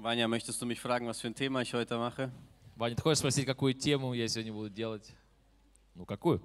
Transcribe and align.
Vanya, 0.00 0.28
möchtest 0.28 0.62
du 0.62 0.66
mich 0.66 0.78
fragen, 0.80 1.08
was 1.08 1.20
für 1.20 1.26
ein 1.26 1.34
Thema 1.34 1.60
ich 1.60 1.74
heute 1.74 1.98
mache? 1.98 2.30
Ваня, 2.76 2.94
ты 2.94 3.02
хочешь 3.02 3.18
спросить, 3.18 3.44
какую 3.44 3.74
тему 3.74 4.14
я 4.14 4.28
сегодня 4.28 4.52
буду 4.52 4.70
делать? 4.70 5.12
Ну, 5.96 6.04
какую? 6.06 6.40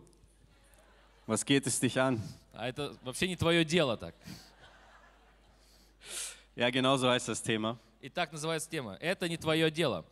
Was 1.27 1.45
geht 1.45 1.67
es 1.67 1.79
dich 1.79 1.95
an? 1.99 2.19
А 2.51 2.67
это 2.67 2.97
вообще 3.03 3.27
не 3.27 3.35
твое 3.35 3.63
дело 3.63 3.95
так. 3.95 4.15
Ja, 6.55 6.71
genau 6.71 6.97
so 6.97 7.07
heißt 7.11 7.27
das 7.27 7.43
Thema. 7.43 7.77
И 8.01 8.09
так 8.09 8.31
называется 8.31 8.67
тема. 8.67 8.97
Это 8.99 9.29
не 9.29 9.37
твое 9.37 9.69
дело. 9.69 10.03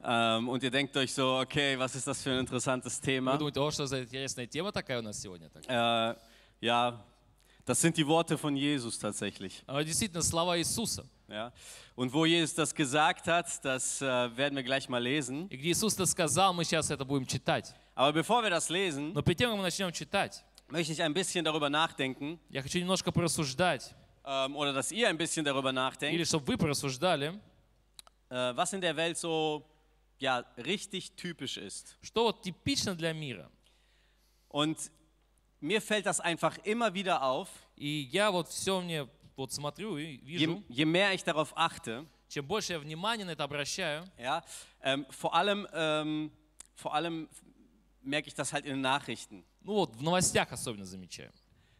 Ähm, 0.00 0.48
und 0.48 0.62
ihr 0.62 0.70
denkt 0.70 0.96
euch 0.96 1.12
so, 1.12 1.38
okay, 1.40 1.78
was 1.78 1.94
ist 1.94 2.06
das 2.06 2.22
für 2.22 2.30
ein 2.30 2.38
interessantes 2.40 2.98
Вы 2.98 3.04
Thema? 3.04 3.36
думаете, 3.36 3.60
о, 3.60 3.70
что 3.70 3.84
за 3.86 4.02
интересная 4.04 4.46
тема 4.46 4.72
такая 4.72 5.00
у 5.00 5.02
нас 5.02 5.20
сегодня? 5.20 5.50
Так. 5.50 5.64
Äh, 5.68 6.18
ja, 6.62 7.04
das 7.66 7.78
sind 7.82 7.98
die 7.98 8.06
Worte 8.06 8.38
von 8.38 8.56
Jesus 8.56 8.98
tatsächlich. 8.98 9.62
А 9.66 9.84
действительно, 9.84 10.22
слова 10.22 10.56
Иисуса. 10.58 11.04
Ja? 11.27 11.51
Und 11.95 12.13
wo 12.13 12.25
Jesus 12.25 12.53
das 12.53 12.73
gesagt 12.73 13.27
hat, 13.27 13.63
das 13.65 14.01
äh, 14.01 14.05
werden 14.05 14.55
wir 14.55 14.63
gleich 14.63 14.89
mal 14.89 15.01
lesen. 15.01 15.47
И 15.49 15.57
где 15.57 15.71
Иисус 15.71 15.93
это 15.95 16.05
сказал, 16.05 16.53
мы 16.53 16.63
сейчас 16.63 16.91
это 16.91 17.05
будем 17.05 17.25
читать. 17.25 17.73
Aber 17.95 18.11
bevor 18.13 18.43
wir 18.43 18.49
das 18.49 18.69
lesen, 18.69 19.13
Но 19.13 19.21
перед 19.21 19.37
тем, 19.37 19.49
как 19.49 19.57
мы 19.57 19.63
начнем 19.63 19.91
читать, 19.91 20.43
möchte 20.69 20.93
ich 20.93 21.01
ein 21.01 21.13
bisschen 21.13 21.43
darüber 21.43 21.69
nachdenken, 21.69 22.39
я 22.49 22.61
хочу 22.61 22.79
немножко 22.79 23.11
порассуждать, 23.11 23.93
ähm, 24.25 24.55
oder 24.55 24.73
dass 24.73 24.91
ihr 24.91 25.07
ein 25.09 25.17
bisschen 25.17 25.45
darüber 25.45 25.69
или 25.69 25.75
nachdenkt, 25.75 26.27
чтобы 26.27 26.45
вы 26.45 26.57
порассуждали, 26.57 27.39
äh, 28.29 28.55
was 28.55 28.73
in 28.73 28.81
der 28.81 28.95
Welt 28.95 29.17
so 29.17 29.65
ja, 30.19 30.45
richtig 30.57 31.11
typisch 31.15 31.57
ist. 31.57 31.97
что 32.01 32.23
вот 32.25 32.41
типично 32.41 32.95
для 32.95 33.13
мира. 33.13 33.49
Und 34.49 34.91
mir 35.59 35.81
fällt 35.81 36.05
das 36.05 36.19
einfach 36.19 36.57
immer 36.63 36.93
wieder 36.93 37.23
auf, 37.23 37.49
И 37.75 38.07
я 38.11 38.31
вот 38.31 38.49
все 38.49 38.79
мне 38.81 39.07
вот 39.37 39.51
смотрю 39.51 39.97
и 39.97 40.19
je, 40.23 40.37
вижу, 40.37 40.63
je 40.69 40.85
mehr 40.85 41.13
ich 41.13 41.23
darauf 41.23 41.53
achte, 41.55 42.05
чем 42.29 42.45
больше 42.45 42.73
я 42.73 42.79
внимания 42.79 43.25
на 43.25 43.31
это 43.31 43.43
обращаю, 43.43 44.05
ja, 44.17 44.43
ähm, 44.81 45.05
vor, 45.09 45.33
allem, 45.35 45.67
ähm, 45.73 46.31
vor 46.75 46.93
allem 46.93 47.29
merke 48.01 48.27
ich 48.27 48.33
das 48.33 48.53
halt 48.53 48.65
in 48.65 48.73
den 48.73 48.81
Nachrichten. 48.81 49.43
ну 49.61 49.73
вот 49.73 49.95
в 49.95 50.01
новостях 50.01 50.51
особенно 50.51 50.85
замечаю. 50.85 51.31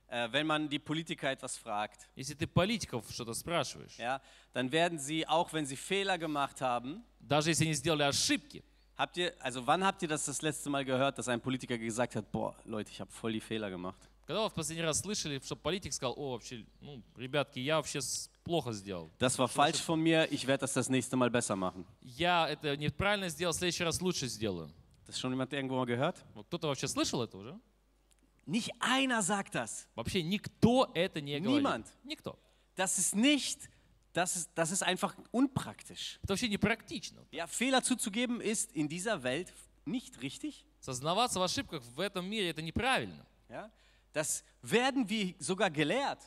Äh, 0.08 0.32
wenn 0.32 0.46
man 0.46 0.70
die 0.70 0.78
Politiker 0.80 1.32
etwas 1.32 1.58
fragt, 1.58 2.08
Если 2.16 2.36
ты 2.36 2.46
политиков 2.46 3.04
что-то 3.10 3.34
спрашиваешь, 3.34 3.98
ja, 3.98 4.22
dann 4.54 4.72
werden 4.72 5.00
sie, 5.00 5.28
auch 5.28 5.52
wenn 5.54 5.66
sie 5.66 5.76
Fehler 5.76 6.18
gemacht 6.20 6.62
haben, 6.62 7.04
даже 7.20 7.50
если 7.50 7.66
они 7.66 7.74
сделали 7.74 8.04
ошибки, 8.04 8.64
habt 8.96 9.18
ihr, 9.18 9.34
also 9.40 9.66
wann 9.66 9.84
habt 9.84 10.02
ihr 10.04 10.08
das 10.08 10.26
das 10.26 10.42
letzte 10.44 10.70
Mal 10.70 10.86
gehört, 10.86 11.18
dass 11.18 11.28
ein 11.28 11.42
Politiker 11.42 11.78
gesagt 11.78 12.16
hat, 12.16 12.32
boah, 12.32 12.56
Leute, 12.66 12.92
ich 12.92 13.02
habe 13.02 13.12
voll 13.12 13.34
die 13.34 13.42
Fehler 13.42 13.70
gemacht? 13.72 14.00
Когда 14.29 14.43
вы 14.43 14.51
в 14.51 14.53
последний 14.53 14.85
раз 14.85 15.01
слышали, 15.01 15.41
что 15.43 15.57
политик 15.57 15.95
сказал, 15.95 16.13
о, 16.19 16.33
вообще, 16.33 16.67
ну, 16.83 17.03
ребятки, 17.17 17.61
я 17.61 17.77
вообще 17.77 18.01
плохо 18.45 18.75
сделал. 18.75 19.11
Das 19.19 19.39
war 19.39 19.49
falsch 19.49 19.81
von 19.81 20.03
mir, 20.03 20.31
ich 20.31 20.47
werde 20.47 20.67
das 20.67 20.75
das 20.75 20.91
nächste 20.91 21.17
Mal 21.17 21.31
besser 21.31 21.57
machen. 21.57 21.87
Я 22.03 22.47
это 22.47 22.77
неправильно 22.77 23.31
сделал, 23.31 23.55
в 23.55 23.57
следующий 23.57 23.85
раз 23.85 24.03
лучше 24.03 24.27
сделаю. 24.27 24.71
Das 25.07 25.19
schon 25.19 25.31
jemand 25.31 25.51
irgendwo 25.55 25.77
mal 25.77 25.87
gehört? 25.87 26.19
Кто-то 26.49 26.69
вообще 26.69 26.87
слышал 26.89 27.23
это 27.23 27.39
уже? 27.39 27.59
Nicht 28.45 28.71
einer 28.81 29.23
sagt 29.23 29.55
das. 29.55 29.87
Вообще 29.95 30.23
никто 30.23 30.91
это 30.93 31.23
не 31.23 31.41
говорит. 31.41 31.63
Niemand. 31.63 31.87
Никто. 32.05 32.39
Das 32.77 32.99
ist 32.99 33.17
nicht, 33.17 33.71
das 34.13 34.37
ist, 34.37 34.51
das 34.55 34.73
ist 34.73 34.83
einfach 34.83 35.17
unpraktisch. 35.31 36.19
Это 36.23 36.35
вообще 36.35 36.49
непрактично. 36.49 37.27
Ja, 37.31 37.47
Fehler 37.47 37.83
zuzugeben 37.83 38.43
ist 38.43 38.73
in 38.73 38.91
dieser 38.91 39.23
Welt 39.23 39.55
nicht 39.87 40.21
richtig. 40.21 40.67
Сознаваться 40.81 41.41
в 41.41 41.43
ошибках 41.43 41.83
в 41.83 42.01
этом 42.01 42.27
мире 42.27 42.51
это 42.51 42.61
неправильно. 42.61 43.25
Ja, 43.49 43.71
das 44.14 44.44
werden 44.62 45.08
wir 45.10 45.34
sogar 45.40 45.70
gelehrt. 45.70 46.20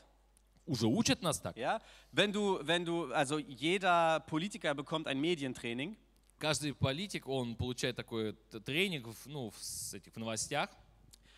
Уже 0.67 0.87
учат 0.89 1.23
нас 1.23 1.41
так. 1.41 1.57
Ja, 1.57 1.81
wenn 2.11 2.33
du, 2.33 2.59
wenn 2.63 2.85
du, 2.85 3.13
also 3.13 3.39
jeder 3.39 4.19
Politiker 4.27 4.75
bekommt 4.75 5.07
ein 5.07 5.21
Medientraining. 5.21 5.97
Каждый 6.39 6.75
политик, 6.75 7.29
он 7.29 7.55
получает 7.57 7.97
такой 7.97 8.35
т- 8.51 8.61
тренинг 8.61 9.07
в, 9.07 9.27
ну, 9.27 9.49
в, 9.51 9.57
с 9.59 9.95
этих, 9.95 10.13
в 10.13 10.19
новостях, 10.19 10.69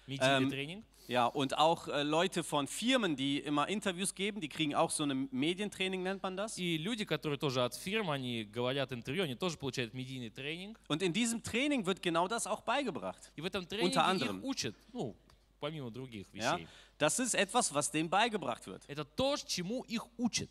медийный 0.09 0.45
Ähm, 0.47 0.51
тренинг. 0.51 0.85
Ja, 1.07 1.27
und 1.27 1.57
auch 1.57 1.89
äh, 1.89 2.03
Leute 2.03 2.43
von 2.43 2.67
Firmen, 2.67 3.17
die 3.17 3.39
immer 3.39 3.69
Interviews 3.69 4.15
geben, 4.15 4.41
die 4.41 4.49
kriegen 4.49 4.75
auch 4.75 4.91
so 4.91 5.05
ein 5.05 5.29
Medientraining, 5.31 6.03
nennt 6.03 6.23
man 6.23 6.37
das. 6.37 6.59
И 6.59 6.77
люди, 6.79 7.05
которые 7.05 7.39
тоже 7.39 7.63
от 7.65 7.75
фирм, 7.75 8.11
они 8.11 8.45
говорят 8.45 8.93
интервью, 8.93 9.23
они 9.25 9.35
тоже 9.37 9.57
получают 9.59 9.95
медийный 9.95 10.31
тренинг. 10.31 10.81
Und 10.89 11.03
in 11.03 11.13
diesem 11.13 11.43
Training 11.43 11.87
wird 11.87 12.03
genau 12.03 12.27
das 12.29 12.47
auch 12.47 12.63
beigebracht. 12.63 13.31
И 13.37 13.41
в 13.41 13.45
этом 13.47 13.67
тренинге 13.67 13.87
Unter 13.95 14.05
anderem. 14.07 14.39
их 14.39 14.45
учат, 14.45 14.75
ну, 14.93 15.15
помимо 15.63 15.91
других 15.91 16.27
Ja, 16.33 16.57
вещей. 16.57 16.69
das 16.99 17.19
ist 17.19 17.35
etwas, 17.35 17.73
was 17.75 17.91
denen 17.91 18.09
beigebracht 18.09 18.67
wird. 18.67 18.83
Это 18.89 19.05
то, 19.05 19.37
чему 19.37 19.83
их 19.85 20.03
учат. 20.19 20.49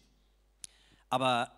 Aber 1.10 1.52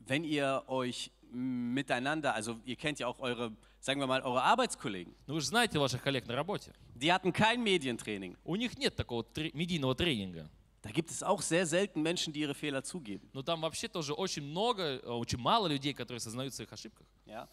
wenn 0.00 0.24
ihr 0.24 0.62
euch 0.68 1.10
miteinander, 1.30 2.34
also 2.34 2.60
ihr 2.64 2.76
kennt 2.76 2.98
ja 2.98 3.06
auch 3.06 3.18
eure, 3.18 3.52
sagen 3.80 4.00
wir 4.00 4.06
mal, 4.06 4.20
eure 4.22 4.42
Arbeitskollegen, 4.42 5.14
Но 5.26 5.34
вы 5.34 5.40
же 5.40 5.46
знаете 5.46 5.78
ваших 5.78 6.02
коллег 6.02 6.26
на 6.26 6.34
работе. 6.34 6.72
die 6.94 7.12
hatten 7.12 7.32
kein 7.32 7.62
Medientraining. 7.62 8.36
У 8.44 8.56
них 8.56 8.76
нет 8.78 8.94
такого 8.96 9.24
тре- 9.24 9.50
медийного 9.54 9.94
тренинга. 9.94 10.48
Da 10.82 10.90
gibt 10.90 11.10
es 11.10 11.22
auch 11.22 11.40
sehr 11.40 11.66
selten 11.66 12.02
Menschen, 12.02 12.32
die 12.34 12.40
ihre 12.40 12.54
Fehler 12.54 12.82
zugeben. 12.84 13.30
Но 13.32 13.42
там 13.42 13.62
вообще 13.62 13.88
тоже 13.88 14.12
очень 14.12 14.42
много, 14.42 15.00
э, 15.02 15.06
очень 15.08 15.38
мало 15.38 15.66
людей, 15.66 15.94
которые 15.94 16.20
сознают 16.20 16.52
в 16.52 16.56
своих 16.56 16.70
ошибках. 16.72 17.06
Ja? 17.24 17.48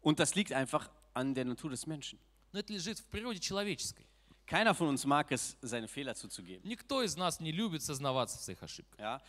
Und 0.00 0.18
das 0.18 0.34
liegt 0.34 0.52
einfach 0.52 0.88
an 1.12 1.34
der 1.34 1.44
Natur 1.44 1.68
des 1.70 1.86
Menschen. 1.86 2.18
Но 2.55 2.59
это 2.61 2.71
лежит 2.71 2.99
в 2.99 3.03
природе 3.07 3.39
человеческой. 3.39 4.07
Keiner 4.47 4.73
von 4.73 4.87
uns 4.87 5.03
mag 5.05 5.29
es, 5.33 5.57
seine 5.61 5.89
Fehler 5.89 6.15
zuzugeben. 6.15 6.61
Никто 6.63 7.03
из 7.03 7.17
нас 7.17 7.41
не 7.41 7.51
любит 7.51 7.83
сознаваться 7.83 8.37
в 8.37 8.41
своих 8.43 8.63
ошибках. 8.63 8.97
Ja? 8.97 9.21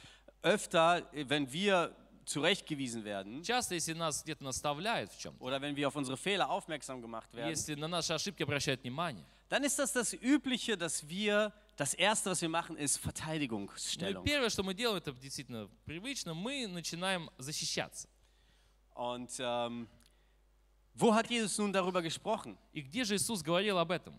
Öfter, 0.42 1.02
wenn 1.12 1.50
wir 1.50 1.92
zurechtgewiesen 2.24 3.02
werden 3.02 3.42
Часто, 3.42 3.74
если 3.74 3.94
нас 3.94 4.22
где-то 4.22 4.44
наставляют 4.44 5.10
в 5.10 5.18
чем-то, 5.18 5.42
oder 5.42 5.60
wenn 5.60 5.74
wir 5.74 5.88
auf 5.88 5.96
unsere 5.96 6.16
Fehler 6.16 6.48
aufmerksam 6.48 7.02
gemacht 7.02 7.34
werden, 7.34 7.48
если 7.48 7.74
на 7.74 7.88
наши 7.88 8.12
ошибки 8.12 8.44
обращают 8.44 8.82
внимание, 8.82 9.24
dann 9.48 9.64
ist 9.64 9.76
das 9.80 9.92
das 9.92 10.12
Übliche, 10.12 10.76
dass 10.76 11.08
wir, 11.08 11.52
das 11.76 11.94
Erste, 11.94 12.30
was 12.30 12.40
wir 12.40 12.48
machen, 12.48 12.76
ist 12.76 12.96
ну 12.98 13.10
Verteidigungsstellung. 13.10 14.22
первое, 14.22 14.50
что 14.50 14.62
мы 14.62 14.72
делаем, 14.72 14.98
это 14.98 15.10
действительно 15.10 15.68
привычно, 15.84 16.32
мы 16.32 16.68
начинаем 16.68 17.28
защищаться. 17.38 18.08
Und 18.94 19.32
ähm, 19.40 19.88
wo 20.95 21.13
hat 21.13 21.29
Jesus 21.29 21.57
nun 21.57 21.71
darüber 21.71 22.01
gesprochen? 22.01 22.57
И 22.73 22.81
где 22.81 23.03
же 23.03 23.15
Иисус 23.15 23.41
говорил 23.41 23.77
об 23.77 23.91
этом? 23.91 24.13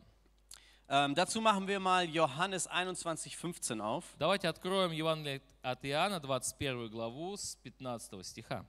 Ähm, 0.88 1.14
dazu 1.14 1.40
machen 1.40 1.66
wir 1.66 1.80
mal 1.80 2.04
Johannes 2.08 2.66
21, 2.66 3.36
15 3.36 3.80
auf. 3.80 4.04
Давайте 4.18 4.48
откроем 4.48 4.92
Евангелие 4.92 5.40
от 5.62 5.84
Иоанна, 5.84 6.20
21 6.20 6.90
главу, 6.90 7.36
с 7.36 7.56
15 7.62 8.24
стиха. 8.26 8.66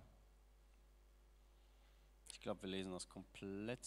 Ich 2.32 2.40
glaube, 2.40 2.62
wir 2.64 2.70
lesen 2.70 2.92
das 2.92 3.08
komplett. 3.08 3.86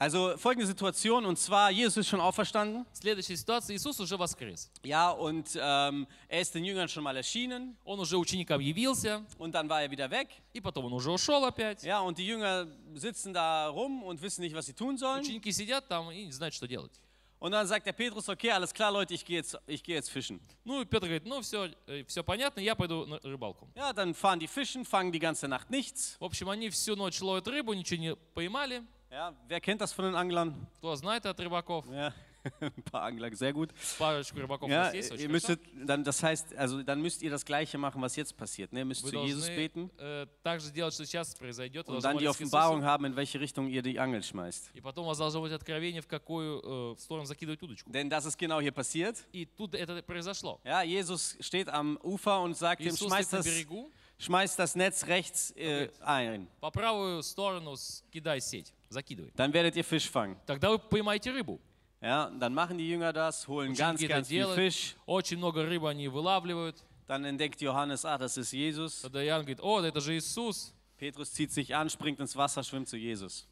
Also 0.00 0.36
folgende 0.36 0.66
Situation, 0.66 1.24
und 1.24 1.38
zwar, 1.38 1.70
Jesus 1.70 1.96
ist 1.96 2.08
schon 2.08 2.20
auferstanden. 2.20 2.84
Следующая 2.92 3.34
ситуация. 3.34 3.74
Иисус 3.74 3.98
уже 3.98 4.18
воскрес. 4.18 4.70
Ja, 4.84 5.10
und 5.10 5.58
ähm, 5.58 6.06
er 6.28 6.42
ist 6.42 6.54
den 6.54 6.66
Jüngern 6.66 6.86
schon 6.86 7.02
mal 7.02 7.16
erschienen 7.16 7.78
Он 7.82 7.98
уже 7.98 8.18
ученикам 8.18 8.60
явился, 8.60 9.24
und 9.38 9.54
dann 9.54 9.70
war 9.70 9.80
er 9.80 9.90
wieder 9.90 10.10
weg. 10.10 10.28
и 10.52 10.60
потом 10.60 10.84
он 10.84 10.92
уже 10.92 11.10
ушел 11.10 11.42
опять. 11.46 11.82
Ja, 11.82 12.00
und 12.00 12.18
die 12.18 12.26
Jünger 12.26 12.66
sitzen 12.94 13.32
da 13.32 13.68
rum 13.68 14.02
und 14.02 14.20
wissen 14.20 14.42
nicht, 14.42 14.54
was 14.54 14.66
sie 14.66 14.74
tun 14.74 14.98
sollen. 14.98 15.22
Ученики 15.22 15.50
сидят 15.50 15.88
там 15.88 16.10
и 16.10 16.26
не 16.26 16.32
знают, 16.32 16.52
что 16.54 16.68
делать. 16.68 16.92
Und 17.38 17.52
dann 17.52 17.66
sagt 17.66 17.86
der 17.86 17.92
Petrus, 17.94 18.28
okay, 18.28 18.50
alles 18.50 18.74
klar, 18.74 18.90
Leute, 18.92 19.14
ich 19.14 19.24
gehe 19.24 19.38
jetzt, 19.38 19.58
ich 19.66 19.82
gehe 19.82 19.94
jetzt 19.94 20.10
fischen. 20.10 20.40
Ну, 20.64 20.82
и 20.82 20.84
Петр 20.84 21.06
говорит, 21.06 21.24
ну 21.24 21.40
все, 21.40 21.70
все 22.06 22.22
понятно, 22.22 22.60
я 22.60 22.74
пойду 22.74 23.06
на 23.06 23.18
рыбалку. 23.20 23.70
Ja, 23.74 23.94
dann 23.94 24.12
fahren 24.14 24.40
die 24.40 24.46
fischen, 24.48 24.84
fangen 24.84 25.10
die 25.10 25.18
ganze 25.20 25.48
Nacht 25.48 25.70
nichts. 25.70 26.16
В 26.20 26.24
общем, 26.24 26.50
они 26.50 26.68
всю 26.68 26.96
ночь 26.96 27.18
ловят 27.22 27.48
рыбу, 27.48 27.72
ничего 27.72 27.98
не 27.98 28.14
поймали. 28.34 28.82
Ja, 29.10 29.32
wer 29.48 29.60
kennt 29.60 29.80
das 29.80 29.92
von 29.92 30.04
den 30.04 30.14
Anglern? 30.14 30.54
Кто 30.78 30.94
знает 30.96 31.24
от 31.26 31.38
рыбаков? 31.40 31.84
Ja, 31.90 32.12
ein 32.60 32.82
paar 32.84 33.02
Angler, 33.02 33.34
sehr 33.34 33.52
gut. 33.52 33.70
Парочку 33.98 34.38
рыбаков 34.38 34.68
у 34.68 34.72
Ja, 34.72 34.84
нас 34.84 34.94
есть, 34.94 35.10
очень 35.10 35.22
ihr 35.22 35.28
хорошо. 35.28 35.52
müsstet, 35.52 35.88
dann, 35.88 36.04
das 36.04 36.22
heißt, 36.22 36.54
also 36.56 36.82
dann 36.82 37.00
müsst 37.00 37.22
ihr 37.22 37.30
das 37.30 37.44
Gleiche 37.44 37.78
machen, 37.78 38.00
was 38.02 38.14
jetzt 38.16 38.36
passiert. 38.36 38.72
Ne? 38.72 38.80
Ihr 38.80 38.84
müsst 38.84 39.02
Вы 39.04 39.10
zu 39.10 39.16
Jesus 39.24 39.46
должны 39.46 39.56
beten 39.56 39.90
э, 39.98 40.26
так 40.42 40.60
же 40.60 40.70
делать, 40.70 40.92
что 40.94 41.04
сейчас 41.06 41.34
произойдет. 41.34 41.86
Вы 41.88 41.94
und 41.96 42.02
должны 42.02 42.08
dann 42.08 42.18
die 42.18 42.24
молиться 42.26 42.38
к 42.38 42.46
Offenbarung 42.46 42.78
Иисусу. 42.78 42.86
haben, 42.90 43.04
in 43.06 43.16
welche 43.16 43.40
Richtung 43.40 43.68
ihr 43.68 43.82
die 43.82 43.98
Angel 43.98 44.22
schmeißt. 44.22 44.70
И 44.74 44.80
потом 44.80 45.06
у 45.06 45.08
вас 45.08 45.18
должно 45.18 45.40
быть 45.40 45.52
откровение, 45.52 46.02
в 46.02 46.06
какую 46.08 46.60
э, 46.60 46.94
в 46.96 47.00
сторону 47.00 47.26
закидывать 47.26 47.62
удочку. 47.62 47.90
Denn 47.90 48.08
das 48.10 48.26
ist 48.26 48.36
genau 48.38 48.60
hier 48.60 48.72
passiert. 48.72 49.16
И 49.32 49.46
тут 49.46 49.74
это 49.74 50.02
произошло. 50.02 50.60
Ja, 50.64 50.82
Jesus 50.82 51.36
steht 51.40 51.68
am 51.68 51.96
Ufer 52.02 52.42
und 52.42 52.56
sagt 52.56 52.80
ihm, 52.80 52.88
Иисус 52.88 53.08
schmeiß 53.08 53.26
стоит 53.26 53.32
на 53.32 53.38
das, 53.38 53.46
берегу, 53.46 53.90
schmeiß 54.18 54.56
das 54.56 54.76
Netz 54.76 55.04
rechts 55.06 55.50
äh, 55.56 55.88
ein. 56.00 56.46
по 56.60 56.70
правую 56.70 57.22
сторону 57.24 57.74
кидай 58.12 58.40
сеть, 58.40 58.72
закидывай. 58.90 59.32
Dann 59.36 59.52
werdet 59.52 59.76
ihr 59.76 59.84
Fisch 59.84 60.08
fangen. 60.10 60.36
Тогда 60.46 60.70
вы 60.70 60.78
поймаете 60.78 61.30
рыбу. 61.30 61.60
Ja, 62.00 62.26
und 62.26 62.40
dann 62.40 62.54
machen 62.54 62.78
die 62.78 62.88
Jünger 62.88 63.12
das, 63.12 63.48
holen 63.48 63.74
ganz, 63.74 64.00
Ученики 64.00 64.04
это 64.04 64.14
ganz 64.14 64.28
viel 64.28 64.38
делают. 64.38 64.58
Fisch. 64.58 64.96
Очень 65.06 65.38
много 65.38 65.64
рыбы 65.64 65.88
они 65.88 66.08
вылавливают. 66.08 66.82
Dann 67.06 67.24
entdeckt 67.24 67.60
Johannes, 67.60 68.04
ah, 68.04 68.18
das 68.18 68.36
ist 68.36 68.52
Jesus. 68.52 69.02
Тогда 69.02 69.24
Иоанн 69.24 69.42
говорит, 69.42 69.60
о, 69.60 69.80
да 69.80 69.88
это 69.88 70.00
же 70.00 70.16
Иисус. 70.16 70.72
Petrus 70.98 71.32
zieht 71.32 71.52
sich 71.52 71.74
an, 71.74 71.88
springt 71.88 72.20
ins 72.20 72.34
Wasser, 72.36 72.62
schwimmt 72.62 72.88
zu 72.88 72.96
Jesus. 72.96 73.46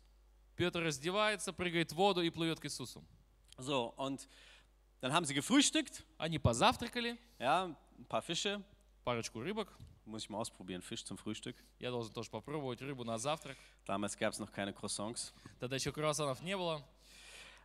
Петр 0.56 0.80
раздевается, 0.82 1.52
прыгает 1.52 1.92
в 1.92 1.96
воду 1.96 2.20
и 2.22 2.30
плывет 2.30 2.60
к 2.60 2.64
Иисусу. 2.66 3.04
So, 3.58 3.94
und 3.96 4.28
Dann 5.00 5.12
haben 5.12 5.24
sie 5.26 5.34
gefrühstückt, 5.34 6.02
Они 6.16 6.38
позавтракали, 6.38 7.18
ja, 7.38 7.64
ein 7.98 8.06
paar 8.08 8.22
Fische. 8.22 8.62
парочку 9.04 9.40
рыбок. 9.40 9.68
Muss 10.08 10.24
ich 10.24 10.30
mal 10.30 10.38
ausprobieren, 10.38 10.82
Fisch 10.82 11.04
zum 11.04 11.16
Frühstück. 11.16 11.56
Я 11.78 11.90
должен 11.90 12.12
тоже 12.12 12.30
попробовать 12.30 12.80
рыбу 12.82 13.04
на 13.04 13.16
завтрак. 13.18 13.56
Damals 13.86 14.16
gab 14.18 14.32
es 14.34 14.38
noch 14.38 14.52
keine 14.52 14.72
Croissants. 14.72 15.32
Тогда 15.60 15.76
еще 15.76 15.92
круассанов 15.92 16.42
не 16.42 16.56
было. 16.56 16.82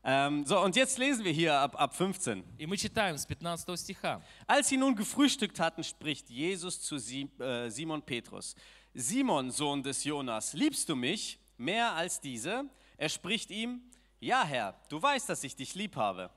Ähm, 0.01 0.45
so, 0.45 0.61
und 0.63 0.77
jetzt 0.77 0.97
lesen 0.97 1.25
wir 1.25 1.33
hier 1.33 1.53
ab, 1.59 1.75
ab 1.79 1.93
15. 1.93 2.45
И 2.57 2.65
мы 2.65 2.77
читаем 2.77 3.17
с 3.17 3.25
15 3.25 3.75
стиха. 3.77 4.21
Als 4.47 4.69
sie 4.69 4.77
nun 4.77 4.95
gefrühstückt 4.95 5.59
hatten, 5.59 5.83
spricht 5.83 6.29
Jesus 6.29 6.81
zu 6.81 6.97
Sie- 6.97 7.29
äh, 7.39 7.69
Simon 7.69 8.01
Petrus. 8.01 8.55
Simon, 8.93 9.51
Sohn 9.51 9.83
des 9.83 10.05
Jonas, 10.05 10.53
liebst 10.53 10.87
du 10.87 10.95
mich 10.95 11.37
mehr 11.57 11.93
als 11.93 12.21
diese? 12.21 12.63
Er 12.97 13.09
spricht 13.09 13.51
ihm, 13.51 13.81
ja 14.21 14.45
Herr, 14.45 14.75
du 14.87 15.01
weißt, 15.01 15.27
dass 15.27 15.43
ich 15.43 15.55
dich 15.57 15.75
lieb 15.75 15.97
habe. 15.97 16.29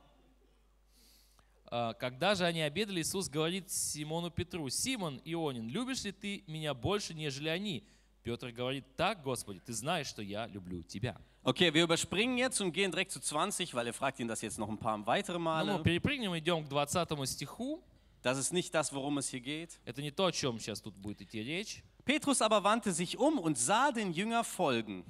А, 1.69 1.93
Когда 1.93 2.35
же 2.35 2.45
они 2.45 2.61
обедали, 2.61 3.01
Иисус 3.01 3.29
говорит 3.29 3.69
Симону 3.69 4.29
Петру, 4.29 4.69
«Симон 4.69 5.21
Ионин, 5.25 5.69
любишь 5.69 6.03
ли 6.03 6.11
ты 6.11 6.43
меня 6.47 6.73
больше, 6.73 7.13
нежели 7.13 7.49
они?» 7.49 7.83
Петр 8.23 8.51
говорит, 8.51 8.85
«Так, 8.95 9.21
Господи, 9.23 9.59
ты 9.65 9.73
знаешь, 9.73 10.07
что 10.07 10.21
я 10.21 10.47
люблю 10.47 10.81
тебя». 10.83 11.17
Okay, 11.43 11.73
wir 11.73 11.83
überspringen 11.83 12.37
jetzt 12.37 12.59
und 12.59 12.73
gehen 12.73 12.91
direkt 12.91 13.11
zu 13.11 13.21
20, 13.21 13.73
weil 13.73 13.87
er 13.87 13.93
fragt 13.93 14.19
ihn 14.19 14.27
das 14.27 14.41
jetzt 14.41 14.57
noch 14.57 14.67
ein 14.67 14.77
paar 14.77 15.05
weitere 15.07 15.37
Ну, 15.37 15.43
Male. 15.45 15.77
мы 15.77 15.83
перепрыгнем, 15.83 16.37
идем 16.37 16.65
к 16.65 16.69
20 16.69 17.25
стиху. 17.25 17.81
Das 18.21 18.37
ist 18.37 18.51
nicht 18.51 18.73
das, 18.73 18.91
worum 18.91 19.17
es 19.19 19.29
hier 19.29 19.39
geht. 19.39 19.79
Это 19.85 20.01
не 20.01 20.11
то, 20.11 20.25
о 20.25 20.31
чем 20.31 20.59
сейчас 20.59 20.81
тут 20.81 20.95
будет 20.97 21.21
идти 21.21 21.41
речь. 21.41 21.83
Petrus 22.03 22.41
aber 22.41 22.63
wandte 22.63 22.91
sich 22.91 23.17
um 23.17 23.37
und 23.39 23.57
sah 23.57 23.91
den 23.91 24.11
Jünger 24.11 24.43
folgen, 24.43 25.05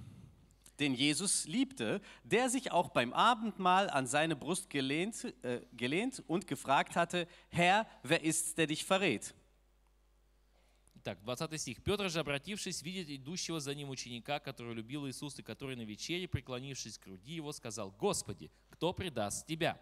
den 0.79 0.94
Jesus 0.94 1.47
liebte, 1.47 2.00
der 2.25 2.49
sich 2.49 2.73
auch 2.73 2.91
beim 2.91 3.12
Abendmahl 3.12 3.88
an 3.91 4.06
seine 4.06 4.37
Brust 4.37 4.69
gelehnt, 4.70 5.32
äh, 5.43 5.61
gelehnt 5.73 6.23
und 6.26 6.47
gefragt 6.47 6.97
hatte, 6.97 7.29
Herr, 7.50 7.87
wer 8.03 8.23
ist's, 8.23 8.55
der 8.55 8.67
dich 8.67 8.85
verrät? 8.85 9.35
Так, 11.03 11.19
20 11.25 11.61
стих. 11.61 11.82
«Петр 11.82 12.09
же, 12.09 12.20
обратившись, 12.20 12.81
видит 12.82 13.11
идущего 13.11 13.59
за 13.59 13.75
ним 13.75 13.91
ученика, 13.91 14.38
который 14.38 14.73
любил 14.73 15.09
Иисус, 15.09 15.37
и 15.38 15.43
который 15.43 15.75
на 15.75 15.82
вечере, 15.82 16.29
преклонившись 16.29 16.97
к 16.97 17.05
груди 17.05 17.35
его, 17.35 17.53
сказал, 17.53 17.91
«Господи, 17.91 18.50
кто 18.70 18.93
предаст 18.93 19.47
тебя?» 19.47 19.81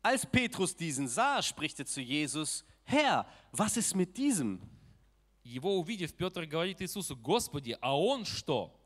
Als 0.00 0.24
Petrus 0.24 0.76
diesen 0.76 1.08
sah, 1.08 1.42
spricht 1.42 1.80
er 1.80 1.86
zu 1.86 2.00
Jesus, 2.00 2.64
Herr, 2.84 3.26
was 3.50 3.76
ist 3.76 3.96
mit 3.96 4.16
diesem? 4.16 4.60
Его 5.42 5.76
увидев, 5.76 6.14
Петр 6.14 6.46
говорит 6.46 6.80
Иисусу, 6.80 7.16
«Господи, 7.16 7.76
а 7.80 7.98
он 7.98 8.24
что?» 8.24 8.78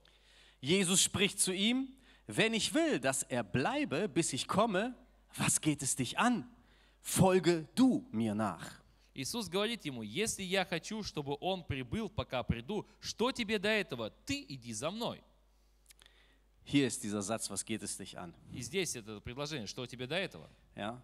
Jesus 0.60 1.02
spricht 1.02 1.40
zu 1.40 1.52
ihm, 1.52 1.88
wenn 2.26 2.54
ich 2.54 2.72
will, 2.74 3.00
dass 3.00 3.22
er 3.24 3.42
bleibe, 3.42 4.08
bis 4.08 4.32
ich 4.32 4.46
komme, 4.46 4.94
was 5.36 5.60
geht 5.60 5.82
es 5.82 5.96
dich 5.96 6.18
an? 6.18 6.48
Folge 7.00 7.68
du 7.74 8.06
mir 8.12 8.34
nach. 8.34 8.82
Иисус 9.14 9.48
говорит 9.48 9.84
ему, 9.84 10.02
«Если 10.02 10.42
я 10.42 10.64
хочу, 10.64 11.02
чтобы 11.02 11.36
он 11.40 11.64
прибыл, 11.64 12.08
пока 12.08 12.42
приду, 12.42 12.86
что 13.00 13.30
тебе 13.32 13.58
до 13.58 13.68
этого? 13.68 14.10
Ты 14.24 14.44
иди 14.48 14.72
за 14.72 14.90
мной». 14.90 15.22
Hier 16.64 16.86
ist 16.86 17.02
dieser 17.02 17.22
Satz, 17.22 17.50
was 17.50 17.64
geht 17.64 17.82
es 17.82 17.96
dich 17.96 18.16
an? 18.16 18.32
И 18.52 18.62
здесь 18.62 18.94
это 18.96 19.20
предложение, 19.20 19.66
что 19.66 19.84
тебе 19.86 20.06
до 20.06 20.14
этого? 20.14 20.48
Ja? 20.76 21.02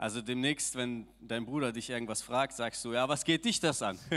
also 0.00 0.22
demnächst, 0.22 0.76
wenn 0.76 1.06
dein 1.20 1.44
Bruder 1.44 1.72
dich 1.72 1.90
irgendwas 1.90 2.22
fragt, 2.22 2.54
sagst 2.54 2.82
du, 2.86 2.94
ja, 2.94 3.06
was 3.06 3.22
geht 3.22 3.44
dich 3.44 3.60
das 3.60 3.82
an? 3.82 3.98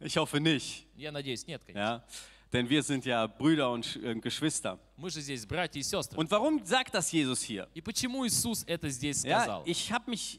ich 0.00 0.18
hoffe 0.18 0.38
nicht. 0.38 0.86
Ja? 1.74 2.04
Denn 2.52 2.68
wir 2.68 2.82
sind 2.82 3.06
ja 3.06 3.26
Brüder 3.26 3.70
und 3.70 3.96
äh, 4.04 4.14
Geschwister. 4.16 4.78
Und 6.18 6.30
warum 6.30 6.62
sagt 6.66 6.94
das 6.94 7.10
Jesus 7.10 7.40
hier? 7.40 7.68
Ja, 9.64 9.64
ich 9.64 9.90
habe 9.90 10.10
mich 10.10 10.38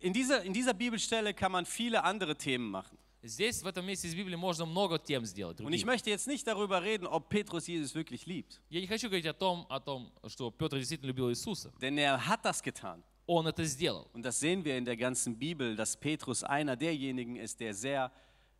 in 0.00 0.12
dieser, 0.12 0.42
in 0.42 0.52
dieser 0.52 0.74
Bibelstelle 0.74 1.34
kann 1.34 1.52
man 1.52 1.66
viele 1.66 2.02
andere 2.02 2.34
Themen 2.36 2.68
machen. 2.68 2.98
Здесь, 3.24 3.62
в 3.62 3.66
этом 3.68 3.86
месте 3.86 4.08
из 4.08 4.16
Библии, 4.16 4.34
можно 4.34 4.66
много 4.66 4.98
тем 4.98 5.24
сделать. 5.24 5.60
Und 5.60 5.72
ich 5.72 5.84
möchte 5.84 6.10
jetzt 6.10 6.26
nicht 6.26 6.44
darüber 6.44 6.82
reden, 6.82 7.06
ob 7.06 7.28
Petrus 7.28 7.68
Jesus 7.68 7.94
wirklich 7.94 8.26
liebt. 8.26 8.60
Я 8.68 8.80
не 8.80 8.88
хочу 8.88 9.06
говорить 9.08 9.26
о 9.26 9.32
том, 9.32 9.64
о 9.68 9.78
том, 9.78 10.12
что 10.26 10.50
Петр 10.50 10.78
действительно 10.78 11.06
любил 11.08 11.30
Иисуса. 11.30 11.72
Denn 11.80 11.96
er 11.98 12.26
hat 12.26 12.44
das 12.44 12.60
getan. 12.62 13.02
Он 13.26 13.46
это 13.46 13.64
сделал. 13.64 14.10
Und 14.12 14.22
das 14.24 14.40
sehen 14.40 14.64
wir 14.64 14.76
in 14.76 14.84
der 14.84 14.96
ganzen 14.96 15.38
Bibel, 15.38 15.76
dass 15.76 15.96
Petrus 15.96 16.42
einer 16.42 16.74
derjenigen 16.76 17.36
ist, 17.36 17.60
der 17.60 17.74
sehr, 17.74 18.10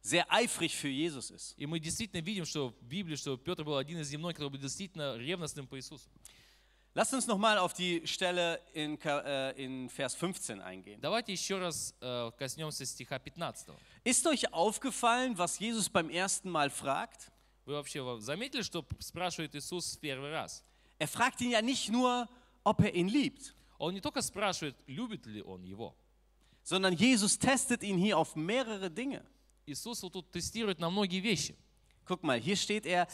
sehr 0.00 0.32
eifrig 0.32 0.76
für 0.76 0.88
Jesus 0.88 1.32
ist. 1.32 1.56
И 1.58 1.67
мы 1.67 1.81
действительно 1.81 2.20
видим, 2.20 2.44
что 2.44 2.69
в 2.69 2.85
Библии, 2.85 3.17
что 3.17 3.37
Петр 3.37 3.65
был 3.65 3.76
один 3.76 3.99
из 3.99 4.08
земной, 4.08 4.32
который 4.32 4.50
был 4.50 4.61
действительно 4.61 5.17
ревностным 5.17 5.67
по 5.67 5.76
Иисусу. 5.76 6.08
Lasst 6.94 7.14
uns 7.14 7.28
nochmal 7.28 7.60
auf 7.60 7.74
die 7.74 8.02
Stelle 8.08 8.60
in, 8.74 8.98
Ka- 8.98 9.19
äh, 9.24 9.64
in 9.64 9.88
Vers 9.90 10.16
15 10.16 10.60
eingehen. 10.62 11.00
Давайте 11.00 11.31
еще 11.31 11.60
раз 11.60 11.94
э, 12.02 12.31
коснемся 12.40 12.86
стиха 12.86 13.19
15. 13.19 13.75
Ist 14.04 14.25
euch 14.25 14.52
aufgefallen, 14.52 15.38
was 15.38 15.60
Jesus 15.60 15.90
beim 15.90 16.10
ersten 16.10 16.50
Mal 16.50 16.69
fragt? 16.72 17.31
Вы 17.66 17.74
вообще 17.74 18.02
во- 18.02 18.19
заметили, 18.19 18.64
что 18.64 18.84
спрашивает 19.00 19.54
Иисус 19.54 19.96
в 19.96 20.00
первый 20.00 20.31
раз? 20.31 20.64
Er 20.98 21.08
fragt 21.08 21.40
ihn 21.42 21.52
ja 21.52 21.62
nicht 21.62 21.90
nur, 21.92 22.28
ob 22.64 22.80
er 22.81 22.94
ihn 22.96 23.08
liebt, 23.10 23.54
Он 23.78 23.94
не 23.94 24.02
только 24.02 24.24
спрашивает, 24.24 24.75
любит 24.88 25.28
ли 25.28 25.44
он 25.44 25.64
его. 25.64 25.94
sondern 26.64 26.94
Jesus 26.98 27.38
testet 27.38 27.84
ihn 27.84 27.98
hier 28.00 28.18
auf 28.18 28.36
mehrere 28.36 28.90
Dinge. 28.90 29.24
Иисус 29.68 30.02
вот 30.02 30.14
тут 30.14 30.31
тестирует 30.31 30.80
на 30.80 30.90
многие 30.90 31.19
вещи. 31.19 31.56
Guck 32.06 32.24
mal, 32.24 32.40
hier 32.40 32.56
steht 32.58 32.88
er, 32.88 33.08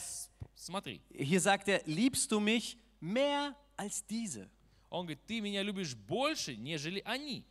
Смотри, 0.54 1.02
hier 1.12 1.40
sagt 1.40 1.68
er, 1.68 1.82
liebst 1.84 2.30
du 2.32 2.40
mich 2.40 2.78
mehr 3.00 3.54
als 3.78 4.04
diese? 4.06 4.48
он 4.90 5.06
говорит, 5.06 5.20
ты 5.26 5.40
меня 5.40 5.62
любишь 5.62 5.94
больше, 5.96 6.56
нежели 6.56 7.02
они. 7.04 7.44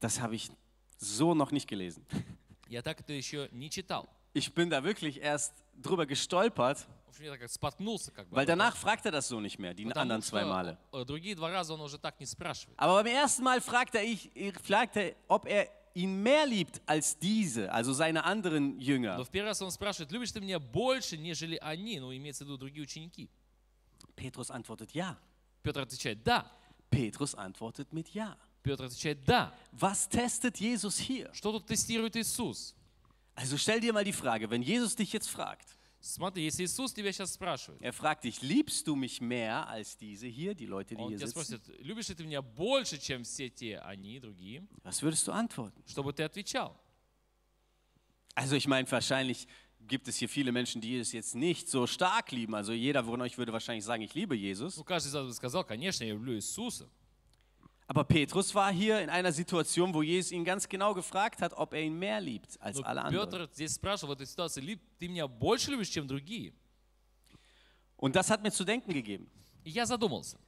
Das 0.00 0.20
habe 0.20 0.34
ich 0.34 0.50
so 0.98 1.34
noch 1.34 1.52
nicht 1.52 1.68
gelesen. 1.68 2.04
Я 2.68 2.82
так 2.82 3.00
это 3.00 3.12
еще 3.12 3.48
не 3.52 3.70
читал. 3.70 4.08
Ich 4.34 4.54
bin 4.54 4.70
da 4.70 4.82
wirklich 4.84 5.20
erst 5.20 5.52
drüber 5.76 6.06
gestolpert, 6.06 6.86
В 7.06 7.10
общем, 7.10 7.24
я 7.24 7.30
так 7.32 7.40
как 7.40 7.50
споткнулся 7.50 8.12
как 8.12 8.28
бы. 8.28 8.36
weil 8.36 8.44
об 8.44 8.48
этом. 8.50 8.58
danach 8.58 8.76
fragt 8.76 9.04
er 9.06 9.12
das 9.12 9.28
so 9.28 9.40
nicht 9.40 9.58
mehr, 9.58 9.74
die 9.74 9.84
Потому 9.84 10.02
anderen 10.02 10.22
что, 10.22 10.30
zwei 10.30 10.44
Male. 10.44 10.78
э, 10.92 11.04
Другие 11.04 11.34
два 11.34 11.50
раза 11.50 11.74
он 11.74 11.80
уже 11.80 11.98
так 11.98 12.18
не 12.20 12.26
спрашивает. 12.26 12.78
Aber 12.78 13.02
beim 13.02 13.06
ersten 13.12 13.42
Mal 13.42 13.60
fragt 13.60 13.94
er, 13.96 14.04
ich, 14.04 14.30
fragt 14.62 14.96
er, 14.96 15.14
ob 15.28 15.46
er 15.46 15.68
ihn 15.94 16.22
mehr 16.22 16.46
liebt 16.46 16.80
als 16.86 17.18
diese, 17.18 17.72
also 17.72 17.92
seine 17.92 18.22
anderen 18.24 18.76
Но 18.76 18.82
Jünger. 18.82 19.24
в 19.24 19.30
первый 19.30 19.48
раз 19.48 19.60
он 19.62 19.72
спрашивает, 19.72 20.12
любишь 20.12 20.30
ты 20.30 20.40
меня 20.40 20.60
больше, 20.60 21.16
нежели 21.18 21.56
они? 21.56 21.98
Ну, 21.98 22.14
имеется 22.16 22.44
в 22.44 22.46
виду 22.46 22.56
другие 22.58 22.84
ученики. 22.84 23.28
Petrus 24.16 24.50
antwortet 24.50 24.92
ja. 24.94 25.16
Петр 25.64 25.80
отвечает, 25.80 26.22
да. 26.22 26.50
Petrus 26.90 27.34
antwortet 27.34 27.92
mit 27.92 28.08
ja. 28.10 28.36
Петр 28.62 28.84
отвечает, 28.84 29.24
да. 29.24 29.54
Was 29.72 30.08
testet 30.08 30.58
Jesus 30.58 30.98
hier? 30.98 31.32
Что 31.32 31.52
тут 31.52 31.66
тестирует 31.66 32.16
Иисус? 32.16 32.74
Also 33.34 33.56
stell 33.56 33.80
dir 33.80 33.92
mal 33.92 34.04
die 34.04 34.12
Frage, 34.12 34.50
wenn 34.50 34.62
Jesus 34.62 34.94
dich 34.94 35.12
jetzt 35.12 35.28
fragt, 35.28 35.76
Смотри, 36.02 36.44
если 36.44 36.64
Иисус 36.64 36.94
тебя 36.94 37.12
сейчас 37.12 37.34
спрашивает, 37.34 37.82
er 37.82 37.92
fragt 37.92 38.24
dich, 38.24 38.40
liebst 38.40 38.86
du 38.86 38.96
mich 38.96 39.20
mehr 39.20 39.68
als 39.68 39.98
diese 39.98 40.26
hier, 40.26 40.54
die 40.54 40.64
Leute, 40.64 40.94
die 40.94 41.02
он 41.02 41.10
hier 41.10 41.18
тебя 41.18 41.26
sitzen? 41.26 41.58
спросит, 41.58 41.84
любишь 41.84 42.08
ли 42.08 42.14
ты 42.14 42.24
меня 42.24 42.40
больше, 42.40 42.98
чем 42.98 43.22
все 43.22 43.50
те, 43.50 43.78
они, 43.80 44.18
другие? 44.18 44.66
Was 44.82 45.02
würdest 45.02 45.26
du 45.26 45.32
antworten? 45.32 45.82
Чтобы 45.86 46.14
ты 46.14 46.22
отвечал. 46.22 46.80
Also 48.34 48.56
ich 48.56 48.66
meine, 48.66 48.90
wahrscheinlich 48.90 49.46
gibt 49.86 50.06
es 50.08 50.16
hier 50.16 50.28
viele 50.28 50.52
Menschen, 50.52 50.80
die 50.80 50.98
es 50.98 51.12
jetzt 51.12 51.34
nicht 51.34 51.68
so 51.68 51.86
stark 51.86 52.30
lieben. 52.32 52.54
Also 52.54 52.72
jeder 52.72 53.02
von 53.04 53.20
euch 53.20 53.36
würde 53.38 53.52
wahrscheinlich 53.52 53.84
sagen, 53.84 54.02
ich 54.02 54.14
liebe 54.14 54.34
Jesus. 54.36 54.76
Ну, 54.76 54.84
каждый 54.84 55.08
из 55.08 55.14
вас 55.14 55.26
бы 55.26 55.32
сказал, 55.34 55.64
конечно, 55.64 56.04
я 56.04 56.12
люблю 56.12 56.34
Иисуса. 56.34 56.88
Aber 57.88 58.04
Petrus 58.04 58.54
war 58.54 58.72
hier 58.72 59.00
in 59.02 59.10
einer 59.10 59.32
Situation, 59.32 59.92
wo 59.92 60.00
Jesus 60.02 60.30
ihn 60.30 60.44
ganz 60.44 60.68
genau 60.68 60.94
gefragt 60.94 61.42
hat, 61.42 61.52
ob 61.54 61.74
er 61.74 61.82
ihn 61.82 61.98
mehr 61.98 62.20
liebt 62.20 62.56
als 62.60 62.76
Но 62.78 62.84
alle 62.84 63.02
anderen. 63.02 63.28
Петр 63.28 63.48
здесь 63.52 63.74
спрашивал 63.74 64.14
в 64.14 64.18
этой 64.20 64.26
ситуации, 64.28 64.60
«Ли- 64.60 64.78
ты 65.00 65.08
меня 65.08 65.26
больше 65.26 65.72
любишь, 65.72 65.88
чем 65.88 66.06
другие? 66.06 66.52
Und 67.96 68.14
das 68.16 68.30
hat 68.30 68.42
mir 68.42 68.52
zu 68.52 68.64
denken 68.64 68.92
gegeben. 68.92 69.28
И 69.64 69.70
я 69.70 69.84
задумался. 69.86 70.38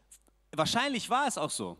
Wahrscheinlich 0.53 1.09
war 1.11 1.27
es 1.27 1.37
auch 1.37 1.51
so, 1.51 1.77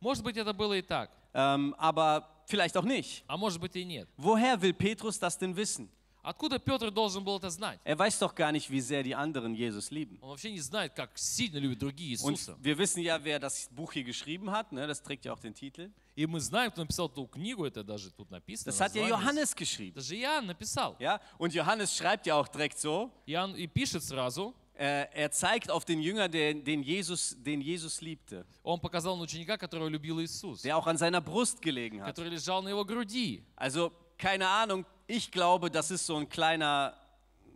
Может 0.00 0.22
быть, 0.22 0.36
это 0.36 0.52
было 0.52 0.74
и 0.76 0.82
так, 0.82 1.10
ähm, 1.32 1.74
aber 1.78 2.28
vielleicht 2.46 2.76
auch 2.76 2.84
nicht. 2.84 3.24
а 3.26 3.36
может 3.38 3.58
быть 3.60 3.74
и 3.74 3.84
нет. 3.84 4.08
Woher 4.18 4.60
will 4.60 4.74
Petrus 4.74 5.18
das 5.18 5.38
denn 5.38 5.56
wissen? 5.56 5.88
Откуда 6.22 6.58
Петр 6.58 6.90
должен 6.90 7.22
был 7.22 7.36
это 7.38 7.50
знать? 7.50 7.78
Er 7.84 7.96
weiß 7.96 8.18
doch 8.18 8.34
gar 8.34 8.50
nicht, 8.50 8.68
wie 8.68 8.80
sehr 8.80 9.04
die 9.04 9.14
anderen 9.14 9.54
Jesus 9.54 9.92
lieben. 9.92 10.18
Он 10.20 10.30
вообще 10.30 10.50
не 10.50 10.58
знает, 10.58 10.92
как 10.94 11.10
сильно 11.16 11.58
любят 11.58 11.78
другие 11.78 12.16
Und 12.18 12.32
Иисуса. 12.34 12.56
wir 12.60 12.76
wissen 12.78 13.00
ja, 13.00 13.22
wer 13.22 13.38
das 13.38 13.68
Buch 13.70 13.92
hier 13.92 14.02
geschrieben 14.02 14.50
hat. 14.50 14.72
Ne? 14.72 14.88
Das 14.88 15.00
trägt 15.00 15.24
ja 15.24 15.32
auch 15.32 15.38
den 15.38 15.54
Titel. 15.54 15.92
И 16.16 16.26
мы 16.26 16.40
знаем, 16.40 16.72
кто 16.72 16.80
написал 16.80 17.06
эту 17.08 17.26
книгу, 17.26 17.64
это 17.64 17.84
даже 17.84 18.10
тут 18.10 18.28
написано. 18.32 18.72
Das 18.72 18.80
hat 18.80 18.92
ja 18.96 19.02
название. 19.02 19.10
Johannes 19.10 19.54
geschrieben. 19.54 19.92
Это 19.92 20.00
же 20.00 20.16
Иоанн 20.16 20.46
написал. 20.46 20.96
Ja? 20.98 21.20
Und 21.38 21.54
Johannes 21.54 21.94
schreibt 21.96 22.26
ja 22.26 22.34
auch 22.34 22.48
direkt 22.48 22.80
so. 22.80 23.12
Иоанн 23.26 23.54
и 23.54 23.68
пишет 23.68 24.02
сразу, 24.02 24.52
Äh, 24.78 25.06
er 25.14 25.30
zeigt 25.30 25.70
auf 25.70 25.86
den 25.86 26.02
Jünger, 26.02 26.28
den, 26.28 26.62
den, 26.62 26.82
Jesus, 26.82 27.34
den 27.38 27.62
Jesus 27.62 28.02
liebte, 28.02 28.44
он 28.62 28.78
показал 28.78 29.16
на 29.16 29.22
ученика, 29.22 29.56
которого 29.56 29.88
любил 29.88 30.20
Иисус, 30.20 30.60
der 30.62 30.76
auch 30.76 30.86
an 30.86 30.98
seiner 30.98 31.22
Brust 31.22 31.62
gelegen 31.62 32.02
hat. 32.02 32.08
который 32.14 32.28
lежал 32.30 32.60
на 32.62 32.68
его 32.68 32.84
груди. 32.84 33.42
Also 33.56 33.90
keine 34.18 34.46
Ahnung, 34.48 34.84
ich 35.10 35.30
glaube, 35.30 35.70
das 35.70 35.90
ist 35.90 36.06
so 36.06 36.16
ein 36.16 36.28
kleiner, 36.28 36.94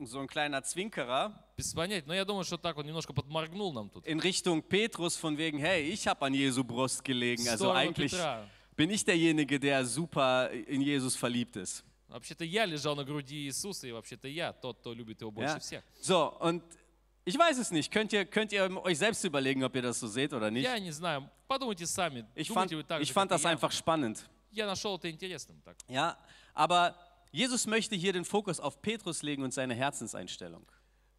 so 0.05 0.21
ein 0.21 0.27
kleiner 0.27 0.63
Zwinkerer 0.63 1.33
Без 1.57 1.75
понятия. 1.75 2.07
Но 2.07 2.15
я 2.15 2.25
думаю, 2.25 2.45
что 2.45 2.57
так 2.57 2.77
он 2.79 2.87
немножко 2.87 3.13
подморгнул 3.13 3.73
нам 3.73 3.91
тут. 3.91 4.07
in 4.07 4.19
Richtung 4.21 4.63
Petrus 4.63 5.17
von 5.17 5.37
wegen, 5.37 5.59
hey, 5.59 5.83
ich 5.91 6.07
habe 6.07 6.25
an 6.25 6.33
Jesu 6.35 6.65
Brust 6.65 7.05
gelegen. 7.05 7.45
В 7.45 7.49
Also 7.51 7.65
сторону 7.67 7.79
eigentlich 7.81 8.13
Петра. 8.13 8.47
bin 8.77 8.91
ich 8.91 9.05
derjenige, 9.05 9.59
der 9.61 9.85
super 9.85 10.51
in 10.51 10.81
Jesus 10.81 11.17
verliebt 11.17 11.57
ist. 11.57 11.85
Вообще-то 12.09 12.45
я 12.45 12.65
лежал 12.65 12.97
на 12.97 13.05
груди 13.05 13.47
Иисуса, 13.47 13.87
и 13.87 13.93
вообще-то 13.93 14.27
я 14.27 14.53
тот, 14.53 14.79
кто 14.81 14.93
любит 14.95 15.21
его 15.21 15.31
больше 15.31 15.55
Ja? 15.55 15.59
всех. 15.61 15.83
So, 16.01 16.37
und 16.41 16.63
ich 17.25 17.39
weiß 17.39 17.59
es 17.59 17.71
nicht. 17.71 17.93
Könnt 17.93 18.13
ihr, 18.13 18.25
könnt 18.25 18.53
ihr 18.53 18.69
euch 18.83 18.99
selbst 18.99 19.23
überlegen, 19.25 19.63
ob 19.63 19.77
ihr 19.77 19.83
das 19.83 20.01
so 20.01 20.09
seht 20.09 20.33
oder 20.33 20.51
nicht? 20.51 20.65
Я 20.65 20.79
не 20.81 20.91
знаю, 20.91 21.29
подумайте 21.47 21.87
сами, 21.87 22.25
Ich 22.35 22.49
fand, 22.51 22.71
думаете 22.71 22.77
вы 22.77 22.83
так 22.85 23.01
ich 23.03 23.09
же, 23.09 23.15
fand 23.15 23.29
как 23.29 23.39
das 23.39 23.43
и 23.43 23.45
я. 23.45 23.51
einfach 23.51 23.71
spannend. 23.71 24.19
Я 24.51 24.67
нашел 24.67 24.97
это 24.97 25.09
интересным. 25.09 25.61
Так. 25.65 25.77
Ja, 25.89 26.17
aber 26.55 26.97
Jesus 27.35 27.67
möchte 27.67 27.95
hier 27.95 28.13
den 28.13 28.25
Fokus 28.25 28.59
auf 28.59 28.83
Petrus 28.83 29.23
legen 29.23 29.43
und 29.45 29.55
seine 29.55 29.75
Herzenseinstellung. 29.75 30.67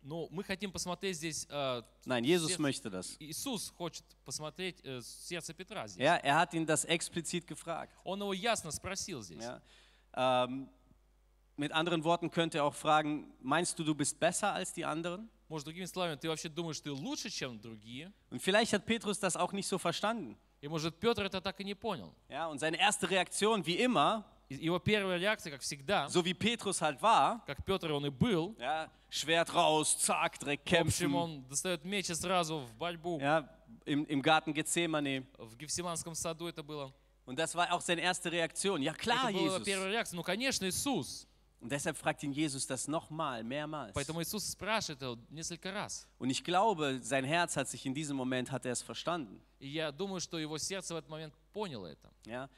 Ну, 0.03 0.27
мы 0.31 0.43
хотим 0.43 0.71
посмотреть 0.71 1.17
здесь, 1.17 1.45
э, 1.49 1.83
Nein, 2.05 2.23
Jesus 2.23 2.49
сердце- 2.49 2.61
möchte 2.61 2.89
das. 2.89 3.15
Иисус 3.19 3.69
хочет 3.77 4.03
посмотреть 4.25 4.81
э, 4.83 4.99
сердце 5.01 5.53
Петра 5.53 5.87
здесь. 5.87 6.03
Ja, 6.03 6.15
er 6.17 6.35
hat 6.37 6.53
ihn 6.53 6.65
das 6.65 6.85
explizit 6.85 7.45
gefragt. 7.45 7.93
Он 8.03 8.19
его 8.19 8.33
ясно 8.33 8.71
спросил 8.71 9.21
здесь. 9.21 9.43
Ja. 9.43 9.61
Ähm, 10.13 10.69
mit 11.55 11.71
anderen 11.71 12.03
Worten 12.03 12.31
könnte 12.31 12.57
er 12.57 12.63
auch 12.63 12.73
fragen, 12.73 13.31
meinst 13.39 13.77
du, 13.77 13.83
du 13.83 13.93
bist 13.93 14.19
besser 14.19 14.51
als 14.53 14.73
die 14.73 14.83
anderen? 14.83 15.29
Может, 15.47 15.67
другими 15.67 15.85
словами, 15.85 16.15
ты 16.15 16.27
вообще 16.29 16.49
думаешь, 16.49 16.81
ты 16.81 16.91
лучше, 16.91 17.29
чем 17.29 17.59
другие? 17.61 18.11
Und 18.31 18.41
vielleicht 18.41 18.73
hat 18.73 18.85
Petrus 18.85 19.19
das 19.19 19.35
auch 19.35 19.51
nicht 19.53 19.67
so 19.67 19.77
verstanden. 19.77 20.35
И 20.61 20.67
может, 20.67 20.99
Петр 20.99 21.25
это 21.25 21.41
так 21.41 21.59
и 21.59 21.63
не 21.63 21.75
понял. 21.75 22.15
Ja, 22.27 22.47
und 22.47 22.57
seine 22.59 22.77
erste 22.79 23.07
Reaktion, 23.09 23.63
wie 23.65 23.75
immer, 23.77 24.25
И 24.25 24.34
Его 24.49 24.79
первая 24.79 25.17
реакция, 25.17 25.51
как 25.51 25.61
всегда, 25.61 26.07
so 26.07 26.23
wie 26.25 26.33
Petrus 26.33 26.81
halt 26.81 27.01
war, 27.01 27.41
как 27.45 27.63
Петр 27.63 27.91
он 27.93 28.05
и 28.05 28.09
был, 28.09 28.55
ja, 28.59 28.89
Schwert 29.09 29.53
raus, 29.53 29.97
zack, 29.97 30.37
direkt 30.39 30.69
в 30.69 30.73
общем, 30.73 31.11
kämpfen. 31.11 31.15
он 31.15 31.43
достает 31.47 31.85
меч 31.85 32.09
и 32.09 32.15
сразу 32.15 32.59
в 32.59 32.73
борьбу. 32.75 33.19
Ja, 33.19 33.47
im, 33.85 34.05
Im 34.07 34.21
Garten 34.21 34.53
Gethsemane. 34.53 35.25
В 35.37 35.55
Гефсиманском 35.55 36.15
саду 36.15 36.47
это 36.47 36.63
было. 36.63 36.93
Und 37.25 37.37
das 37.37 37.55
war 37.55 37.71
auch 37.71 37.81
seine 37.81 38.01
erste 38.01 38.31
Reaktion. 38.31 38.81
Ja 38.81 38.93
klar, 38.93 39.29
это 39.29 39.37
была 39.37 39.57
Jesus. 39.57 39.63
первая 39.63 39.89
реакция. 39.91 40.17
Ну, 40.17 40.23
конечно, 40.23 40.65
Иисус. 40.67 41.27
Und 41.61 41.71
deshalb 41.71 41.95
fragt 41.95 42.23
ihn 42.23 42.33
Jesus 42.33 42.65
das 42.65 42.87
nochmal, 42.87 43.43
mehrmals. 43.43 43.93
Поэтому 43.93 44.21
Иисус 44.21 44.43
спрашивает 44.49 45.01
его 45.01 45.17
несколько 45.29 45.71
раз. 45.71 46.07
Und 46.17 46.29
ich 46.31 46.43
glaube, 46.43 46.99
sein 47.03 47.23
Herz 47.23 47.55
hat 47.55 47.69
sich 47.69 47.85
in 47.85 47.93
diesem 47.93 48.17
Moment, 48.17 48.51
hat 48.51 48.65
er 48.65 48.71
es 48.71 48.81
verstanden. 48.81 49.39
И 49.59 49.67
я 49.67 49.91
думаю, 49.91 50.19
что 50.19 50.39
его 50.39 50.57
сердце 50.57 50.95
в 50.95 50.97
этот 50.97 51.09
момент 51.09 51.33
поняло 51.53 51.85
это. 51.85 52.11
Ja? 52.25 52.49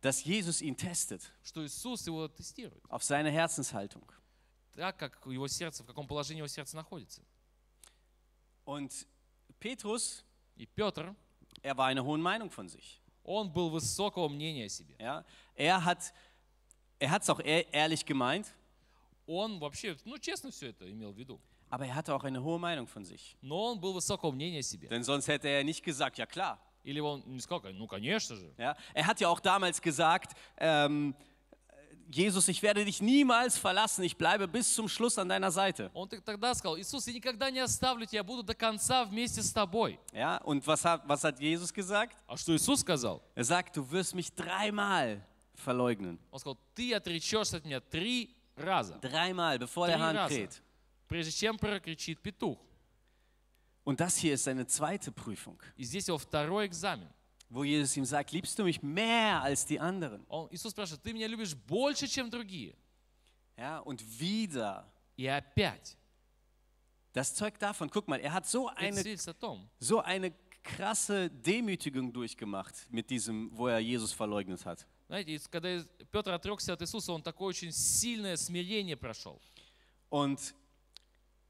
Dass 0.00 0.24
Jesus 0.24 0.60
ihn 0.60 0.76
testet 0.76 1.22
Что 1.44 1.64
Иисус 1.64 2.06
его 2.06 2.26
тестирует. 2.28 2.82
auf 2.88 3.02
seine 3.04 3.30
Herzenshaltung. 3.30 4.04
Так, 4.74 4.96
как 4.98 5.26
его 5.26 5.46
сердце, 5.48 5.82
в 5.82 5.86
каком 5.86 6.06
положении 6.08 6.38
его 6.40 6.48
сердце 6.48 6.74
находится. 6.76 7.22
Und 8.64 9.06
Petrus, 9.60 10.24
И 10.56 10.66
Петр, 10.66 11.14
er 11.62 11.76
war 11.76 11.86
eine 11.86 12.04
hohe 12.04 12.18
Meinung 12.18 12.50
von 12.50 12.68
sich. 12.68 13.00
он 13.24 13.52
был 13.52 13.70
высокого 13.70 14.28
мнения 14.28 14.64
о 14.66 14.68
себе. 14.68 14.94
Ja? 14.98 15.24
Er 15.54 15.84
hat 15.84 16.12
er 16.98 17.16
es 17.20 17.28
auch 17.30 17.40
ehr- 17.40 17.66
ehrlich 17.72 18.04
gemeint, 18.04 18.52
Он 19.26 19.60
вообще, 19.60 19.96
ну, 20.04 20.18
честно 20.18 20.50
все 20.50 20.68
это 20.70 20.90
имел 20.90 21.12
в 21.12 21.16
виду. 21.16 21.40
aber 21.70 21.86
er 21.86 21.94
hatte 21.94 22.12
auch 22.14 22.24
eine 22.24 22.42
hohe 22.42 22.58
Meinung 22.58 22.86
von 22.88 23.04
sich. 23.04 23.36
Но 23.40 23.72
он 23.72 23.80
был 23.80 23.92
высокого 23.94 24.30
мнения 24.32 24.58
о 24.58 24.62
себе. 24.62 24.88
Denn 24.88 25.04
sonst 25.04 25.28
hätte 25.28 25.48
er 25.48 25.62
nicht 25.64 25.82
gesagt, 25.84 26.18
ja 26.18 26.26
klar. 26.26 26.58
Или 26.86 26.98
он 27.00 27.22
не 27.26 27.40
сказал, 27.40 27.62
ну, 27.74 27.86
конечно 27.86 28.34
же. 28.36 28.52
Ja? 28.58 28.76
Er 28.94 29.06
hat 29.06 29.20
ja 29.20 29.28
auch 29.28 29.40
damals 29.40 29.80
gesagt, 29.80 30.36
ähm, 30.58 31.14
Jesus, 32.10 32.48
ich 32.48 32.60
werde 32.62 32.84
dich 32.84 33.00
niemals 33.00 33.56
verlassen, 33.56 34.02
ich 34.04 34.16
bleibe 34.18 34.46
bis 34.46 34.74
zum 34.74 34.86
Schluss 34.88 35.16
an 35.18 35.28
deiner 35.28 35.50
Seite. 35.50 35.90
Он 35.94 36.08
т- 36.08 36.20
тогда 36.20 36.52
сказал, 36.54 36.76
Иисус, 36.78 37.06
я 37.06 37.12
никогда 37.14 37.50
не 37.50 37.60
оставлю 37.60 38.04
тебя, 38.04 38.18
я 38.18 38.24
буду 38.24 38.42
до 38.42 38.54
конца 38.54 39.04
вместе 39.04 39.40
с 39.42 39.50
тобой. 39.52 39.98
Ja? 40.12 40.38
Und 40.44 40.66
was 40.66 40.84
hat, 40.84 41.06
was 41.06 41.22
hat 41.24 41.38
Jesus 41.40 41.72
gesagt? 41.72 42.16
А 42.26 42.36
что 42.36 42.54
Иисус 42.54 42.80
сказал? 42.80 43.22
Er 43.34 43.44
sagt, 43.44 43.76
du 43.76 43.90
wirst 43.90 44.14
mich 44.14 44.34
dreimal 44.34 45.22
verleugnen. 45.54 46.18
Он 46.30 46.38
сказал, 46.40 46.58
ты 46.74 46.92
отречешься 46.92 47.58
от 47.58 47.64
меня 47.64 47.80
три 47.80 48.34
раза, 48.56 48.98
Dreimal, 49.00 49.58
bevor 49.58 49.86
der 49.86 49.96
Drei 49.96 50.02
Hahn 50.02 50.16
Rasse. 50.16 50.28
kräht. 50.34 50.62
прежде 51.08 51.30
чем 51.32 51.56
прокричит 51.56 52.20
петух. 52.20 52.58
Und 53.86 53.98
das 54.00 54.16
hier 54.16 54.34
ist 54.34 54.44
seine 54.44 54.66
zweite 54.66 55.10
Prüfung, 55.12 55.60
И 55.76 55.84
здесь 55.84 56.06
его 56.08 56.18
второй 56.18 56.66
экзамен. 56.66 57.08
wo 57.50 57.64
Jesus 57.64 57.96
ihm 57.96 58.04
sagt, 58.06 58.32
liebst 58.32 58.58
du 58.58 58.64
mich 58.64 58.80
mehr 58.82 59.42
als 59.42 59.66
die 59.66 59.78
anderen? 59.78 60.24
Он, 60.28 60.48
Иисус 60.50 60.70
спрашивает, 60.72 61.02
ты 61.02 61.12
меня 61.12 61.26
любишь 61.26 61.54
больше, 61.54 62.06
чем 62.08 62.30
другие? 62.30 62.74
Ja, 63.58 63.78
und 63.80 64.00
wieder, 64.18 64.86
И 65.16 65.26
опять. 65.26 65.96
das 67.12 67.34
zeugt 67.34 67.60
davon, 67.60 67.90
guck 67.90 68.08
mal, 68.08 68.18
er 68.20 68.32
hat 68.32 68.46
so 68.46 68.68
Это 68.70 68.78
eine, 68.78 68.94
свидетельствует 68.94 69.36
о 69.36 69.40
том, 69.40 69.68
so 69.80 70.00
eine 70.00 70.32
krasse 70.62 71.28
Demütigung 71.28 72.12
durchgemacht 72.12 72.86
mit 72.90 73.10
diesem, 73.10 73.50
wo 73.52 73.66
er 73.66 73.80
Jesus 73.80 74.12
verleugnet 74.12 74.64
hat. 74.64 74.86
знаете, 75.08 75.32
и 75.34 75.38
когда 75.50 75.84
Петр 76.10 76.30
отрекся 76.30 76.72
от 76.72 76.80
Иисуса, 76.80 77.12
он 77.12 77.22
такое 77.22 77.48
очень 77.48 77.72
сильное 77.72 78.36
смирение 78.36 78.96
прошел. 78.96 79.38
Und 80.08 80.54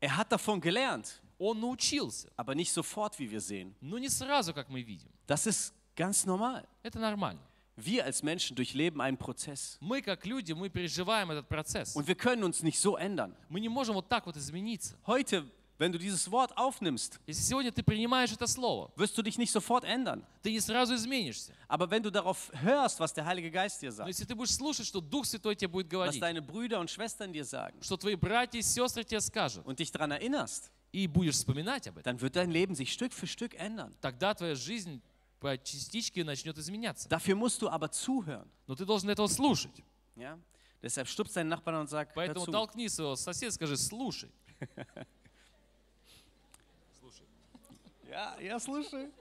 er 0.00 0.16
hat 0.16 0.32
davon 0.32 0.60
gelernt, 0.60 1.20
Он 1.39 1.59
научился, 1.59 2.29
aber 2.35 2.55
nicht 2.55 2.71
sofort, 2.71 3.17
wie 3.19 3.29
wir 3.29 3.41
sehen. 3.41 3.75
но 3.81 3.97
не 3.99 4.09
сразу, 4.09 4.53
как 4.53 4.69
мы 4.69 4.81
видим. 4.81 5.09
Das 5.27 5.45
ist 5.47 5.73
ganz 5.95 6.25
normal. 6.25 6.65
Это 6.83 6.99
нормально. 6.99 7.39
Wir 7.79 8.05
als 8.05 8.23
Menschen 8.23 8.55
durchleben 8.55 8.99
einen 9.01 9.17
Prozess. 9.17 9.77
Мы, 9.79 10.01
как 10.01 10.25
люди, 10.25 10.51
мы 10.53 10.67
переживаем 10.69 11.29
этот 11.29 11.47
процесс. 11.47 11.95
Und 11.95 12.07
wir 12.07 12.15
können 12.15 12.43
uns 12.43 12.63
nicht 12.63 12.79
so 12.79 12.97
ändern. 12.97 13.35
Мы 13.49 13.59
не 13.59 13.69
можем 13.69 13.93
вот 13.95 14.09
так 14.09 14.25
вот 14.25 14.35
измениться. 14.35 14.95
Heute, 15.05 15.45
wenn 15.77 15.91
du 15.91 15.99
dieses 15.99 16.31
Wort 16.31 16.57
aufnimmst, 16.57 17.19
Если 17.27 17.43
сегодня 17.43 17.71
ты 17.71 17.83
принимаешь 17.83 18.31
это 18.31 18.47
слово, 18.47 18.91
wirst 18.95 19.15
du 19.15 19.21
dich 19.21 19.37
nicht 19.37 19.51
sofort 19.51 19.83
ändern. 19.83 20.23
ты 20.41 20.51
не 20.51 20.59
сразу 20.59 20.95
изменишься. 20.95 21.53
Aber 21.67 21.87
wenn 21.91 22.01
du 22.01 22.09
darauf 22.09 22.49
hörst, 22.63 22.99
was 22.99 23.13
der 23.13 23.27
Heilige 23.27 23.51
Geist 23.51 23.79
dir 23.83 23.91
Но 23.91 23.97
sagt, 23.97 24.07
если 24.07 24.25
ты 24.25 24.33
будешь 24.33 24.55
слушать, 24.55 24.87
что 24.87 24.99
Дух 24.99 25.27
Святой 25.27 25.55
тебе 25.55 25.67
будет 25.67 25.85
was 25.85 25.91
говорить, 25.91 26.19
deine 26.19 26.41
Brüder 26.41 26.79
und 26.79 26.89
Schwestern 26.89 27.31
dir 27.31 27.45
sagen 27.45 27.77
что 27.83 27.95
твои 27.95 28.15
братья 28.15 28.57
и 28.57 28.63
сестры 28.63 29.03
тебе 29.03 29.21
скажут, 29.21 29.63
und 29.67 29.77
dich 29.77 29.91
daran 29.91 30.09
erinnerst, 30.09 30.71
и 30.97 31.05
будешь 31.05 31.35
вспоминать 31.35 31.87
об 31.87 31.99
этом, 31.99 32.03
dann 32.05 32.21
wird 32.21 32.35
dein 32.35 32.49
Leben 32.49 32.73
sich 32.73 32.91
Stück 32.91 33.13
für 33.13 33.27
Stück 33.27 33.53
ändern. 33.53 33.93
тогда 34.01 34.33
твоя 34.33 34.55
жизнь 34.55 34.99
по 35.39 35.55
частичке 35.55 36.23
начнет 36.23 36.57
изменяться. 36.57 37.07
Dafür 37.07 37.35
musst 37.35 37.61
du 37.61 37.69
aber 37.69 37.91
zuhören. 37.91 38.49
Но 38.65 38.73
ты 38.73 38.83
должен 38.83 39.07
этого 39.11 39.27
слушать. 39.27 39.83
Ja? 40.15 40.39
Deshalb 40.81 41.07
stupst 41.07 41.35
deinen 41.35 41.49
Nachbarn 41.49 41.81
und 41.81 41.87
sag, 41.87 42.15
Поэтому 42.15 42.45
zu. 42.45 42.51
толкни 42.51 42.89
своего 42.89 43.15
соседа, 43.15 43.51
скажи, 43.51 43.77
слушай. 43.77 44.31
Ja, 48.09 48.39
ja, 48.39 48.57
слушай. 48.57 49.11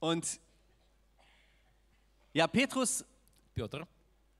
Und 0.00 0.40
ja, 2.32 2.46
Petrus, 2.46 3.04
Петр, 3.54 3.86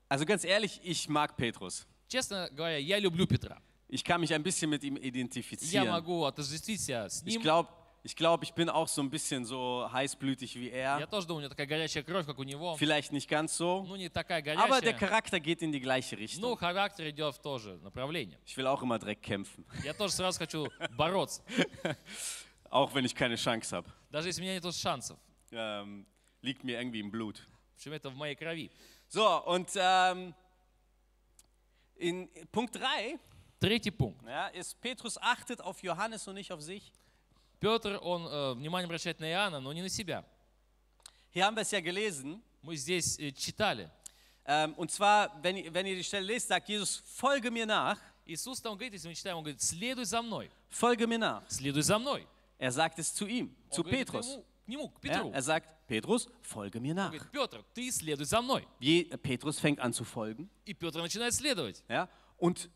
also 0.10 0.25
ganz 0.25 0.43
ehrlich, 0.43 0.79
ich 0.84 1.08
mag 1.10 1.36
Petrus. 1.38 1.86
честно 2.08 2.50
говоря, 2.51 2.77
я 2.77 3.00
люблю 3.00 3.25
Петра. 3.27 3.62
Ich 3.89 4.03
kann 4.03 4.20
mich 4.22 4.34
ein 4.34 4.41
bisschen 4.43 4.70
mit 4.70 4.84
ihm 4.84 4.98
Я 4.98 5.03
identifizieren. 5.03 5.88
могу 5.89 6.24
отождествить 6.25 6.82
себя 6.82 7.10
с 7.10 7.22
Ich 7.24 7.34
ним. 7.36 7.41
glaube, 7.41 7.70
ich, 8.05 8.15
glaub, 8.15 8.43
ich 8.43 8.53
bin 8.53 8.67
auch 8.70 8.88
so 8.88 9.01
ein 9.01 9.10
bisschen 9.10 9.46
so 9.46 9.88
heißblütig 9.91 10.55
wie 10.55 10.70
Я 10.70 11.00
er. 11.00 11.08
тоже 11.08 11.25
думаю, 11.27 11.38
у 11.38 11.41
него 11.43 11.50
такая 11.50 11.67
горячая 11.67 12.03
кровь, 12.03 12.25
как 12.25 12.38
у 12.39 12.43
него. 12.43 12.75
Vielleicht 12.77 13.12
nicht 13.13 13.29
ganz 13.29 13.55
so, 13.55 13.84
Ну, 13.88 13.96
не 13.96 14.10
такая 14.10 14.39
aber 14.58 14.82
der 14.82 14.93
горячая. 14.93 14.98
Charakter 15.00 15.39
geht 15.39 15.62
in 15.62 15.72
die 15.72 15.79
gleiche 15.79 16.15
Ну, 16.15 16.22
Richtung. 16.22 16.58
характер 16.58 17.10
идет 17.10 17.36
в 17.36 17.39
то 17.41 17.60
же 17.60 17.77
направление. 17.84 18.39
Ich 18.46 18.58
will 18.58 18.67
auch 18.67 18.82
immer 18.82 18.98
direkt 19.00 19.22
kämpfen, 19.24 19.63
Я 19.84 19.93
тоже 19.93 20.13
сразу 20.13 20.38
хочу 20.39 20.67
бороться. 20.98 21.43
auch 22.70 22.93
wenn 22.93 23.05
ich 23.05 23.15
keine 23.15 23.36
Chance 23.36 23.75
habe. 23.75 23.88
Даже 24.12 24.27
если 24.29 24.41
у 24.41 24.43
меня 24.43 24.55
нет 24.60 24.75
шансов. 24.75 25.17
Ähm, 25.51 26.05
liegt 26.41 26.63
mir 26.63 26.79
irgendwie 26.79 27.00
im 27.00 27.12
Blut. 27.12 27.38
В 27.74 27.75
общем, 27.77 27.93
это 27.93 28.10
в 28.10 28.15
моей 28.15 28.36
крови. 28.36 28.72
So, 29.10 29.43
und 29.46 29.70
ähm, 29.75 30.34
in 31.96 32.29
Punkt 32.51 32.75
3 32.75 33.17
Третий 33.60 33.91
пункт. 33.91 34.22
ja, 34.27 34.48
ist, 34.48 34.79
Petrus 34.82 35.17
achtet 35.22 35.62
auf 35.62 35.82
Johannes 35.84 36.27
und 36.27 36.36
nicht 36.36 36.51
auf 36.51 36.62
sich. 36.62 36.91
Петр, 37.62 37.98
он 38.01 38.25
э, 38.27 38.53
внимание 38.55 38.86
обращает 38.88 39.20
на 39.22 39.29
Иоанна, 39.29 39.62
но 39.62 39.72
не 39.72 39.82
на 39.82 39.88
себя. 39.89 40.25
Hier 41.32 41.46
haben 41.46 41.55
wir 41.55 41.62
es 41.62 41.72
ja 41.72 41.79
gelesen. 41.79 42.41
Мы 42.62 42.75
здесь 42.75 43.17
э, 43.20 43.32
читали. 43.32 43.89
Ähm, 44.46 44.74
und 44.75 44.91
zwar, 44.91 45.41
wenn, 45.41 45.55
ihr- 45.55 45.74
wenn 45.74 45.86
ihr 45.86 45.96
die 45.96 46.03
Stelle 46.03 46.25
lest, 46.25 46.50
sagt 46.50 46.67
Jesus, 46.67 47.01
folge 47.05 47.50
mir 47.51 47.65
nach, 47.65 47.98
Иисус 48.25 48.62
там 48.62 48.74
говорит, 48.74 48.93
если 48.93 49.08
мы 49.08 49.15
читаем, 49.15 49.38
он 49.38 49.43
говорит, 49.43 49.62
следуй 49.62 50.03
за 50.05 50.22
мной, 50.22 50.51
folge 50.70 51.08
mir 51.08 51.17
nach. 51.17 51.43
следуй 51.50 51.84
за 51.84 51.98
мной. 51.98 52.27
Er 52.60 52.72
sagt 52.72 53.00
es 53.00 53.13
zu 53.13 53.25
ihm, 53.27 53.55
Он 53.70 53.77
zu 53.77 53.84
говорит 53.84 54.10
Petrus. 54.10 54.25
ему- 54.27 54.43
к 54.65 54.67
нему, 54.67 54.89
к 54.89 55.03
Ja, 55.05 55.13
Петру. 55.22 55.32
er 55.32 55.41
sagt, 55.41 55.70
Petrus, 55.88 56.27
folge 56.41 56.79
mir 56.79 56.91
Он 56.91 56.96
nach. 56.96 57.12
говорит, 57.12 57.32
Петр, 57.32 57.63
ты 57.74 57.91
следуй 57.91 58.25
за 58.25 58.41
мной. 58.41 58.67
Je, 58.79 59.03
Petrus 59.17 59.60
fängt 59.60 59.79
an 59.79 59.93
zu 59.93 60.03
folgen 60.05 60.50
И 60.65 60.74
Петр 60.74 61.01
начинает 61.01 61.34
следовать 61.34 61.84
ja, 61.89 62.08
und 62.38 62.70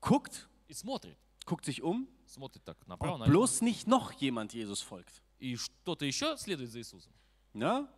guckt, 0.00 0.48
и 0.68 0.74
смотрит. 0.74 1.16
guckt 1.46 1.64
sich 1.64 1.82
um, 1.82 2.06
Смотрит 2.26 2.62
так 2.64 2.76
направо, 2.86 3.14
ob 3.14 3.18
налево. 3.20 3.32
bloß 3.32 3.62
nicht 3.62 3.86
noch 3.86 4.12
jemand 4.12 4.52
Jesus 4.54 4.80
folgt. 4.82 5.22
И 5.38 5.56
что-то 5.56 6.04
еще 6.04 6.36
следует 6.36 6.70
за 6.70 6.78
Иисусом. 6.80 7.12
Ja? 7.54 7.88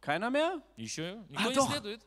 Keiner 0.00 0.30
mehr? 0.30 0.60
Еще 0.76 1.22
никто 1.28 1.44
А, 1.44 1.48
не 1.48 1.54
doch. 1.54 1.70
следует. 1.70 2.00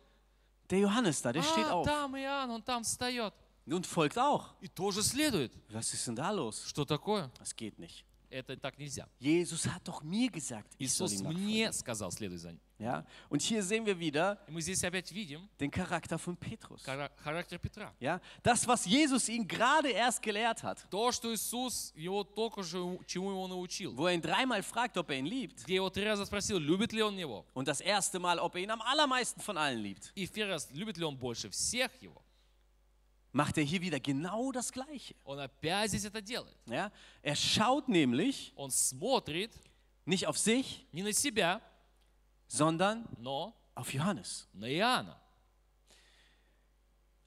Der 0.70 0.80
Johannes 0.80 1.22
da, 1.22 1.32
der 1.32 1.44
steht 1.44 1.66
А, 1.68 1.74
auf 1.76 1.86
там 1.86 2.16
Иоанн, 2.18 2.50
он 2.52 2.62
там 2.64 2.84
встает. 2.84 3.34
und 3.68 3.86
folgt 3.88 4.18
auch. 4.18 4.54
И 4.62 4.68
тоже 4.68 5.02
следует. 5.04 5.54
Was 5.70 5.94
ist 5.94 6.06
denn 6.08 6.16
da 6.16 6.32
los? 6.32 6.66
Что 6.68 6.84
такое? 6.86 7.32
Das 7.40 7.56
geht 7.56 7.80
nicht. 7.80 8.04
Это 8.32 8.58
так 8.58 8.78
нельзя. 8.78 9.08
Jesus 9.20 9.66
hat 9.68 9.88
doch 9.88 10.02
mir 10.04 10.30
gesagt, 10.30 10.74
ich 10.80 10.92
soll 10.92 11.08
Иисус 11.08 11.14
ihm 11.22 11.24
nachfolgen. 11.28 11.44
мне 11.46 11.72
сказал, 11.72 12.12
следуй 12.12 12.38
за 12.38 12.52
ним. 12.52 12.60
Ja? 12.80 13.06
Und 13.30 13.42
hier 13.42 13.64
sehen 13.64 13.86
wir 13.86 13.98
wieder 13.98 14.38
И 14.48 14.52
мы 14.52 14.60
здесь 14.62 14.84
опять 14.84 15.10
видим 15.14 15.48
den 15.60 15.72
Charakter 15.72 16.18
von 16.18 16.36
Petrus. 16.36 16.84
хара- 16.84 17.12
характер 17.24 17.60
Петра. 17.60 17.94
Ja? 18.02 18.20
Das, 18.44 18.68
was 18.68 18.86
Jesus 18.86 19.30
ihn 19.30 19.48
gerade 19.48 19.90
erst 19.92 20.22
gelehrt 20.22 20.64
hat, 20.64 20.86
То, 20.90 21.12
что 21.14 21.32
Иисус 21.34 21.94
его 21.96 22.24
только 22.26 22.64
же, 22.64 22.80
у- 22.82 23.02
чему 23.06 23.30
его 23.32 23.48
научил. 23.48 23.96
wo 23.96 24.08
er 24.08 24.14
ihn 24.16 24.22
dreimal 24.22 24.62
fragt, 24.64 24.98
ob 24.98 25.10
er 25.12 25.20
ihn 25.20 25.28
liebt 25.28 25.64
Где 25.64 25.76
его 25.76 25.90
три 25.90 26.04
раза 26.04 26.26
спросил, 26.26 26.58
любит 26.58 26.92
ли 26.92 27.02
он 27.04 27.18
его. 27.18 27.46
und 27.54 27.68
das 27.70 27.80
erste 27.80 28.20
Mal, 28.20 28.40
ob 28.40 28.56
er 28.56 28.64
ihn 28.64 28.72
am 28.72 28.82
allermeisten 28.82 29.40
von 29.40 29.56
allen 29.56 29.80
liebt, 29.82 30.12
И 30.16 30.26
в 30.26 30.32
первый 30.34 30.54
раз, 30.54 30.68
любит 30.72 30.98
ли 30.98 31.06
он 31.06 31.16
больше 31.16 31.50
всех 31.52 31.92
его. 32.02 32.22
macht 33.32 33.58
er 33.58 33.64
hier 33.64 33.82
wieder 33.82 34.00
genau 34.00 34.52
das 34.52 34.72
Gleiche. 34.72 35.16
Он 35.24 35.40
опять 35.40 35.90
здесь 35.90 36.06
это 36.06 36.22
делает. 36.22 36.58
Ja? 36.68 36.92
Er 37.22 37.36
schaut 37.36 37.88
nämlich 37.90 38.54
Он 38.56 38.72
смотрит 38.72 39.52
nicht 40.06 40.28
auf 40.28 40.38
sich, 40.38 40.86
не 40.92 41.04
на 41.04 41.12
себя, 41.12 41.62
sondern 42.48 43.06
но 43.18 43.54
auf 43.76 43.94
Johannes. 43.94 44.48
на 44.54 44.68
Иоанна. 44.68 45.20